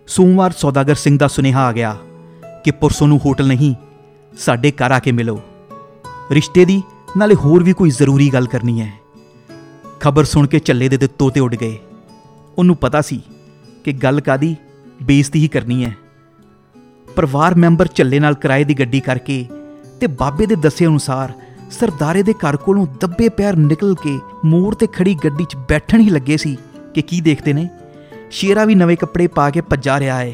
ਸੋਮਵਾਰ 0.07 0.53
ਸੌਦਾਗਰ 0.53 0.95
ਸਿੰਘ 0.95 1.19
ਦਾ 1.19 1.29
ਸੁਨੇਹਾ 1.29 1.65
ਆ 1.67 1.73
ਗਿਆ 1.73 1.97
ਕਿ 2.65 2.71
ਪੁਰਸੋਂ 2.71 3.09
ਨੂੰ 3.09 3.21
ਹੋਟਲ 3.27 3.47
ਨਹੀਂ, 3.47 3.75
ਸਾਡੇ 4.39 4.71
ਘਰ 4.71 4.91
ਆ 4.91 4.99
ਕੇ 4.99 5.13
ਮਿਲੋ। 5.13 5.41
ਰਿਸ਼ਤੇ 6.31 6.65
ਦੀ 6.65 6.83
ਨਾਲੇ 7.17 7.35
ਹੋਰ 7.35 7.63
ਵੀ 7.63 7.73
ਕੋਈ 7.73 7.91
ਜ਼ਰੂਰੀ 7.91 8.31
ਗੱਲ 8.33 8.47
ਕਰਨੀ 8.47 8.81
ਹੈ। 8.81 8.93
ਖਬਰ 10.01 10.25
ਸੁਣ 10.25 10.47
ਕੇ 10.47 10.59
ਝੱਲੇ 10.59 10.89
ਦੇ 10.89 10.97
ਤੇ 10.97 11.07
ਤੋਤੇ 11.07 11.41
ਉੱਡ 11.41 11.55
ਗਏ। 11.55 11.79
ਉਹਨੂੰ 12.59 12.77
ਪਤਾ 12.77 13.01
ਸੀ 13.01 13.21
ਕਿ 13.85 13.93
ਗੱਲ 13.93 14.21
ਕਾਦੀ 14.21 14.57
ਬੇਇੱਜ਼ਤੀ 15.03 15.41
ਹੀ 15.41 15.49
ਕਰਨੀ 15.49 15.85
ਹੈ। 15.85 15.97
ਪਰਿਵਾਰ 17.17 17.55
ਮੈਂਬਰ 17.55 17.89
ਝੱਲੇ 17.95 18.21
ਨਾਲ 18.21 18.35
ਕਿਰਾਏ 18.35 18.65
ਦੀ 18.65 18.75
ਗੱਡੀ 18.75 19.01
ਕਰਕੇ 19.01 19.47
ਤੇ 20.01 20.07
ਬਾਬੇ 20.07 20.47
ਦੇ 20.47 20.57
ਦੱਸੇ 20.57 20.87
ਅਨੁਸਾਰ 20.87 21.33
ਸਰਦਾਰੇ 21.71 22.23
ਦੇ 22.23 22.33
ਘਰ 22.33 22.57
ਕੋਲੋਂ 22.57 22.87
ਦੱਬੇ 23.01 23.29
ਪੈਰ 23.29 23.57
ਨਿਕਲ 23.57 23.95
ਕੇ 23.95 24.19
ਮੋੜ 24.45 24.75
ਤੇ 24.75 24.87
ਖੜੀ 24.87 25.15
ਗੱਡੀ 25.25 25.45
'ਚ 25.45 25.57
ਬੈਠਣ 25.69 26.01
ਹੀ 26.01 26.11
ਲੱਗੇ 26.11 26.37
ਸੀ 26.37 26.57
ਕਿ 26.95 27.03
ਕੀ 27.03 27.21
ਦੇਖਦੇ 27.21 27.53
ਨੇ। 27.53 27.69
ਸ਼ੇਰਾ 28.33 28.65
ਵੀ 28.65 28.75
ਨਵੇਂ 28.75 28.97
ਕੱਪੜੇ 28.97 29.27
ਪਾ 29.27 29.49
ਕੇ 29.51 29.61
ਭੱਜਾ 29.61 29.99
ਰਿਹਾ 30.01 30.17
ਹੈ 30.19 30.33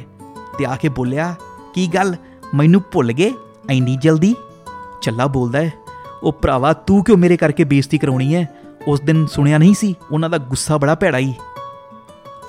ਤੇ 0.59 0.65
ਆ 0.65 0.75
ਕੇ 0.77 0.89
ਬੋਲਿਆ, 0.89 1.35
ਕੀ 1.75 1.87
ਗੱਲ? 1.87 2.15
ਮੈਨੂੰ 2.55 2.83
ਭੁੱਲ 2.93 3.13
ਗਏ? 3.13 3.33
ਐਨੀ 3.71 3.97
ਜਲਦੀ? 3.97 4.35
ਚੱਲਾ 5.03 5.27
ਬੋਲਦਾ 5.27 5.61
ਹੈ 5.61 5.73
ਉਹ 6.23 6.33
ਭਰਾਵਾ, 6.33 6.73
ਤੂੰ 6.73 7.03
ਕਿਉਂ 7.05 7.17
ਮੇਰੇ 7.19 7.37
ਕਰਕੇ 7.37 7.65
ਬੇਇੱਜ਼ਤੀ 7.65 7.99
ਕਰਾਉਣੀ 7.99 8.35
ਹੈ 8.35 8.49
ਉਸ 8.87 9.01
ਦਿਨ 9.01 9.27
ਸੁਣਿਆ 9.27 9.59
ਨਹੀਂ 9.59 9.75
ਸੀ, 9.75 9.95
ਉਹਨਾਂ 10.13 10.31
ਦਾ 10.31 10.39
ਗੁੱਸਾ 10.39 10.77
ਬੜਾ 10.77 10.95
ਭੈੜਾ 10.95 11.19
ਹੀ 11.19 11.33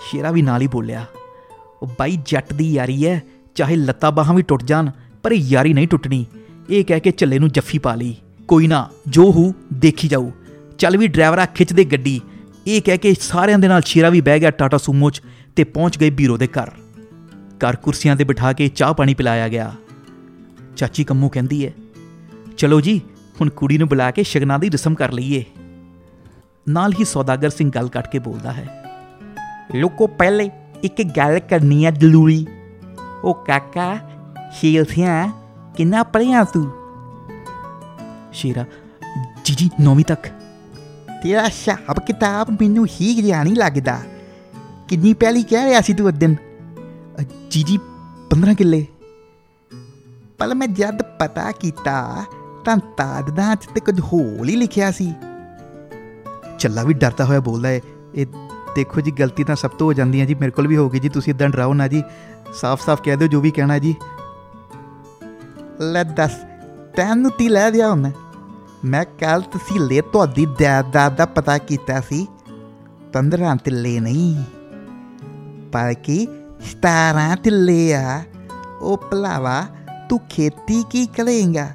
ਸ਼ੇਰਾ 0.09 0.31
ਵੀ 0.31 0.41
ਨਾਲ 0.41 0.61
ਹੀ 0.61 0.67
ਬੋਲਿਆ, 0.67 1.05
ਉਹ 1.81 1.87
ਬਾਈ 1.99 2.17
ਜੱਟ 2.25 2.53
ਦੀ 2.53 2.71
ਯਾਰੀ 2.73 3.05
ਹੈ 3.07 3.21
ਚਾਹੇ 3.55 3.75
ਲੱਤਾਂ 3.75 4.11
ਬਾਹਾਂ 4.11 4.33
ਵੀ 4.33 4.41
ਟੁੱਟ 4.41 4.63
ਜਾਣ, 4.63 4.91
ਪਰ 5.23 5.31
ਇਹ 5.31 5.41
ਯਾਰੀ 5.43 5.73
ਨਹੀਂ 5.73 5.87
ਟੁੱਟਣੀ। 5.87 6.25
ਇਹ 6.69 6.83
ਕਹਿ 6.85 6.99
ਕੇ 6.99 7.11
ਝੱਲੇ 7.11 7.39
ਨੂੰ 7.39 7.49
ਜੱਫੀ 7.49 7.77
ਪਾ 7.77 7.95
ਲਈ, 7.95 8.15
ਕੋਈ 8.47 8.67
ਨਾ, 8.67 8.89
ਜੋ 9.07 9.31
ਹੂ, 9.31 9.53
ਦੇਖੀ 9.73 10.07
ਜਾਊ। 10.07 10.29
ਚੱਲ 10.77 10.97
ਵੀ 10.97 11.07
ਡਰਾਈਵਰਾ 11.07 11.45
ਖਿੱਚ 11.45 11.73
ਦੇ 11.73 11.83
ਗੱਡੀ। 11.85 12.19
ਇਹ 12.67 12.81
ਕਹਿ 12.81 12.97
ਕੇ 12.97 13.13
ਸਾਰਿਆਂ 13.19 13.59
ਦੇ 13.59 13.67
ਨਾਲ 13.67 13.81
ਸ਼ੇਰਾ 13.81 14.09
ਵੀ 14.09 14.21
ਬਹਿ 14.21 14.39
ਗਿਆ 14.39 14.49
ਟਾਟਾ 14.51 14.77
ਸੂਮੋ 14.77 15.09
'ਚ 15.09 15.21
ਤੇ 15.55 15.63
ਪਹੁੰਚ 15.63 15.97
ਗਏ 15.97 16.09
ਬੀਰੋ 16.09 16.37
ਦੇ 16.37 16.47
ਘਰ। 16.47 16.71
ਘਰ 17.57 17.75
ਕੁਰਸੀਆਂ 17.75 18.15
ਤੇ 18.15 18.23
ਬਿਠਾ 18.23 18.53
ਕੇ 18.53 18.67
ਚਾਹ 18.67 18.93
ਪਾਣੀ 18.93 19.13
ਪਿਲਾਇਆ 19.13 19.47
ਗਿਆ। 19.47 19.73
ਚਾਚੀ 20.77 21.03
ਕੰਮੂ 21.03 21.29
ਕਹਿੰਦੀ 21.29 21.65
ਹੈ 21.65 21.71
ਚਲੋ 22.57 22.81
ਜੀ 22.81 23.01
ਹੁਣ 23.41 23.49
ਕੁੜੀ 23.49 23.77
ਨੂੰ 23.77 23.87
ਬੁਲਾ 23.87 24.11
ਕੇ 24.11 24.23
ਸ਼ਗਨਾਂ 24.23 24.59
ਦੀ 24.59 24.69
ਰਸਮ 24.69 24.95
ਕਰ 24.95 25.11
ਲਈਏ। 25.11 25.45
ਨਾਲ 26.69 26.93
ਹੀ 26.99 27.05
ਸੌਦਾਗਰ 27.05 27.49
ਸਿੰਘ 27.49 27.71
ਗੱਲ 27.71 27.89
ਕੱਟ 27.89 28.11
ਕੇ 28.11 28.19
ਬੋਲਦਾ 28.19 28.51
ਹੈ 28.51 28.83
ਲੋਕੋ 29.75 30.07
ਪਹਿਲੇ 30.07 30.49
ਇੱਕ 30.83 31.03
ਗੱਲ 31.03 31.39
ਕਰਨੀ 31.39 31.85
ਹੈ 31.85 31.91
ਜ਼ਰੂਰੀ। 31.91 32.47
ਉਹ 33.23 33.33
ਕਾਕਾ 33.33 33.97
ਸ਼ੇਰ 34.53 34.83
ਸਿਆ 34.83 35.31
ਕਿੰਨਾ 35.77 36.03
ਪੜਿਆ 36.03 36.43
ਤੂੰ? 36.43 36.71
ਸ਼ੇਰਾ 38.33 38.65
ਜੀ 39.45 39.55
ਜੀ 39.55 39.69
ਨੌਵੀਂ 39.81 40.05
ਤੱਕ। 40.05 40.27
ਤੇਰਾ 41.23 41.45
ਹਿਸਾਬ 41.45 41.99
ਕਿਤਾਬ 41.99 42.51
ਮੈਨੂੰ 42.51 42.85
ਹੀ 42.85 43.21
ਨਹੀਂ 43.21 43.55
ਲੱਗਦਾ। 43.55 44.01
ਕਿੰਨੀ 44.89 45.13
ਪਹਿਲੀ 45.13 45.43
ਕਹਿ 45.43 45.65
ਰਿਹਾ 45.65 45.81
ਸੀ 45.81 45.93
ਤੂੰ 45.93 46.07
ਉਸ 46.07 46.13
ਦਿਨ? 46.13 46.35
ਅ, 47.21 47.23
ਜੀ 47.49 47.63
ਜੀ 47.63 47.79
15 48.29 48.53
ਕਿੱਲੇ। 48.53 48.87
ਪਰ 50.37 50.55
ਮੈਂ 50.55 50.67
ਜਦ 50.67 51.01
ਪਤਾ 51.01 51.51
ਕੀਤਾ 51.51 52.23
ਤਾਂ 52.65 52.77
ਤਾਦਦਾਂ 52.77 53.55
ਚ 53.55 53.65
ਤੇ 53.75 53.79
ਕੁਝ 53.79 53.99
ਹੋਰ 53.99 54.49
ਹੀ 54.49 54.55
ਲਿਖਿਆ 54.55 54.91
ਸੀ। 54.91 55.13
ਚੱਲਾ 56.59 56.83
ਵੀ 56.83 56.93
ਡਰਦਾ 56.93 57.25
ਹੋਇਆ 57.25 57.39
ਬੋਲਦਾ 57.39 57.69
ਹੈ 57.69 57.81
ਇਹ 58.15 58.25
ਦੇਖੋ 58.75 59.01
ਜੀ 59.01 59.11
ਗਲਤੀ 59.11 59.43
ਤਾਂ 59.43 59.55
ਸਭ 59.55 59.69
ਤੋਂ 59.69 59.87
ਹੋ 59.87 59.93
ਜਾਂਦੀ 59.93 60.21
ਹੈ 60.21 60.25
ਜੀ 60.25 60.33
ਮੇਰੇ 60.35 60.51
ਕੋਲ 60.51 60.67
ਵੀ 60.67 60.77
ਹੋ 60.77 60.89
ਗਈ 60.89 60.99
ਜੀ 60.99 61.09
ਤੁਸੀਂ 61.09 61.33
ਇਦਾਂ 61.33 61.49
ਡਰਾਓ 61.49 61.73
ਨਾ 61.73 61.87
ਜੀ 61.87 62.03
ਸਾਫ਼-ਸਾਫ਼ 62.53 63.01
ਕਹਿ 63.03 63.15
ਦਿਓ 63.15 63.27
ਜੋ 63.27 63.41
ਵੀ 63.41 63.51
ਕਹਿਣਾ 63.51 63.77
ਜੀ। 63.77 63.95
ਲੈ 65.81 66.03
ਦੱਸ 66.03 66.31
ਤੈਨੂੰ 66.95 67.31
ਤੀ 67.31 67.49
ਲੈ 67.49 67.69
ਦਿਆ 67.69 67.91
ਹੁਣ? 67.91 68.11
ਮੈਂ 68.85 69.05
ਕੱਲ 69.19 69.41
ਤੁਸੀਂ 69.41 69.79
ਲੈ 69.79 70.01
ਤੁਹਾਡੀ 70.01 70.45
ਦਾਦਾ 70.45 71.09
ਦਾ 71.09 71.25
ਪਤਾ 71.25 71.57
ਕੀਤਾ 71.57 72.01
ਸੀ 72.01 72.27
15 73.13 73.55
ਤਿੱਲੇ 73.55 73.99
ਨਹੀਂ। 73.99 74.43
ਪਰ 75.71 75.93
ਕੀ 75.93 76.27
17 76.83 77.35
ਤਿੱਲੇ 77.43 77.93
ਆ 77.93 78.23
ਉਹ 78.81 78.97
ਭਲਾਵਾ 79.11 79.61
ਤੂੰ 80.09 80.19
ਖੇਤੀ 80.29 80.83
ਕੀ 80.89 81.05
ਕਰੇਂਗਾ 81.05 81.67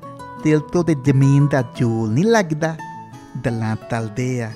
ਦਿਲ 0.44 0.60
ਤੋਂ 0.72 0.84
ਤੇ 0.84 0.94
ਜ਼ਮੀਨ 1.04 1.46
ਦਾ 1.46 1.62
ਜੋਲ 1.78 2.10
ਨਹੀਂ 2.10 2.24
ਲੱਗਦਾ 2.24 2.74
ਦਲਾਂ 3.44 3.76
ਤਲਦੇ 3.90 4.42
ਆ 4.42 4.50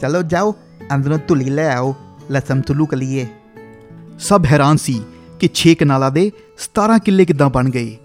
ਚਲੋ 0.00 0.22
ਜਾਓ 0.22 0.54
ਅੰਦਰੋਂ 0.94 1.18
ਤੁਲੀ 1.18 1.50
ਲੈ 1.50 1.68
ਆਓ 1.74 1.94
ਲਸਮ 2.32 2.60
ਤੁਲੂ 2.60 2.86
ਕਲੀਏ 2.86 3.26
ਸਭ 4.18 4.46
ਹੈਰਾਨ 4.46 4.76
ਸੀ 4.76 5.00
ਕਿ 5.40 5.48
6 5.56 5.74
ਕਨਾਲਾਂ 5.74 6.10
ਦੇ 6.10 6.30
17 6.60 6.98
ਕਿੱਲੇ 7.04 7.24
ਕਿੱਦਾਂ 7.24 7.50
ਬਣ 7.50 7.70
ਗਏ 7.70 7.96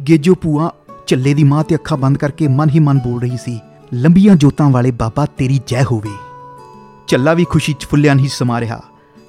ਗੇਜੋ 0.00 0.34
ਪੂਆ 0.34 0.70
ਝੱਲੇ 1.06 1.34
ਦੀ 1.34 1.44
ਮਾਂ 1.44 1.64
ਤੇ 1.64 1.74
ਅੱਖਾਂ 1.74 1.98
ਬੰਦ 1.98 2.18
ਕਰਕੇ 2.18 2.48
ਮਨ 2.50 2.70
ਹੀ 2.70 2.80
ਮਨ 2.80 2.98
ਬੋਲ 2.98 3.20
ਰਹੀ 3.20 3.36
ਸੀ 3.36 3.58
ਲੰਬੀਆਂ 3.94 4.36
ਜੋਤਾਂ 4.36 4.70
ਵਾਲੇ 4.70 4.90
ਬਾਬਾ 4.98 5.26
ਤੇਰੀ 5.38 5.60
ਜੈ 5.66 5.82
ਹੋਵੇ 5.82 6.10
ਚੱਲਾ 7.08 7.32
ਵੀ 7.34 7.44
ਖੁਸ਼ੀ 7.44 7.72
'ਚ 7.72 7.86
ਫੁੱਲਿਆਂ 7.86 8.14
ਨਹੀਂ 8.14 8.28
ਸਮਾ 8.28 8.60
ਰਿਹਾ 8.60 8.80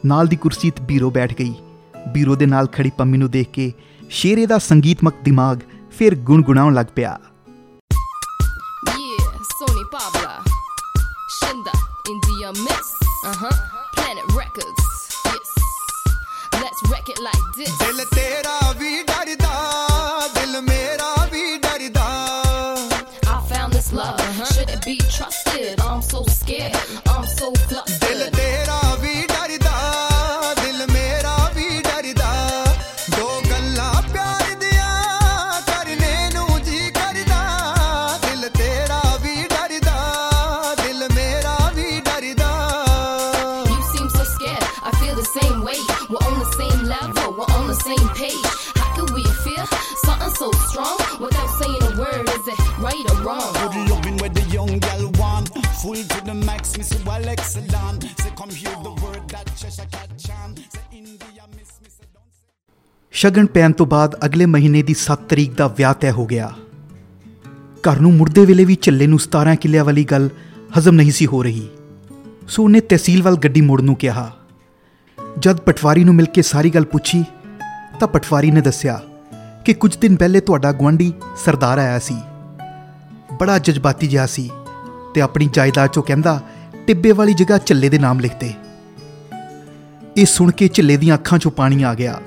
ਨਾਲ 0.06 0.28
ਦੀ 0.28 0.36
ਕੁਰਸੀ 0.36 0.70
ਤੇ 0.72 0.84
ਬੀਰੋ 0.86 1.10
ਬੈਠ 1.12 1.34
ਗਈ 1.34 1.54
ਬੀਰੋ 2.14 2.36
ਦੇ 2.36 2.46
ਨਾਲ 2.46 2.68
ਖੜੀ 2.74 2.90
ਪੰਮੀ 2.98 3.18
ਨੂੰ 3.18 3.30
ਦੇਖ 3.32 3.50
ਕੇ 3.54 3.72
ਸ਼ੇਰੇ 4.20 4.46
ਦਾ 4.46 4.58
ਸੰਗੀਤਮਕ 4.60 5.16
ਦਿਮਾਗ 5.24 5.60
ਫਿਰ 5.98 6.16
ਗੁੰਗੁਣਾਉਣ 6.30 6.74
ਲੱਗ 6.74 6.86
ਪਿਆ. 6.96 7.18
Shinda, 11.36 11.72
India 12.12 12.50
Mix. 12.58 12.92
Uh 13.30 13.34
huh. 13.40 13.52
Planet 13.96 14.28
Records. 14.40 14.84
Yes. 15.28 15.50
Let's 16.56 16.84
wreck 16.90 17.10
it 17.14 17.22
like 17.28 17.46
this. 17.58 17.72
ਦਿਲ 17.80 18.04
ਤੇਰਾ 18.14 18.72
ਵੀ 18.80 19.04
ਡਰਦਾ 19.04 19.54
ਦਿਲ 20.36 20.62
ਮੇਰਾ 20.62 21.14
ਵੀ 21.32 21.58
ਡਰਦਾ 21.58 22.08
I 23.28 23.40
found 23.52 23.80
this 23.80 23.92
love. 23.94 24.22
Should 24.52 24.76
it 24.76 24.86
be 24.86 24.98
trusted? 25.18 25.84
I'm 25.88 26.02
so 26.12 26.24
scared. 26.38 26.85
Same 47.86 48.10
page. 48.20 48.46
How 48.80 48.88
could 48.96 49.12
we 49.16 49.24
feel 49.46 49.66
something 50.04 50.34
so 50.42 50.48
strong 50.68 50.98
without 51.24 51.50
saying 51.60 51.82
a 51.88 51.92
word? 52.02 52.30
Is 52.36 52.48
it 52.54 52.62
right 52.86 53.12
or 53.12 53.18
wrong? 53.26 53.50
Good 53.58 53.76
loving 53.92 54.18
where 54.22 54.34
the 54.38 54.46
young 54.54 54.74
girl 54.86 55.04
want 55.20 55.52
Full 55.82 56.02
to 56.14 56.20
the 56.30 56.36
max, 56.40 56.78
Miss 56.78 56.92
Well 57.08 57.28
excellent 57.34 58.08
Say 58.24 58.32
come 58.40 58.54
hear 58.62 58.76
the 58.88 58.94
word 59.04 59.24
that 59.34 59.52
Cheshire 59.60 59.90
cat 59.96 60.10
chant 60.18 60.64
Say 60.76 60.84
India 61.00 61.46
miss, 61.58 61.72
miss 61.84 61.96
don't 62.14 62.32
say 62.32 62.52
ਸ਼ਗਨ 63.14 63.46
ਪੈਣ 63.54 63.72
ਤੋਂ 63.72 63.86
ਬਾਅਦ 63.88 64.16
ਅਗਲੇ 64.26 64.46
ਮਹੀਨੇ 64.54 64.82
ਦੀ 64.84 64.96
7 65.02 65.28
ਤਰੀਕ 65.30 65.54
ਦਾ 65.58 65.68
ਵਿਆਹ 65.78 65.94
ਤੈਅ 66.02 66.14
ਹੋ 66.14 66.26
ਗਿਆ 66.26 66.52
ਘਰ 67.88 68.00
ਨੂੰ 68.02 68.14
ਮੁੜਦੇ 68.14 68.46
ਵੇਲੇ 68.46 68.66
ਵੀ 68.66 68.76
ਚੱਲੇ 68.88 69.08
ਨੂੰ 69.08 69.20
17 69.28 69.56
ਕਿੱਲਿਆਂ 69.62 69.84
ਵਾਲੀ 69.86 70.04
ਗੱਲ 70.12 70.30
ਹਜ਼ਮ 70.78 70.96
ਨਹੀਂ 70.96 71.12
ਸੀ 71.20 71.28
ਹੋ 71.34 71.44
ਰਹੀ 71.44 71.68
ਸੋ 72.48 72.64
ਉਹਨੇ 72.64 72.80
ਤਹਿਸੀਲ 72.94 73.22
ਵੱਲ 73.24 73.38
ਗੱਡੀ 73.44 73.62
ਮੋੜਨ 73.70 73.86
ਨੂੰ 73.86 73.96
ਕਿਹਾ 74.04 74.32
ਜਦ 75.40 75.60
ਪਟਵਾਰੀ 75.62 76.04
ਨੂੰ 76.04 76.16
ਮਿਲ 76.16 76.26
ਕੇ 76.36 76.42
ਸਾਰੀ 76.42 76.70
ਗੱਲ 76.70 76.86
ਪੁੱਛੀ 76.92 77.24
ਤਾਂ 78.00 78.08
ਪਟਵਾਰੀ 78.08 78.52
ਨੇ 78.52 78.62
ਦੱਸਿਆ 78.62 79.00
ਕਿ 79.66 79.74
ਕੁਝ 79.74 79.96
ਦਿਨ 79.98 80.16
ਪਹਿਲੇ 80.16 80.40
ਤੁਹਾਡਾ 80.40 80.72
ਗੁਆਂਢੀ 80.72 81.14
ਸਰਦਾਰ 81.46 81.78
ਆਇਆ 81.78 82.00
ਸੀ। 82.00 82.16
ਬੜਾ 83.40 83.58
ਜਜ਼ਬਾਤੀ 83.60 84.08
ਜਿਹਾ 84.08 84.26
ਸੀ 84.26 84.50
ਤੇ 85.16 85.22
ਆਪਣੀ 85.22 85.50
ਜਾਇਦਾਦ 85.54 85.90
ਚੋਂ 85.90 86.04
ਕਹਿੰਦਾ, 86.04 86.40
ਟਿੱਬੇ 86.88 87.12
ਵਾਲੀ 87.12 87.34
ਜਗ੍ਹਾ 87.34 87.58
ਚੱਲੇ 87.58 87.90
ਦੇ 87.90 88.00
ਨਾਮ 88.00 88.20
ਲਿਖਤੇ। 88.20 88.54
ਇਹ 90.18 90.26
ਸੁਣ 90.26 90.52
ਕੇ 90.52 90.68
ਝੱਲੇ 90.68 90.98
ਦੀਆਂ 90.98 91.16
ਅੱਖਾਂ 91.16 91.38
'ਚੋਂ 91.38 91.52
ਪਾਣੀ 91.52 91.84
ਆ 91.84 91.94
ਗਿਆ। 91.94 92.20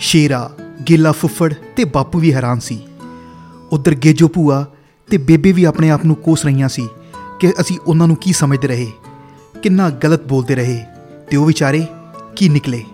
ਸ਼ੇਰਾ, 0.00 0.50
ਗੇਲਾ 0.88 1.12
ਫੁੱਫੜ 1.12 1.54
ਤੇ 1.76 1.84
ਬਾਪੂ 1.84 2.18
ਵੀ 2.18 2.32
ਹੈਰਾਨ 2.34 2.60
ਸੀ। 2.60 2.78
ਉਧਰ 3.72 3.94
ਗੇਜੋ 3.94 4.28
ਭੂਆ 4.28 4.64
ਤੇ 5.08 5.18
ਬੇਬੇ 5.18 5.52
ਵੀ 5.52 5.64
ਆਪਣੇ 5.64 5.90
ਆਪ 5.90 6.04
ਨੂੰ 6.04 6.16
ਕੋਸ 6.16 6.44
ਰਹੀਆਂ 6.44 6.68
ਸੀ 6.68 6.88
ਕਿ 7.40 7.52
ਅਸੀਂ 7.60 7.78
ਉਹਨਾਂ 7.86 8.06
ਨੂੰ 8.06 8.16
ਕੀ 8.16 8.32
ਸਮਝਦੇ 8.32 8.68
ਰਹੇ, 8.68 8.90
ਕਿੰਨਾ 9.62 9.90
ਗਲਤ 9.90 10.26
ਬੋਲਦੇ 10.26 10.54
ਰਹੇ 10.54 10.84
ਤੇ 11.30 11.36
ਉਹ 11.36 11.46
ਵਿਚਾਰੇ 11.46 11.86
ਕੀ 12.36 12.48
ਨਿਕਲੇ। 12.48 12.84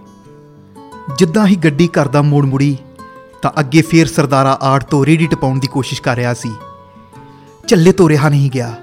ਜਿੱਦਾਂ 1.18 1.46
ਹੀ 1.46 1.56
ਗੱਡੀ 1.56 1.88
ਘਰ 1.88 2.08
ਦਾ 2.08 2.22
ਮੋੜ 2.22 2.46
ਮੁੜੀ, 2.46 2.76
ਤਾਂ 3.42 3.50
ਅੱਗੇ 3.60 3.82
ਫੇਰ 3.82 4.06
ਸਰਦਾਰਾ 4.06 4.58
ਆੜ 4.62 4.84
ਤੋਂ 4.84 5.06
ਰੇੜੀ 5.06 5.26
ਟਪਾਉਣ 5.26 5.58
ਦੀ 5.58 5.66
ਕੋਸ਼ਿਸ਼ 5.66 6.02
ਕਰ 6.02 6.16
ਰਿਹਾ 6.16 6.34
ਸੀ। 6.34 6.52
ਝੱਲੇ 7.68 7.92
ਤੋਂ 7.92 8.08
ਰਿਹਾ 8.08 8.28
ਨਹੀਂ 8.28 8.50
ਗਿਆ। 8.50 8.74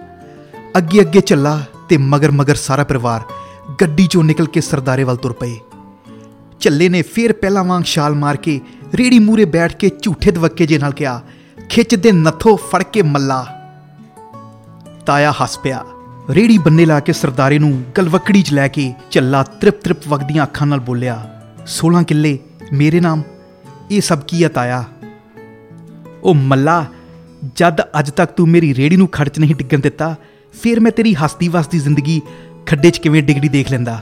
ਅੱਗੇ 0.78 1.02
ਅੱਗੇ 1.02 1.22
ਚੱਲਾ 1.22 1.62
ਤੇ 1.90 1.98
ਮਗਰ 1.98 2.32
ਮਗਰ 2.32 2.56
ਸਾਰਾ 2.56 2.84
ਪਰਿਵਾਰ 2.84 3.22
ਗੱਡੀ 3.82 4.08
ਚੋਂ 4.08 4.24
ਨਿਕਲ 4.24 4.46
ਕੇ 4.46 4.62
ਸਰਦਾਰੇ 4.62 5.04
ਵੱਲ 5.04 5.16
ਤੁਰ 5.16 5.34
ਪਏ। 5.34 5.60
ਝੱਲੇ 6.60 6.90
ਨੇ 6.90 7.02
ਫੇਰ 7.02 7.34
ਪਹਿਲਾਂ 7.34 7.64
ਵਾਂਗ 7.64 7.84
ਛਾਲ 7.84 8.16
ਮਾਰ 8.16 8.38
ਕੇ 8.38 8.62
ਰੇੜੀ 8.96 9.20
ਮੂਰੇ 9.20 9.46
ਬੈਠ 9.46 9.76
ਕੇ 9.76 9.92
ਝੂਠੇ 10.02 10.32
ਦਵੱਕੇ 10.32 10.66
ਜੇ 10.66 10.78
ਨਾਲ 10.78 10.92
ਕਿਹਾ, 10.92 11.22
ਖਿੱਚ 11.70 11.96
ਦੇ 11.96 12.12
ਨੱਥੋ, 12.12 12.56
ਫੜ 12.56 12.84
ਕੇ 12.84 13.02
ਮੱਲਾ। 13.02 13.46
ਤਾਇਆ 15.06 15.32
ਹੱਸ 15.32 15.60
ਪਿਆ। 15.60 15.86
ਰੇੜੀ 16.30 16.58
ਬੰਨੇ 16.58 16.86
ਲਾ 16.86 17.00
ਕੇ 17.00 17.14
ਸਰਦਾਰੇ 17.14 17.60
ਨੂੰ 17.60 17.84
ਗਲਵਕੜੀ 17.98 18.42
'ਚ 18.42 18.54
ਲੈ 18.54 18.68
ਕੇ 18.68 18.94
ਝੱਲਾ 19.12 19.44
ਤ੍ਰਿਪ 19.44 19.82
ਤ੍ਰਿਪ 19.82 20.08
ਵਗਦੀਆਂ 20.08 20.44
ਅੱਖਾਂ 20.44 20.68
ਨਾਲ 20.68 20.80
ਬੋਲਿਆ 20.80 21.41
16 21.68 22.04
ਕਿੱਲੇ, 22.04 22.40
ਮੇਰੇ 22.74 23.00
ਨਾਮ, 23.00 23.22
ਇਹ 23.92 24.02
ਸਭ 24.02 24.20
ਕੀ 24.20 24.44
ਆ 24.44 24.50
ਤਾਇਆ? 24.50 24.84
ਉਹ 26.24 26.36
ਮੱਲਾ, 26.36 26.86
ਜਦ 27.56 27.82
ਅੱਜ 28.00 28.10
ਤੱਕ 28.10 28.32
ਤੂੰ 28.32 28.48
ਮੇਰੀ 28.50 28.76
ਰੇੜੀ 28.76 28.96
ਨੂੰ 28.96 29.08
ਖੜਚ 29.08 29.40
ਨਹੀਂ 29.40 29.56
ਡਿੱਗਣ 29.56 29.80
ਦਿੱਤਾ, 29.80 30.16
ਫਿਰ 30.54 30.80
ਮੈਂ 30.80 30.92
ਤੇਰੀ 30.92 31.14
ਹਸਤੀ 31.14 31.48
ਵਸਦੀ 31.48 31.80
ਜ਼ਿੰਦਗੀ 31.80 32.22
ਖੱਡੇ 32.66 32.92
'ਚ 32.92 32.98
ਕਿਵੇਂ 32.98 33.24
ਡਿੱਗਦੀ 33.24 33.48
ਦੇਖ 33.48 33.72
ਲੈਂਦਾ? 33.72 34.00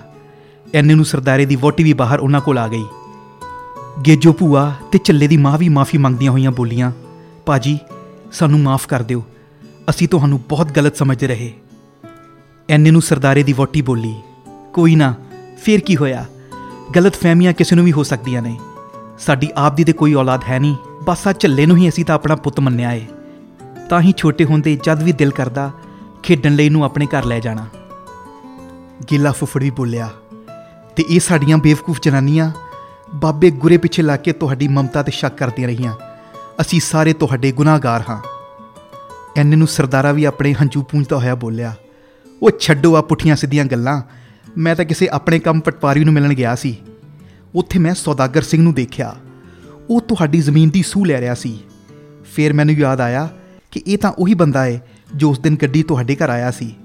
ਐਨੇ 0.74 0.96
ਨੂੰ 0.96 1.06
ਸਰਦਾਰੇ 1.06 1.46
ਦੀ 1.46 1.56
ਵੋਟੀ 1.56 1.84
ਵੀ 1.84 1.94
ਬਾਹਰ 1.94 2.20
ਉਹਨਾਂ 2.20 2.42
ਕੋਲ 2.42 2.58
ਆ 2.58 2.68
ਗਈ। 2.68 2.86
ਗੇਜੋ 4.06 4.34
ਭੂਆ 4.34 4.74
ਤੇ 4.92 4.98
ਚੱਲੇ 4.98 5.28
ਦੀ 5.28 5.38
ਮਾਂ 5.38 5.58
ਵੀ 5.58 5.70
ਮਾਫੀ 5.70 5.98
ਮੰਗਦੀਆਂ 5.98 6.32
ਹੋਈਆਂ 6.32 6.52
ਬੋਲੀਆਂ 6.52 6.92
ਪਾਜੀ 7.46 7.78
ਸਾਨੂੰ 8.32 8.60
ਮਾਫ 8.60 8.88
ਕਰ 8.88 9.04
ਦਿਓ, 9.04 9.24
ਅਸੀਂ 9.90 10.08
ਤੁਹਾਨੂੰ 10.08 10.42
ਬਹੁਤ 10.50 10.72
ਗਲਤ 10.72 10.96
ਸਮਝਦੇ 10.96 11.28
ਰਹੇ। 11.28 11.54
ਐਨੇ 12.70 12.92
ਨੂੰ 12.92 13.02
ਸਰਦਾਰੇ 13.02 13.44
ਦੀ 13.44 13.54
ਵੋਟੀ 13.54 13.82
ਬੋਲੀ, 13.82 14.16
ਕੋਈ 14.74 14.96
ਨਾ, 14.96 15.14
ਫੇਰ 15.58 15.80
ਕੀ 15.80 15.96
ਹੋਇਆ? 15.96 16.26
ਗਲਤ 16.96 17.16
ਫਹਿਮੀਆਂ 17.16 17.54
ਕਿਸੇ 17.54 17.76
ਨੂੰ 17.76 17.86
ਵੀ 17.86 17.92
ਹੋ 17.92 18.04
ਸਕਦੀਆਂ 18.04 18.42
ਨੇ। 18.42 18.60
ਸਾਡੀ 19.20 19.50
ਆਪ 19.56 19.76
ਦੀ 19.76 19.84
ਤੇ 19.84 19.94
ਕੋਈ 19.94 20.14
ਔਲਾਦ 20.14 20.44
ਹੈ 20.50 20.60
ਨਹੀਂ। 20.60 20.76
ਬਸ 21.04 21.28
ਆ 21.28 21.34
ਝੱਲੇ 21.34 21.66
ਨੂੰ 21.66 21.78
ਹੀ 21.78 21.90
ਅਸੀਂ 21.90 22.06
ਤਾਂ 22.06 22.16
ਆਪਣਾ 22.16 22.36
ਪੁੱਤ 22.36 22.60
ਮੰਨਿਆ 22.60 22.92
ਏ। 22.92 23.06
ਤਾਂ 23.90 24.02
ਹੀ 24.02 24.14
ਛੋਟੇ 24.18 24.46
ਹੁੰਦੇ 24.46 24.78
ਜਦ 24.84 25.04
ਵੀ 25.04 25.12
ਦਿਲ 25.12 25.32
ਕਰਦਾ 25.32 25.72
ਖੇਡਣ 26.24 26.56
ਲਈ 26.56 26.70
ਨੂੰ 26.70 26.84
ਆਪਣੇ 26.84 27.06
ਘਰ 27.06 27.26
ਲੈ 27.26 27.40
ਜਾਣਾ। 27.40 27.66
ਗਿੱਲਾ 29.12 29.32
ਫੁੱਫੜ 29.32 29.62
ਵੀ 29.64 29.70
ਬੋਲਿਆ, 29.70 30.10
ਤੇ 30.96 31.04
ਇਹ 31.10 31.20
ਸਾਡੀਆਂ 31.20 31.58
ਬੇਵਕੂਫ 31.58 32.00
ਜਨਾਨੀਆਂ 32.02 32.52
ਬਾਬੇ 33.16 33.52
ਗੁਰੇ 33.52 33.78
ਪਿੱਛੇ 33.78 34.04
ਲੱਗ 34.04 34.20
ਕੇ 34.20 34.32
ਤੁਹਾਡੀ 34.34 34.68
ਮਮਤਾ 34.68 35.04
ਤੇ 35.04 35.12
ਸ਼ੱਕ 35.12 35.38
ਕਰਦੀਆਂ 35.38 35.68
ਰਹੀਆਂ। 35.68 35.94
ਅਸੀਂ 36.62 36.80
ਸਾਰੇ 36.80 37.14
ਤੁਹਾਡੇ 37.14 37.52
ਗੁਨਾਹਗਾਰ 37.52 38.04
ਹਾਂ। 38.10 38.22
ਐਨੇ 39.38 39.56
ਨੂੰ 39.56 39.68
ਸਰਦਾਰਾ 39.68 40.12
ਵੀ 40.12 40.24
ਆਪਣੇ 40.24 40.54
ਹੰਝੂ 40.54 40.82
ਪੂੰਝਦਾ 40.82 41.18
ਹੋਇਆ 41.18 41.36
ਬੋਲਿਆ, 41.36 41.74
ਉਹ 42.42 42.52
ਛੱਡੋ 42.60 42.96
ਆ 42.96 43.02
ਪੁੱਠੀਆਂ 43.02 43.36
ਸਿੱਧੀਆਂ 43.36 43.66
ਗੱਲਾਂ। 43.66 44.02
ਮੈਂ 44.60 44.76
ਤਾਂ 44.76 44.86
ਕਿਸੇ 44.86 45.10
ਆਪਣੇ 45.12 45.40
ਕੰਮ 45.40 45.60
ਪਟਵਾਰੀ 45.60 46.04
ਨੂੰ 46.04 46.14
ਮਿਲਣ 46.14 46.34
ਗਿਆ 46.34 46.56
ਸੀ। 46.56 46.78
ਉੱਥੇ 47.56 47.80
ਮੈਂ 47.80 47.94
ਸੌਦਾਗਰ 47.94 48.42
ਸਿੰਘ 48.42 48.64
ਨੂੰ 48.64 48.74
ਦੇਖਿਆ। 48.74 49.16
ਉਹ 49.90 50.02
ਤੁਹਾਡੀ 50.02 50.42
ਜ਼ਮੀਨ 50.42 50.70
ਦੀ 50.70 50.84
ਸੂਹ 50.84 51.06
ਲੈ 51.06 51.22
ਰਿਹਾ 51.22 51.34
ਸੀ। 51.34 51.60
ਫਿਰ 52.36 52.54
ਮੈਨੂੰ 52.54 52.76
ਯਾਦ 52.76 53.02
ਆਇਆ 53.02 53.30
ਕਿ 53.72 53.84
ਇਹ 53.88 53.98
ਤਾਂ 53.98 54.12
ਉਹੀ 54.12 54.34
ਬੰਦਾ 54.34 54.66
ਹੈ 54.66 54.88
ਜੋ 55.16 55.30
ਉਸ 55.30 55.40
ਦਿਨ 55.40 55.58
ਗੱਡੀ 55.62 55.84
ਤੁਹਾਡੇ 55.84 56.16
ਘਰ 56.16 56.30
ਆਇਆ 56.30 56.52
ਸੀ। 56.52 56.76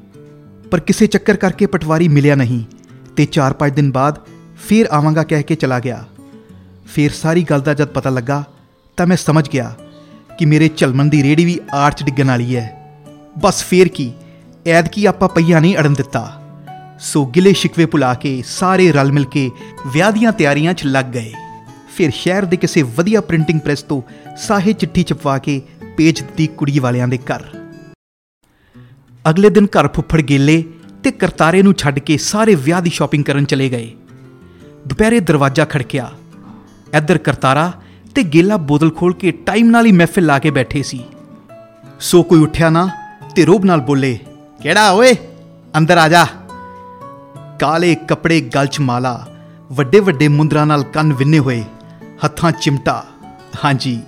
ਪਰ 0.71 0.81
ਕਿਸੇ 0.81 1.07
ਚੱਕਰ 1.07 1.37
ਕਰਕੇ 1.37 1.67
ਪਟਵਾਰੀ 1.67 2.09
ਮਿਲਿਆ 2.09 2.35
ਨਹੀਂ 2.35 2.65
ਤੇ 3.17 3.27
4-5 3.33 3.75
ਦਿਨ 3.75 3.93
ਬਾਅਦ 3.93 4.19
ਫੇਰ 4.69 4.87
ਆਵਾਂਗਾ 4.87 5.23
ਕਹਿ 5.23 5.43
ਕੇ 5.43 5.55
ਚਲਾ 5.55 5.81
ਗਿਆ। 5.81 6.05
ਫੇਰ 6.87 7.13
ਸਾਰੀ 7.13 7.43
ਗੱਲ 7.43 7.61
ਦਾ 7.61 7.75
ਜਦ 7.75 7.89
ਪਤਾ 7.89 8.11
ਲੱਗਾ 8.11 8.45
ਤਾਂ 8.97 9.07
ਮੈਂ 9.07 9.17
ਸਮਝ 9.17 9.49
ਗਿਆ 9.49 9.75
ਕਿ 10.39 10.45
ਮੇਰੇ 10.45 10.71
ਝਲਮਣ 10.77 11.05
ਦੀ 11.05 11.23
ਰੇੜੀ 11.23 11.45
ਵੀ 11.45 11.61
ਆਰਚ 11.75 12.03
ਡਿੱਗਣ 12.03 12.27
ਵਾਲੀ 12.27 12.57
ਹੈ 12.57 12.97
ਬਸ 13.43 13.65
ਫੇਰ 13.65 13.89
ਕੀ? 13.89 14.13
ਐਦਕੀ 14.67 15.07
ਆਪਾਂ 15.07 15.29
ਪਈਆ 15.29 15.61
ਨਹੀਂ 15.61 15.77
ਅੜਨ 15.77 15.95
ਦਿੱਤਾ। 15.95 16.41
ਸੋ 17.01 17.25
ਗਿਲੇ 17.27 17.53
ਸ਼ਿਕਵੇ 17.53 17.87
ਭੁਲਾ 17.87 18.15
ਕੇ 18.15 18.43
ਸਾਰੇ 18.47 18.91
ਰਲ 18.93 19.13
ਮਿਲ 19.13 19.25
ਕੇ 19.25 19.51
ਵਿਆਹ 19.87 20.13
ਦੀਆਂ 20.13 20.33
ਤਿਆਰੀਆਂ 20.33 20.75
'ਚ 20.75 20.85
ਲੱਗ 20.85 21.05
ਗਏ। 21.05 21.33
ਫਿਰ 21.97 22.11
ਸ਼ਹਿਰ 22.11 22.45
ਦੇ 22.45 22.57
ਕਿਸੇ 22.57 22.83
ਵਧੀਆ 22.97 23.21
ਪ੍ਰਿੰਟਿੰਗ 23.21 23.61
ਪ੍ਰੈਸ 23.61 23.83
ਤੋਂ 23.83 24.01
ਸਾਹੇ 24.37 24.73
ਚਿੱਠੀ 24.73 25.03
ਛਪਵਾ 25.03 25.39
ਕੇ 25.39 25.61
ਭੇਜ 25.97 26.21
ਦਿੱਤੀ 26.21 26.47
ਕੁੜੀ 26.47 26.79
ਵਾਲਿਆਂ 26.79 27.09
ਦੇ 27.09 27.19
ਘਰ। 27.19 27.43
ਅਗਲੇ 29.31 29.51
ਦਿਨ 29.51 29.67
ਘਰ 29.67 29.89
ਫੁੱਫੜ 29.89 30.21
ਗੇਲੇ 30.21 30.63
ਤੇ 31.03 31.11
ਕਰਤਾਰੇ 31.11 31.63
ਨੂੰ 31.63 31.75
ਛੱਡ 31.75 31.99
ਕੇ 31.99 32.17
ਸਾਰੇ 32.17 32.55
ਵਿਆਹ 32.55 32.83
ਦੀ 32.83 32.91
ਸ਼ਾਪਿੰਗ 32.91 33.25
ਕਰਨ 33.25 33.45
ਚਲੇ 33.45 33.69
ਗਏ। 33.69 33.93
ਦੁਪਹਿਰੇ 34.89 35.21
ਦਰਵਾਜ਼ਾ 35.21 35.65
ਖੜਕਿਆ। 35.65 36.11
ਇੱਧਰ 36.95 37.19
ਕਰਤਾਰਾ 37.19 37.73
ਤੇ 38.15 38.23
ਗੇਲਾ 38.23 38.57
ਬੋਤਲ 38.57 38.91
ਖੋਲ 38.91 39.15
ਕੇ 39.15 39.31
ਟਾਈਮ 39.47 39.71
ਨਾਲ 39.71 39.87
ਹੀ 39.87 39.93
ਮਹਿਫਿਲ 39.93 40.27
ਲਾ 40.27 40.39
ਕੇ 40.39 40.51
ਬੈਠੇ 40.51 40.83
ਸੀ। 40.83 41.05
ਸੋ 42.01 42.23
ਕੋਈ 42.23 42.41
ਉੱਠਿਆ 42.41 42.71
ਨਾ 42.71 42.89
ਤੇ 43.37 43.45
ਰੋਬ 43.45 43.65
ਨਾਲ 43.65 43.81
ਬੋਲੇ, 43.81 44.19
ਕਿਹੜਾ 44.63 44.91
ਓਏ? 44.93 45.15
ਅੰਦਰ 45.79 45.99
ਆ 45.99 46.09
ਜਾ। 46.09 46.27
ਕਾਲੇ 47.61 47.95
ਕੱਪੜੇ 48.09 48.41
ਗਲ 48.55 48.67
'ਚ 48.67 48.81
ਮਾਲਾ, 48.81 49.27
ਵੱਡੇ 49.73 50.01
ਵੱਡੇ 50.01 50.29
ਮੁੰਦਰਾਂ 50.29 50.67
ਨਾਲ 50.67 50.83
ਕੰਨ 50.85 51.13
ਵਿੰਨੇ 51.13 51.39
ਹੋਏ, 51.39 51.63
ਹੱਥਾਂ 52.25 52.51
ਚਿਮਟਾ। 52.53 53.05
ਹਾਂਜੀ 53.65 54.01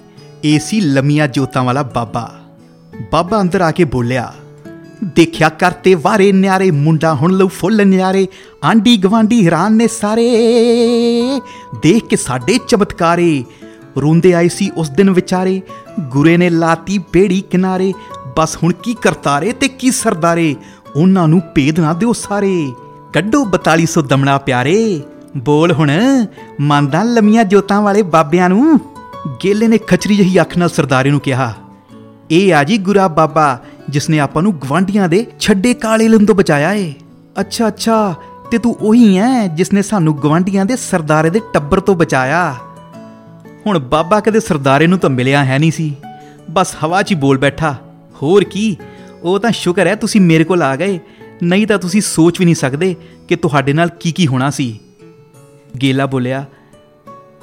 ਇਹ 0.44 0.58
ਸੀ 0.60 0.80
ਲੰਮੀਆਂ 0.80 1.28
ਜੋਤਾਂ 1.28 1.62
ਵਾਲਾ 1.64 1.82
ਬਾਬਾ। 1.94 2.30
ਬਾਬਾ 3.12 3.40
ਅੰਦਰ 3.40 3.60
ਆ 3.60 3.70
ਕੇ 3.70 3.84
ਬੋਲਿਆ, 3.84 4.32
ਦੇਖਿਆ 5.04 5.48
ਕਰਤੇ 5.48 5.94
ਵਾਰੇ 5.94 6.30
ਨਿਆਰੇ, 6.32 6.70
ਮੁੰਡਾ 6.70 7.14
ਹੁਣ 7.14 7.32
ਲਊ 7.32 7.48
ਫੁੱਲ 7.48 7.86
ਨਿਆਰੇ 7.86 8.26
ਆਂਡੀ 8.64 8.96
ਗਵਾਂਡੀ 8.96 9.44
ਹੈਰਾਨ 9.46 9.72
ਨੇ 9.72 9.88
ਸਾਰੇ। 9.88 10.28
ਦੇਖ 11.82 12.06
ਕੇ 12.06 12.16
ਸਾਡੇ 12.16 12.58
ਚਮਤਕਾਰੇ, 12.68 13.44
ਰੋਂਦੇ 13.98 14.32
ਆਏ 14.34 14.48
ਸੀ 14.48 14.70
ਉਸ 14.76 14.90
ਦਿਨ 14.90 15.10
ਵਿਚਾਰੇ, 15.10 15.60
ਗੁਰੇ 16.08 16.36
ਨੇ 16.36 16.50
ਲਾਤੀ 16.50 16.98
ਬੇੜੀ 17.12 17.40
ਕਿਨਾਰੇ, 17.50 17.92
ਬਸ 18.36 18.56
ਹੁਣ 18.62 18.72
ਕੀ 18.72 18.94
ਕਰਤਾਰੇ 18.94 19.52
ਤੇ 19.52 19.68
ਕੀ 19.68 19.90
ਸਰਦਾਰੇ, 19.90 20.54
ਉਹਨਾਂ 20.96 21.28
ਨੂੰ 21.28 21.40
ਭੇਦ 21.54 21.80
ਨਾ 21.80 21.92
ਦਿਓ 21.92 22.12
ਸਾਰੇ। 22.12 22.72
ਕੱਢੋ 23.16 23.44
4200 23.44 24.00
ਦਮਣਾ 24.02 24.36
ਪਿਆਰੇ। 24.38 25.00
ਬੋਲ 25.36 25.72
ਹੁਣ, 25.72 25.90
ਮੰਨਦਾ 26.60 27.02
ਲੰਮੀਆਂ 27.02 27.44
ਜੋਤਾਂ 27.44 27.80
ਵਾਲੇ 27.82 28.02
ਬਾਬਿਆਂ 28.02 28.48
ਨੂੰ? 28.48 28.78
ਗੇਲੇ 29.44 29.68
ਨੇ 29.68 29.78
ਖਚਰੀ 29.86 30.16
ਜਹੀ 30.16 30.40
ਅੱਖ 30.40 30.56
ਨਾਲ 30.58 30.68
ਸਰਦਾਰੇ 30.68 31.10
ਨੂੰ 31.10 31.20
ਕਿਹਾ, 31.20 31.52
ਇਹ 32.30 32.54
ਆ 32.54 32.62
ਜੀ 32.64 32.78
ਗੁਰਾ 32.78 33.06
ਬਾਬਾ 33.08 33.46
ਜਿਸ 33.88 34.08
ਨੇ 34.10 34.20
ਆਪਾਂ 34.20 34.42
ਨੂੰ 34.42 34.52
ਗਵਾਂਡੀਆਂ 34.58 35.08
ਦੇ 35.08 35.24
ਛੱਡੇ 35.40 35.74
ਕਾਲੇ 35.74 36.08
ਲੰਦੋਂ 36.08 36.34
ਬਚਾਇਆ 36.34 36.72
ਏ। 36.72 36.92
ਅੱਛਾ 37.40 37.68
ਅੱਛਾ, 37.68 38.14
ਤੇ 38.50 38.58
ਤੂੰ 38.58 38.76
ਉਹੀ 38.80 39.16
ਐ 39.18 39.46
ਜਿਸ 39.46 39.72
ਨੇ 39.72 39.82
ਸਾਨੂੰ 39.82 40.16
ਗਵਾਂਡੀਆਂ 40.22 40.64
ਦੇ 40.64 40.76
ਸਰਦਾਰੇ 40.76 41.30
ਦੇ 41.30 41.40
ਟੱਬਰ 41.54 41.80
ਤੋਂ 41.80 41.94
ਬਚਾਇਆ। 41.94 42.54
ਹੁਣ 43.66 43.78
ਬਾਬਾ 43.78 44.20
ਕਦੇ 44.20 44.40
ਸਰਦਾਰੇ 44.40 44.86
ਨੂੰ 44.86 44.98
ਤਾਂ 44.98 45.10
ਮਿਲਿਆ 45.10 45.44
ਹੈ 45.44 45.58
ਨਹੀਂ 45.58 45.72
ਸੀ। 45.72 45.94
ਬਸ 46.50 46.76
ਹਵਾ 46.84 47.02
'ਚ 47.02 47.10
ਹੀ 47.10 47.16
ਬੋਲ 47.16 47.38
ਬੈਠਾ, 47.38 47.74
ਹੋਰ 48.22 48.44
ਕੀ, 48.44 48.76
ਉਹ 49.22 49.38
ਤਾਂ 49.40 49.50
ਸ਼ੁਕਰ 49.52 49.86
ਹੈ 49.86 49.94
ਤੁਸੀਂ 49.94 50.20
ਮੇਰੇ 50.20 50.44
ਕੋਲ 50.44 50.62
ਆ 50.62 50.76
ਗਏ। 50.76 50.98
ਨਹੀਂ 51.42 51.66
ਤਾਂ 51.66 51.78
ਤੁਸੀਂ 51.78 52.00
ਸੋਚ 52.00 52.38
ਵੀ 52.38 52.44
ਨਹੀਂ 52.44 52.54
ਸਕਦੇ 52.54 52.94
ਕਿ 53.28 53.36
ਤੁਹਾਡੇ 53.36 53.72
ਨਾਲ 53.72 53.88
ਕੀ 54.00 54.12
ਕੀ 54.12 54.26
ਹੋਣਾ 54.26 54.50
ਸੀ। 54.50 54.78
ਗੇਲਾ 55.82 56.06
ਬੋਲਿਆ, 56.06 56.44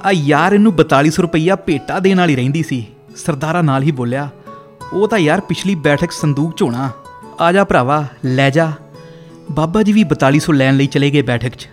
ਆ 0.05 0.11
ਯਾਰ 0.11 0.53
ਇਹਨੂੰ 0.53 0.73
4200 0.73 1.21
ਰੁਪਈਆ 1.21 1.55
ਭੇਟਾ 1.55 1.99
ਦੇਣ 1.99 2.17
ਵਾਲੀ 2.17 2.35
ਰਹਿੰਦੀ 2.35 2.63
ਸੀ। 2.63 2.85
ਸਰਦਾਰਾ 3.15 3.61
ਨਾਲ 3.61 3.83
ਹੀ 3.83 3.91
ਬੋਲਿਆ, 3.91 4.29
ਉਹ 4.93 5.07
ਤਾਂ 5.07 5.19
ਯਾਰ 5.19 5.41
ਪਿਛਲੀ 5.41 5.75
ਬੈਠਕ 5.75 6.11
ਸੰਦੂਕ 6.11 6.55
'ਚ 6.55 6.61
ਹੋਣਾ। 6.61 6.89
ਆ 7.39 7.51
ਜਾ 7.51 7.63
ਭਰਾਵਾ, 7.63 8.05
ਲੈ 8.25 8.49
ਜਾ। 8.49 8.71
ਬਾਬਾ 9.51 9.83
ਜੀ 9.83 9.91
ਵੀ 9.91 10.03
4200 10.03 10.53
ਲੈਣ 10.53 10.77
ਲਈ 10.77 10.87
ਚਲੇ 10.87 11.09
ਗਏ 11.11 11.21
ਬੈਠਕ 11.21 11.49
'ਚ। 11.49 11.69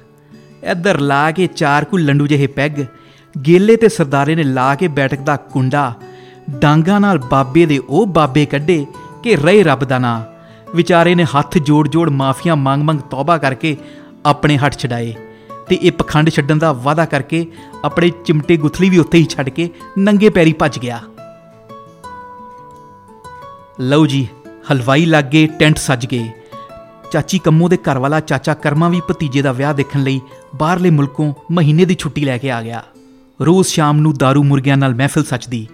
ਇੱਧਰ 0.63 1.01
ਲਾ 1.01 1.31
ਕੇ 1.31 1.47
ਚਾਰ 1.47 1.85
ਕੁ 1.85 1.97
ਲੰਡੂ 1.97 2.27
ਜਿਹੇ 2.27 2.47
ਪੈਗ, 2.47 2.85
ਗੇਲੇ 3.47 3.77
ਤੇ 3.77 3.89
ਸਰਦਾਰੇ 3.89 4.35
ਨੇ 4.35 4.43
ਲਾ 4.43 4.75
ਕੇ 4.75 4.89
ਬੈਠਕ 4.89 5.19
ਦਾ 5.19 5.37
ਕੁੰਡਾ, 5.37 5.95
ਡਾਂਗਾ 6.51 6.99
ਨਾਲ 6.99 7.19
ਬਾਬੇ 7.19 7.67
ਦੇ 7.67 7.79
ਉਹ 7.79 8.07
ਬਾਬੇ 8.07 8.47
ਕੱਢੇ 8.47 8.87
ਕਿ 9.23 9.37
ਰਹੇ 9.37 9.63
ਰੱਬ 9.63 9.85
ਦਾ 9.85 9.99
ਨਾਂ। 9.99 10.30
ਵਿਚਾਰੇ 10.77 11.15
ਨੇ 11.15 11.25
ਹੱਥ 11.25 11.59
ਜੋੜ-ਜੋੜ 11.59 12.11
ਮਾਫੀਆਂ 12.11 12.57
ਮੰਗ-ਮੰਗ 12.57 13.01
ਤੌਬਾ 13.01 13.39
ਕਰਕੇ 13.39 13.77
ਆਪਣੇ 14.27 14.57
ਹੱਥ 14.57 14.79
ਛਡਾਏ 14.79 15.15
ਤੇ 15.69 15.79
ਇਹ 15.83 15.93
ਪਖੰਡ 15.93 16.31
ਛੱਡਣ 16.31 16.59
ਦਾ 16.59 16.73
ਵਾਅਦਾ 16.73 17.05
ਕਰਕੇ 17.05 17.47
ਆਪਣੇ 17.85 18.11
ਚਿਮਟੇ 18.25 18.57
ਗੁਥਲੀ 18.57 18.91
ਵੀ 18.91 18.99
ਉੱਥੇ 18.99 19.19
ਹੀ 19.19 19.27
ਛੱਡ 19.31 19.49
ਕੇ 19.49 19.71
ਨੰਗੇ 19.99 20.29
ਪੈਰੀ 20.29 20.53
ਭੱਜ 20.53 20.79
ਗਿਆ। 20.79 21.01
ਲਓ 23.81 24.07
ਜੀ, 24.07 24.29
ਹਲਵਾਈ 24.73 25.07
ਲੱਗ 25.07 25.25
ਗਏ 25.25 25.47
ਟੈਂਟ 25.47 25.77
ਸੱਜ 25.77 26.07
ਗਏ। 26.07 26.31
ਚਾਚੀ 27.11 27.39
ਕੰਮੋ 27.39 27.69
ਦੇ 27.69 27.77
ਘਰ 27.77 27.99
ਵਾਲਾ 27.99 28.21
ਚਾਚਾ 28.21 28.55
ਕਰਮਾ 28.55 28.89
ਵੀ 28.89 29.01
ਭਤੀਜੇ 29.11 29.43
ਦਾ 29.43 29.53
ਵਿਆਹ 29.53 29.75
ਦੇਖਣ 29.75 30.03
ਲਈ 30.03 30.21
ਬਾਹਰਲੇ 30.57 30.91
ਮੁਲਕੋਂ 30.91 31.35
ਮਹੀਨੇ 31.53 31.85
ਦੀ 31.85 31.97
ਛੁੱਟੀ 31.99 32.25
ਲੈ 32.25 32.39
ਕੇ 32.39 32.51
ਆ 32.51 32.63
ਗਿਆ। 32.63 32.85
ਰੋਜ਼ 33.41 33.69
ਸ਼ਾਮ 33.69 33.97
ਨੂੰ 33.97 34.13
दारू 34.13 34.43
ਮੁਰਗਿਆਂ 34.43 34.77
ਨਾਲ 34.77 34.95
ਮਹਿਫਿਲ 34.95 35.25
ਸੱਜਦੀ। 35.25 35.69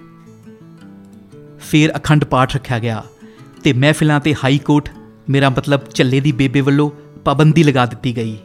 ਫੇਰ 1.60 1.96
ਅਖੰਡ 1.96 2.24
ਪਾਠ 2.24 2.54
ਰੱਖਿਆ 2.54 2.78
ਗਿਆ। 2.78 3.04
ਤੇ 3.66 3.72
ਮਹਿਫਿਲਾਂ 3.72 4.20
ਤੇ 4.20 4.34
ਹਾਈ 4.34 4.58
ਕੋਰਟ 4.58 4.88
ਮੇਰਾ 5.30 5.50
ਮਤਲਬ 5.50 5.80
ਝੱਲੇ 5.94 6.20
ਦੀ 6.20 6.32
ਬੇਬੇ 6.32 6.60
ਵੱਲੋਂ 6.60 6.90
ਪਾਬੰਦੀ 7.24 7.62
ਲਗਾ 7.62 7.86
ਦਿੱਤੀ 7.86 8.16
ਗਈ। 8.16 8.36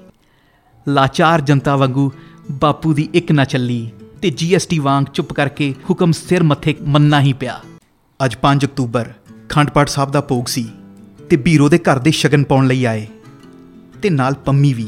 ਲਾਚਾਰ 0.87 1.41
ਜਨਤਾ 1.41 1.75
ਵਾਂਗੂ 1.75 2.11
ਬਾਪੂ 2.51 2.93
ਦੀ 2.93 3.09
ਇੱਕ 3.13 3.31
ਨਾ 3.31 3.43
ਚੱਲੀ 3.43 3.91
ਤੇ 4.21 4.29
ਜੀਐਸਟੀ 4.29 4.79
ਵਾਂਗ 4.79 5.05
ਚੁੱਪ 5.13 5.33
ਕਰਕੇ 5.33 5.75
ਹੁਕਮ 5.89 6.11
ਸਿਰ 6.11 6.43
ਮੱਥੇ 6.43 6.75
ਮੰਨਣਾ 6.81 7.21
ਹੀ 7.21 7.33
ਪਿਆ। 7.33 7.61
ਅੱਜ 8.25 8.35
5 8.41 8.65
ਅਕਤੂਬਰ 8.65 9.11
ਖੰਡ 9.49 9.69
ਪਾਠ 9.69 9.89
ਸਾਹਿਬ 9.89 10.11
ਦਾ 10.11 10.21
ਭੋਗ 10.21 10.45
ਸੀ 10.45 10.69
ਤੇ 11.29 11.37
ਬੀਰੋ 11.37 11.69
ਦੇ 11.69 11.77
ਘਰ 11.77 11.99
ਦੇ 11.99 12.11
ਸ਼ਗਨ 12.11 12.43
ਪਾਉਣ 12.43 12.67
ਲਈ 12.67 12.85
ਆਏ 12.85 13.07
ਤੇ 14.01 14.09
ਨਾਲ 14.09 14.33
ਪੰਮੀ 14.33 14.73
ਵੀ। 14.73 14.87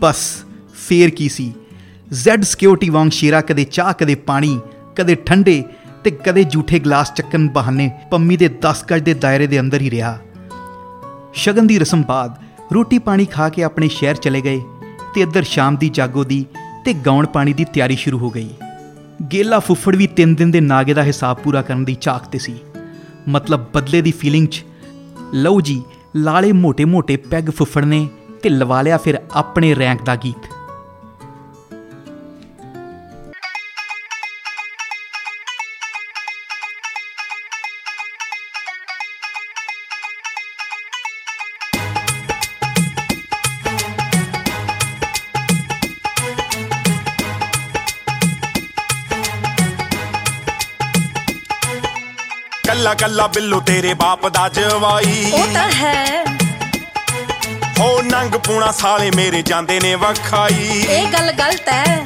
ਬਸ, 0.00 0.44
ਫੇਰ 0.74 1.10
ਕੀ 1.10 1.28
ਸੀ? 1.28 1.54
ਜ਼ੈਡ 2.12 2.42
ਸਿਕਿਉਰਿਟੀ 2.42 2.90
ਵਾਂਗ 2.90 3.08
ਸ਼ੇਰਾ 3.08 3.40
ਕਦੇ 3.40 3.64
ਚਾਹ, 3.64 3.92
ਕਦੇ 3.92 4.14
ਪਾਣੀ, 4.14 4.60
ਕਦੇ 4.96 5.14
ਠੰਡੇ 5.14 5.64
ਤੇ 6.08 6.12
ਕਦੇ 6.24 6.42
ਝੂਠੇ 6.44 6.78
ਗਲਾਸ 6.78 7.12
ਚੱਕਣ 7.12 7.48
ਬਹਾਨੇ 7.48 7.90
ਪੰਮੀ 8.10 8.36
ਦੇ 8.36 8.48
10 8.62 8.78
ਗਜ 8.92 9.02
ਦੇ 9.02 9.14
ਦਾਇਰੇ 9.14 9.46
ਦੇ 9.46 9.58
ਅੰਦਰ 9.60 9.80
ਹੀ 9.80 9.90
ਰਿਹਾ। 9.90 10.18
ਸ਼ਗਨ 11.34 11.66
ਦੀ 11.66 11.78
ਰਸਮ 11.78 12.02
ਬਾਅਦ 12.02 12.36
ਰੋਟੀ 12.74 12.98
ਪਾਣੀ 12.98 13.24
ਖਾ 13.24 13.48
ਕੇ 13.48 13.62
ਆਪਣੇ 13.62 13.88
ਸ਼ਹਿਰ 13.88 14.14
ਚਲੇ 14.14 14.40
ਗਏ 14.40 14.60
ਤੇ 15.14 15.20
ਇੱਧਰ 15.20 15.42
ਸ਼ਾਮ 15.42 15.76
ਦੀ 15.76 15.88
ਜਾਗੋ 15.88 16.24
ਦੀ 16.24 16.46
ਤੇ 16.84 16.92
ਗਾਉਣ 16.92 17.26
ਪਾਣੀ 17.26 17.52
ਦੀ 17.52 17.64
ਤਿਆਰੀ 17.64 17.96
ਸ਼ੁਰੂ 17.96 18.18
ਹੋ 18.18 18.30
ਗਈ। 18.30 18.48
ਗੇਲਾ 19.32 19.58
ਫੁੱਫੜ 19.58 19.96
ਵੀ 19.96 20.08
3 20.16 20.34
ਦਿਨ 20.34 20.50
ਦੇ 20.50 20.60
ਨਾਗੇ 20.60 20.94
ਦਾ 20.94 21.02
ਹਿਸਾਬ 21.02 21.36
ਪੂਰਾ 21.36 21.62
ਕਰਨ 21.62 21.84
ਦੀ 21.84 21.94
ਚਾਹਤ 21.94 22.28
ਤੇ 22.28 22.38
ਸੀ। 22.38 22.56
ਮਤਲਬ 23.28 23.66
ਬਦਲੇ 23.74 24.02
ਦੀ 24.02 24.12
ਫੀਲਿੰਗ 24.12 24.48
'ਚ, 24.48 24.64
ਲਓ 25.34 25.60
ਜੀ, 25.60 25.82
ਲਾਲੇ 26.16 26.52
ਮੋٹے 26.52 26.86
ਮੋٹے 26.86 27.18
ਪੈਗ 27.30 27.50
ਫੁੱਫੜ 27.50 27.84
ਨੇ 27.84 28.08
ਤੇ 28.42 28.48
ਲਵਾ 28.48 28.82
ਲਿਆ 28.82 28.96
ਫਿਰ 28.96 29.20
ਆਪਣੇ 29.34 29.74
ਰੈਂਕ 29.76 30.02
ਦਾ 30.04 30.16
ਗੀਤ। 30.16 30.52
ਕੱਲਾ 52.98 53.26
ਬਿੱਲੂ 53.26 53.60
ਤੇਰੇ 53.60 53.94
ਬਾਪ 53.94 54.28
ਦਾ 54.28 54.48
ਜਵਾਈ। 54.48 55.30
ਉਹ 55.34 55.46
ਤਾਂ 55.54 55.70
ਹੈ। 55.70 56.24
ਹੋ 57.78 58.02
ਨੰਗ 58.02 58.30
ਪੂਣਾ 58.30 58.72
ਸਾਲੇ 58.72 59.10
ਮੇਰੇ 59.16 59.42
ਜਾਂਦੇ 59.42 59.80
ਨੇ 59.80 59.94
ਵਖਾਈ। 59.94 60.86
ਇਹ 60.88 61.06
ਗੱਲ 61.06 61.32
ਗਲਤ 61.32 61.68
ਹੈ। 61.68 62.04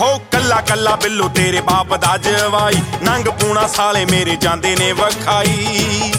ਹੋ 0.00 0.18
ਕੱਲਾ 0.18 0.60
ਕੱਲਾ 0.60 0.96
ਬਿੱਲੂ 0.96 1.28
ਤੇਰੇ 1.28 1.60
ਬਾਪ 1.60 1.96
ਦਾ 1.96 2.16
ਜਵਾਈ। 2.16 2.82
ਨੰਗ 3.02 3.24
ਪੂਣਾ 3.24 3.66
ਸਾਲੇ 3.66 4.04
ਮੇਰੇ 4.04 4.36
ਜਾਂਦੇ 4.36 4.76
ਨੇ 4.76 4.92
ਵਖਾਈ। 4.92 6.12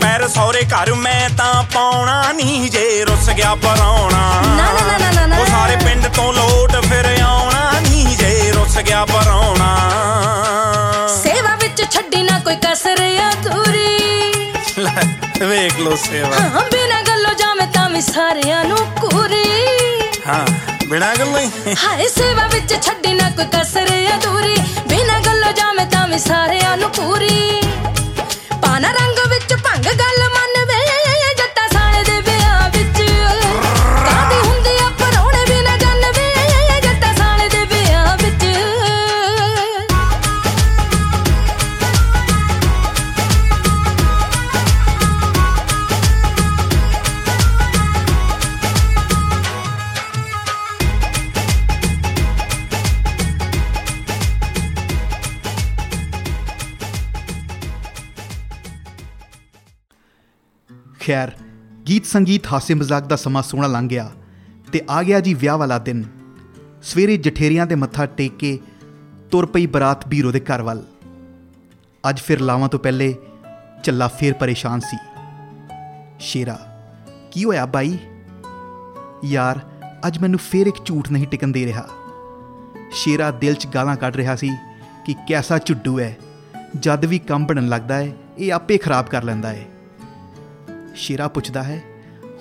ਪੈਰ 0.00 0.28
ਸੌਰੇ 0.28 0.62
ਘਰ 0.62 0.94
ਮੈਂ 0.94 1.30
ਤਾਂ 1.36 1.62
ਪਾਉਣਾ 1.62 2.32
ਨਹੀਂ 2.32 2.70
ਜੇ 2.70 3.04
ਰੁੱਸ 3.04 3.30
ਗਿਆ 3.30 3.54
ਪਰਾਉਣਾ 3.54 4.42
ਨਾ, 4.42 4.98
ਨਾ, 4.98 5.10
ਨਾ, 5.12 5.26
ਨਾ। 5.26 5.38
ਉਹ 5.38 5.46
ਸਾਰੇ 5.46 5.76
ਪਿੰਡ 5.76 6.06
ਤੋਂ 6.06 6.32
ਲੋਟ 6.32 6.84
ਫਿਰ 6.84 7.22
ਆਉਣਾ 7.22 7.72
ਨਹੀਂ 7.80 8.16
ਜੇ 8.16 8.52
ਰੁੱਸ 8.54 8.78
ਗਿਆ 8.78 9.04
ਪਰਾਉਣਾ 9.04 9.92
ਕੋਈ 12.46 12.56
ਕਸਰ 12.56 13.00
ਅਧੂਰੀ 13.22 14.42
ਲੈ, 14.78 15.02
ਵੇਖ 15.42 15.78
ਲੋ 15.80 15.94
ਸੇਵਾ। 15.96 16.36
ਹਾਂ 16.38 16.62
ਬਿਨਾਂ 16.72 17.02
ਗੱਲੋਂ 17.02 17.32
ਜਾਵੇਂ 17.38 17.66
ਤਾਂ 17.74 17.88
ਵੀ 17.90 18.00
ਸਾਰਿਆਂ 18.02 18.64
ਨੂੰ 18.64 18.78
ਕੂਰੀ 19.00 19.44
ਹਾਂ 20.26 20.44
ਬਿਨਾਂ 20.88 21.14
ਗੱਲੋਂ 21.16 21.40
ਹੀ। 21.40 21.74
ਹਾਏ 21.84 22.06
ਸੇਵਾ 22.08 22.46
ਵਿੱਚ 22.52 22.74
ਛੱਡੀ 22.84 23.12
ਨਾ 23.14 23.30
ਕੋਈ 23.30 23.44
ਕਸਰ 23.54 23.88
ਅਧੂਰੀ 24.14 24.56
ਬਿਨਾਂ 24.88 25.20
ਗੱਲੋਂ 25.20 25.52
ਜਾਵੇਂ 25.52 25.86
ਤਾਂ 25.86 26.06
ਵੀ 26.08 26.18
ਸਾਰਿਆਂ 26.18 26.76
ਨੂੰ 26.76 26.90
ਪੂਰੀ 26.90 27.60
ਪਾਣਾ 28.62 28.92
ਰੰਗ 28.92 29.18
ਵਿੱਚ 29.30 29.54
ਭੰਗ 29.54 29.84
ਗੱਲ 29.84 30.22
ਖੈਰ, 61.06 61.32
ਗੀਤ 61.88 62.06
ਸੰਗੀਤ 62.06 62.46
ਹਾਸੇ 62.46 62.74
ਮਜ਼ਾਕ 62.74 63.06
ਦਾ 63.06 63.16
ਸਮਾਂ 63.16 63.42
ਸੋਹਣਾ 63.42 63.66
ਲੰਘ 63.66 63.88
ਗਿਆ 63.88 64.10
ਤੇ 64.72 64.80
ਆ 64.90 65.02
ਗਿਆ 65.02 65.20
ਜੀ 65.20 65.34
ਵਿਆਹ 65.34 65.58
ਵਾਲਾ 65.58 65.78
ਦਿਨ। 65.78 66.04
ਸਵੇਰੇ 66.82 67.16
ਜਠੇਰਿਆਂ 67.16 67.66
ਦੇ 67.66 67.74
ਮੱਥਾ 67.74 68.06
ਟੇਕ 68.06 68.36
ਕੇ 68.36 68.58
ਤੁਰ 69.30 69.46
ਪਈ 69.46 69.66
ਬਰਾਤ 69.66 70.08
ਬੀਰੋ 70.08 70.32
ਦੇ 70.32 70.40
ਘਰ 70.40 70.62
ਵੱਲ। 70.62 70.84
ਅੱਜ 72.08 72.20
ਫਿਰ 72.20 72.40
ਲਾਵਾਂ 72.40 72.68
ਤੋਂ 72.68 72.80
ਪਹਿਲੇ 72.80 73.14
ਚੱਲਾ 73.84 74.08
ਫੇਰ 74.08 74.32
ਪਰੇਸ਼ਾਨ 74.32 74.80
ਸੀ। 74.80 74.96
ਸ਼ੇਰਾ, 76.20 76.58
ਕੀ 77.30 77.44
ਹੋਇਆ 77.44 77.66
ਬਾਈ? 77.66 77.98
ਯਾਰ, 79.24 79.60
ਅੱਜ 80.06 80.18
ਮੈਨੂੰ 80.18 80.40
ਫੇਰ 80.40 80.66
ਇੱਕ 80.66 80.84
ਝੂਠ 80.84 81.10
ਨਹੀਂ 81.10 81.26
ਟਿਕਣ 81.26 81.48
ਦੇ 81.48 81.66
ਰਿਹਾ। 81.66 81.86
ਸ਼ੇਰਾ 82.92 83.30
ਦਿਲ 83.30 83.54
'ਚ 83.54 83.66
ਗਾਲਾਂ 83.66 83.96
ਕੱਢ 83.96 84.16
ਰਿਹਾ 84.16 84.36
ਸੀ 84.36 84.50
ਕਿ 85.06 85.14
ਕੈਸਾ 85.28 85.58
ਝੁੱਡੂ 85.58 86.00
ਹੈ 86.00 86.16
ਜਦ 86.80 87.04
ਵੀ 87.04 87.18
ਕੰਮ 87.18 87.46
ਬਣਨ 87.46 87.68
ਲੱਗਦਾ 87.68 87.94
ਹੈ 87.94 88.12
ਇਹ 88.38 88.52
ਆਪੇ 88.52 88.78
ਖਰਾਬ 88.78 89.06
ਕਰ 89.06 89.22
ਲੈਂਦਾ 89.22 89.48
ਹੈ 89.48 89.64
ਸ਼ੇਰਾ 90.96 91.28
ਪੁੱਛਦਾ 91.28 91.62
ਹੈ, 91.62 91.82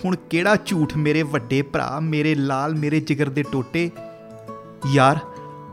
ਹੁਣ 0.06 0.16
ਕਿਹੜਾ 0.30 0.56
ਝੂਠ 0.66 0.96
ਮੇਰੇ 0.98 1.22
ਵੱਡੇ 1.24 1.62
ਭਰਾ, 1.62 2.00
ਮੇਰੇ 2.00 2.36
ਲਾਲ, 2.36 2.76
ਮੇਰੇ 2.76 3.00
ਜਿਗਰ 3.00 3.30
ਦੇ 3.30 3.44
ਟੋਟੇ? 3.44 3.90
ਯਾਰ, 4.94 5.20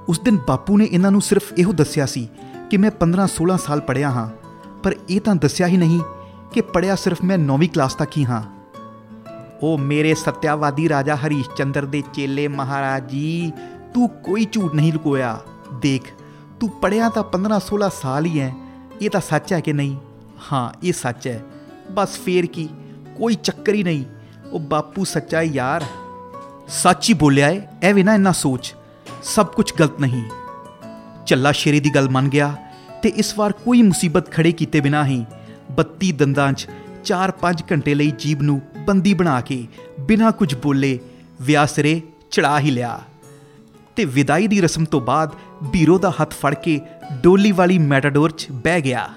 ਉਸ 0.09 0.21
ਦਿਨ 0.21 0.39
ਬਾਪੂ 0.49 0.77
ਨੇ 0.79 0.85
ਇਹਨਾਂ 0.85 1.11
ਨੂੰ 1.11 1.21
ਸਿਰਫ 1.21 1.53
ਇਹੋ 1.53 1.73
ਦੱਸਿਆ 1.73 2.07
ਸੀ 2.07 2.29
ਕਿ 2.71 2.77
ਮੈਂ 2.77 2.91
15-16 3.01 3.57
ਸਾਲ 3.59 3.81
ਪੜਿਆ 3.81 4.11
ਹਾਂ, 4.11 4.29
ਪਰ 4.83 4.95
ਇਹ 5.11 5.21
ਤਾਂ 5.21 5.35
ਦੱਸਿਆ 5.37 5.67
ਹੀ 5.67 5.77
ਨਹੀਂ 5.77 6.01
ਕਿ 6.53 6.61
ਪੜਿਆ 6.73 6.95
ਸਿਰਫ 6.97 7.23
ਮੈਂ 7.25 7.39
9ਵੀਂ 7.41 7.69
ਕਲਾਸ 7.69 7.95
ਤੱਕ 7.95 8.17
ਹੀ 8.17 8.25
ਹਾਂ। 8.25 8.43
ਉਹ 9.63 9.79
ਮੇਰੇ 9.79 10.15
ਸਤਿਆਵਾਦੀ 10.15 10.89
ਰਾਜਾ 10.89 11.17
ਹਰੀਸ਼ 11.17 11.49
ਚੰਦਰ 11.57 11.85
ਦੇ 11.87 12.03
ਚੇਲੇ 12.15 12.47
ਮਹਾਰਾਜ 12.49 13.11
ਜੀ, 13.11 13.53
ਤੂੰ 13.95 14.09
ਕੋਈ 14.25 14.47
ਝੂਠ 14.53 14.75
ਨਹੀਂ 14.75 14.93
ਲੁਕੋਇਆ। 14.93 15.39
ਦੇਖ, 15.83 16.13
ਤੂੰ 16.61 16.69
ਪੜਿਆ 16.81 17.09
ਤਾਂ 17.09 17.23
15-16 17.33 17.89
ਸਾਲ 17.95 18.27
ਹੀ 18.27 18.41
ਹੈ 18.41 18.53
ਇਹ 19.03 19.11
ਤਾਂ 19.11 19.21
ਸੱਚ 19.21 19.53
ਹੈ 19.53 19.61
ਕਿ 19.61 19.73
ਨਹੀਂ? 19.73 19.97
ਹਾਂ, 20.53 20.69
ਇਹ 20.83 20.93
ਸੱਚ 20.93 21.27
ਹੈ। 21.29 21.41
ਬਸ 21.95 22.19
ਫੇਰ 22.19 22.47
ਕੀ? 22.47 22.69
ਕੋਈ 23.17 23.35
ਚੱਕਰ 23.35 23.75
ਹੀ 23.75 23.83
ਨਹੀਂ। 23.83 24.05
ਉਹ 24.53 24.61
ਬਾਪੂ 24.61 25.05
ਸੱਚਾ 25.05 25.39
ਹੈ 25.39 25.43
ਯਾਰ। 25.43 25.85
ਸੱਚ 26.69 27.09
ਹੀ 27.09 27.15
ਬੋਲਿਆ 27.15 27.49
ਏ, 27.49 27.63
ਐਵੇਂ 27.83 28.05
ਨਾ 28.05 28.15
ਇੰਨਾ 28.15 28.33
ਸੋਚ। 28.33 28.75
ਸਭ 29.23 29.47
ਕੁਝ 29.47 29.73
ਗਲਤ 29.81 30.01
ਨਹੀਂ। 30.01 30.23
ਚੱਲਾ 31.27 31.53
ਸ਼ੇਰੇ 31.53 31.81
ਦੀ 31.81 31.95
ਗੱਲ 31.95 32.09
ਮੰਨ 32.09 32.29
ਗਿਆ 32.29 32.57
ਤੇ 33.03 33.09
ਇਸ 33.09 33.39
ਵਾਰ 33.39 33.53
ਕੋਈ 33.53 33.83
ਮੁਸੀਬਤ 33.83 34.31
ਖੜੇ 34.31 34.53
ਕੀਤੇ 34.53 34.81
ਬਿਨਾ 34.81 35.07
ਹੀ 35.07 35.25
32 35.77 36.13
ਦੰਦਾਂ 36.13 36.53
'ਚ 36.53 36.69
4-5 37.05 37.65
ਘੰਟੇ 37.73 37.95
ਲਈ 37.95 38.13
ਜੀਬ 38.19 38.43
ਨੂੰ 38.43 38.63
ਬੰਦੀ 38.87 39.15
ਬਣਾ 39.15 39.41
ਕੇ 39.41 39.69
ਬਿਨਾ 40.01 40.31
ਕੁਝ 40.31 40.55
ਬੋਲੇ 40.55 40.99
ਵਿਆਹ 41.41 41.67
ਸਿਰੇ 41.67 42.03
ਚੜਾ 42.31 42.59
ਹੀ 42.59 42.71
ਲਿਆ। 42.71 43.01
ਤੇ 43.97 44.05
ਵਿਦਾਈ 44.05 44.47
ਦੀ 44.47 44.61
ਰਸਮ 44.61 44.85
ਤੋਂ 44.85 45.01
ਬਾਅਦ 45.01 45.31
ਬੀਰੋ 45.73 45.99
ਦਾ 45.99 46.13
ਹੱਥ 46.23 46.31
ਫੜ 46.31 46.55
ਕੇ 46.55 46.81
ਡੋਲੀ 47.23 47.53
ਵਾਲੀ 47.53 47.79
ਮੈਟਾਡੋਰ 47.79 48.31
'ਚ 48.31 48.47
ਬਹਿ 48.51 48.81
ਗਿਆ। 48.81 49.09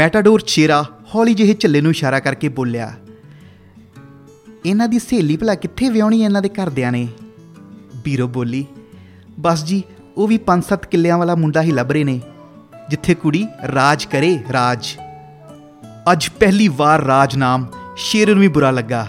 ਮੈਟਾਡੋਰ 0.00 0.40
ਚੇਰਾ 0.46 0.84
ਹੌਲੀ 1.14 1.32
ਜਿਹੇ 1.34 1.54
ਝੱਲੇ 1.54 1.80
ਨੂੰ 1.80 1.90
ਇਸ਼ਾਰਾ 1.90 2.18
ਕਰਕੇ 2.20 2.48
ਬੋਲਿਆ, 2.48 2.92
ਇਹਨਾਂ 4.66 4.86
ਦੀ 4.88 4.98
ਸਹੇਲੀ 4.98 5.36
ਭਲਾ 5.36 5.54
ਕਿੱਥੇ 5.54 5.88
ਵਿਆਹਣੀ 5.88 6.22
ਇਹਨਾਂ 6.22 6.40
ਦੇ 6.42 6.48
ਘਰਦਿਆਂ 6.48 6.92
ਨੇ? 6.92 7.08
ਬੀਰੋ 8.04 8.28
ਬੋਲੀ, 8.28 8.64
ਬਸ 9.40 9.64
ਜੀ, 9.64 9.82
ਉਹ 10.16 10.28
ਵੀ 10.28 10.38
5-7 10.46 10.86
ਕਿੱਲਿਆਂ 10.86 11.18
ਵਾਲਾ 11.18 11.34
ਮੁੰਡਾ 11.34 11.62
ਹੀ 11.62 11.72
ਲੱਭ 11.72 11.92
ਰਹੇ 11.92 12.04
ਨੇ, 12.04 12.20
ਜਿੱਥੇ 12.90 13.14
ਕੁੜੀ 13.14 13.46
ਰਾਜ 13.74 14.04
ਕਰੇ, 14.04 14.30
ਰਾਜ। 14.52 14.88
ਅੱਜ 16.12 16.28
ਪਹਿਲੀ 16.40 16.68
ਵਾਰ 16.76 17.04
ਰਾਜ 17.04 17.36
ਨਾਮ 17.36 17.66
ਸ਼ੇਰ 17.96 18.28
ਨੂੰ 18.28 18.40
ਵੀ 18.40 18.48
ਬੁਰਾ 18.48 18.70
ਲੱਗਾ। 18.70 19.06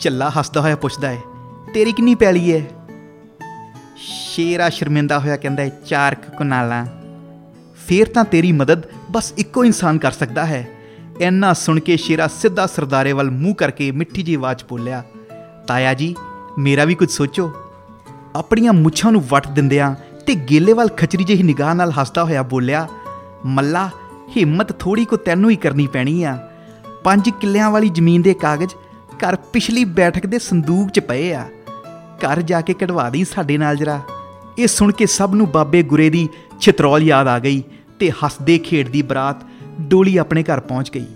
ਚੱਲਾ 0.00 0.30
ਹੱਸਦਾ 0.30 0.60
ਹੋਇਆ 0.60 0.76
ਪੁੱਛਦਾ 0.76 1.08
ਹੈ, 1.08 1.20
ਤੇਰੀ 1.74 1.92
ਕਿੰਨੀ 1.92 2.14
ਪੈਲੀ 2.14 2.52
ਹੈ 2.52 2.60
ਸ਼ੇਰਾ 3.98 4.68
ਸ਼ਰਮਿੰਦਾ 4.70 5.18
ਹੋਇਆ 5.18 5.36
ਕਹਿੰਦਾ 5.36 5.62
ਹੈ, 5.62 5.70
ਚਾਰ 5.86 6.14
ਕੁ 6.16 6.36
ਕਨਾਲਾਂ। 6.38 6.84
ਫੇਰ 7.86 8.08
ਤਾਂ 8.08 8.24
ਤੇਰੀ 8.24 8.52
ਮਦਦ 8.52 8.82
ਬਸ 9.14 9.32
ਇੱਕੋ 9.38 9.64
ਇਨਸਾਨ 9.64 9.98
ਕਰ 9.98 10.10
ਸਕਦਾ 10.10 10.44
ਹੈ। 10.46 10.66
ਇੰਨਾ 11.20 11.52
ਸੁਣ 11.52 11.80
ਕੇ 11.80 11.96
ਸ਼ੇਰਾ 11.96 12.26
ਸਿੱਧਾ 12.26 12.66
ਸਰਦਾਰੇ 12.66 13.12
ਵੱਲ 13.12 13.30
ਮੂੰਹ 13.30 13.54
ਕਰਕੇ 13.54 13.90
ਮਿੱਠੀ 13.90 14.22
ਜਿਹੀ 14.22 14.36
ਆਵਾਜ਼ 14.36 14.64
ਬੋਲਿਆ, 14.64 15.02
ਤਾਇਆ 15.68 15.92
ਜੀ, 15.94 16.14
ਮੇਰਾ 16.58 16.84
ਵੀ 16.84 16.94
ਕੁਝ 16.94 17.08
ਸੋਚੋ। 17.10 17.50
ਆਪਣੀਆਂ 18.36 18.72
ਮੁੱਛਾਂ 18.72 19.12
ਨੂੰ 19.12 19.22
ਵੱਟ 19.22 19.48
ਦਿੰਦਿਆਂ 19.48 19.94
ਤੇ 20.26 20.34
ਗੇਲੇ 20.50 20.72
ਵੱਲ 20.72 20.88
ਖਚਰੀ 20.96 21.24
ਜਿਹੀ 21.24 21.42
ਨਿਗਾਹ 21.42 21.74
ਨਾਲ 21.74 21.90
ਹੱਸਦਾ 21.90 22.24
ਹੋਇਆ 22.24 22.42
ਬੋਲਿਆ, 22.42 22.86
ਮੱਲਾ, 23.46 23.88
ਹਿੰਮਤ 24.36 24.72
ਥੋੜੀ 24.72 25.04
ਕੋ 25.04 25.16
ਤੈਨੂੰ 25.16 25.50
ਹੀ 25.50 25.56
ਕਰਨੀ 25.56 25.86
ਪੈਣੀ 25.86 26.22
ਆ। 26.24 26.36
ਪੰਜ 27.04 27.30
ਕਿੱਲਿਆਂ 27.30 27.70
ਵਾਲੀ 27.70 27.88
ਜ਼ਮੀਨ 27.88 28.22
ਦੇ 28.22 28.34
ਕਾਗਜ਼ 28.34 28.74
ਘਰ 29.18 29.36
ਪਿਛਲੀ 29.52 29.84
ਬੈਠਕ 29.84 30.26
ਦੇ 30.26 30.38
ਸੰਦੂਕ 30.38 30.90
'ਚ 30.90 31.00
ਪਏ 31.00 31.32
ਆ। 31.32 31.44
ਘਰ 32.20 32.42
ਜਾ 32.42 32.60
ਕੇ 32.60 32.74
ਕਢਵਾ 32.74 33.08
ਦੀ 33.10 33.24
ਸਾਡੇ 33.24 33.58
ਨਾਲ 33.58 33.76
ਜਰਾ। 33.76 34.00
ਇਹ 34.58 34.66
ਸੁਣ 34.66 34.92
ਕੇ 34.92 35.06
ਸਭ 35.06 35.30
ਨੂੰ 35.34 35.50
ਬਾਬੇ 35.50 35.82
ਗੁਰੇ 35.82 36.10
ਦੀ 36.10 36.28
ਛਿਤਰੌਲ 36.60 37.02
ਯਾਦ 37.02 37.28
ਆ 37.28 37.38
ਗਈ। 37.38 37.62
ਤੇ 38.04 38.10
ਹੱਸਦੇ 38.10 38.58
ਖੇਡਦੀ 38.58 39.02
ਬਰਾਤ 39.02 39.44
ਡੋਲੀ 39.80 40.16
ਆਪਣੇ 40.16 40.42
ਘਰ 40.42 40.60
ਪਹੁੰਚ 40.60 40.90
ਗਈ। 40.90 41.06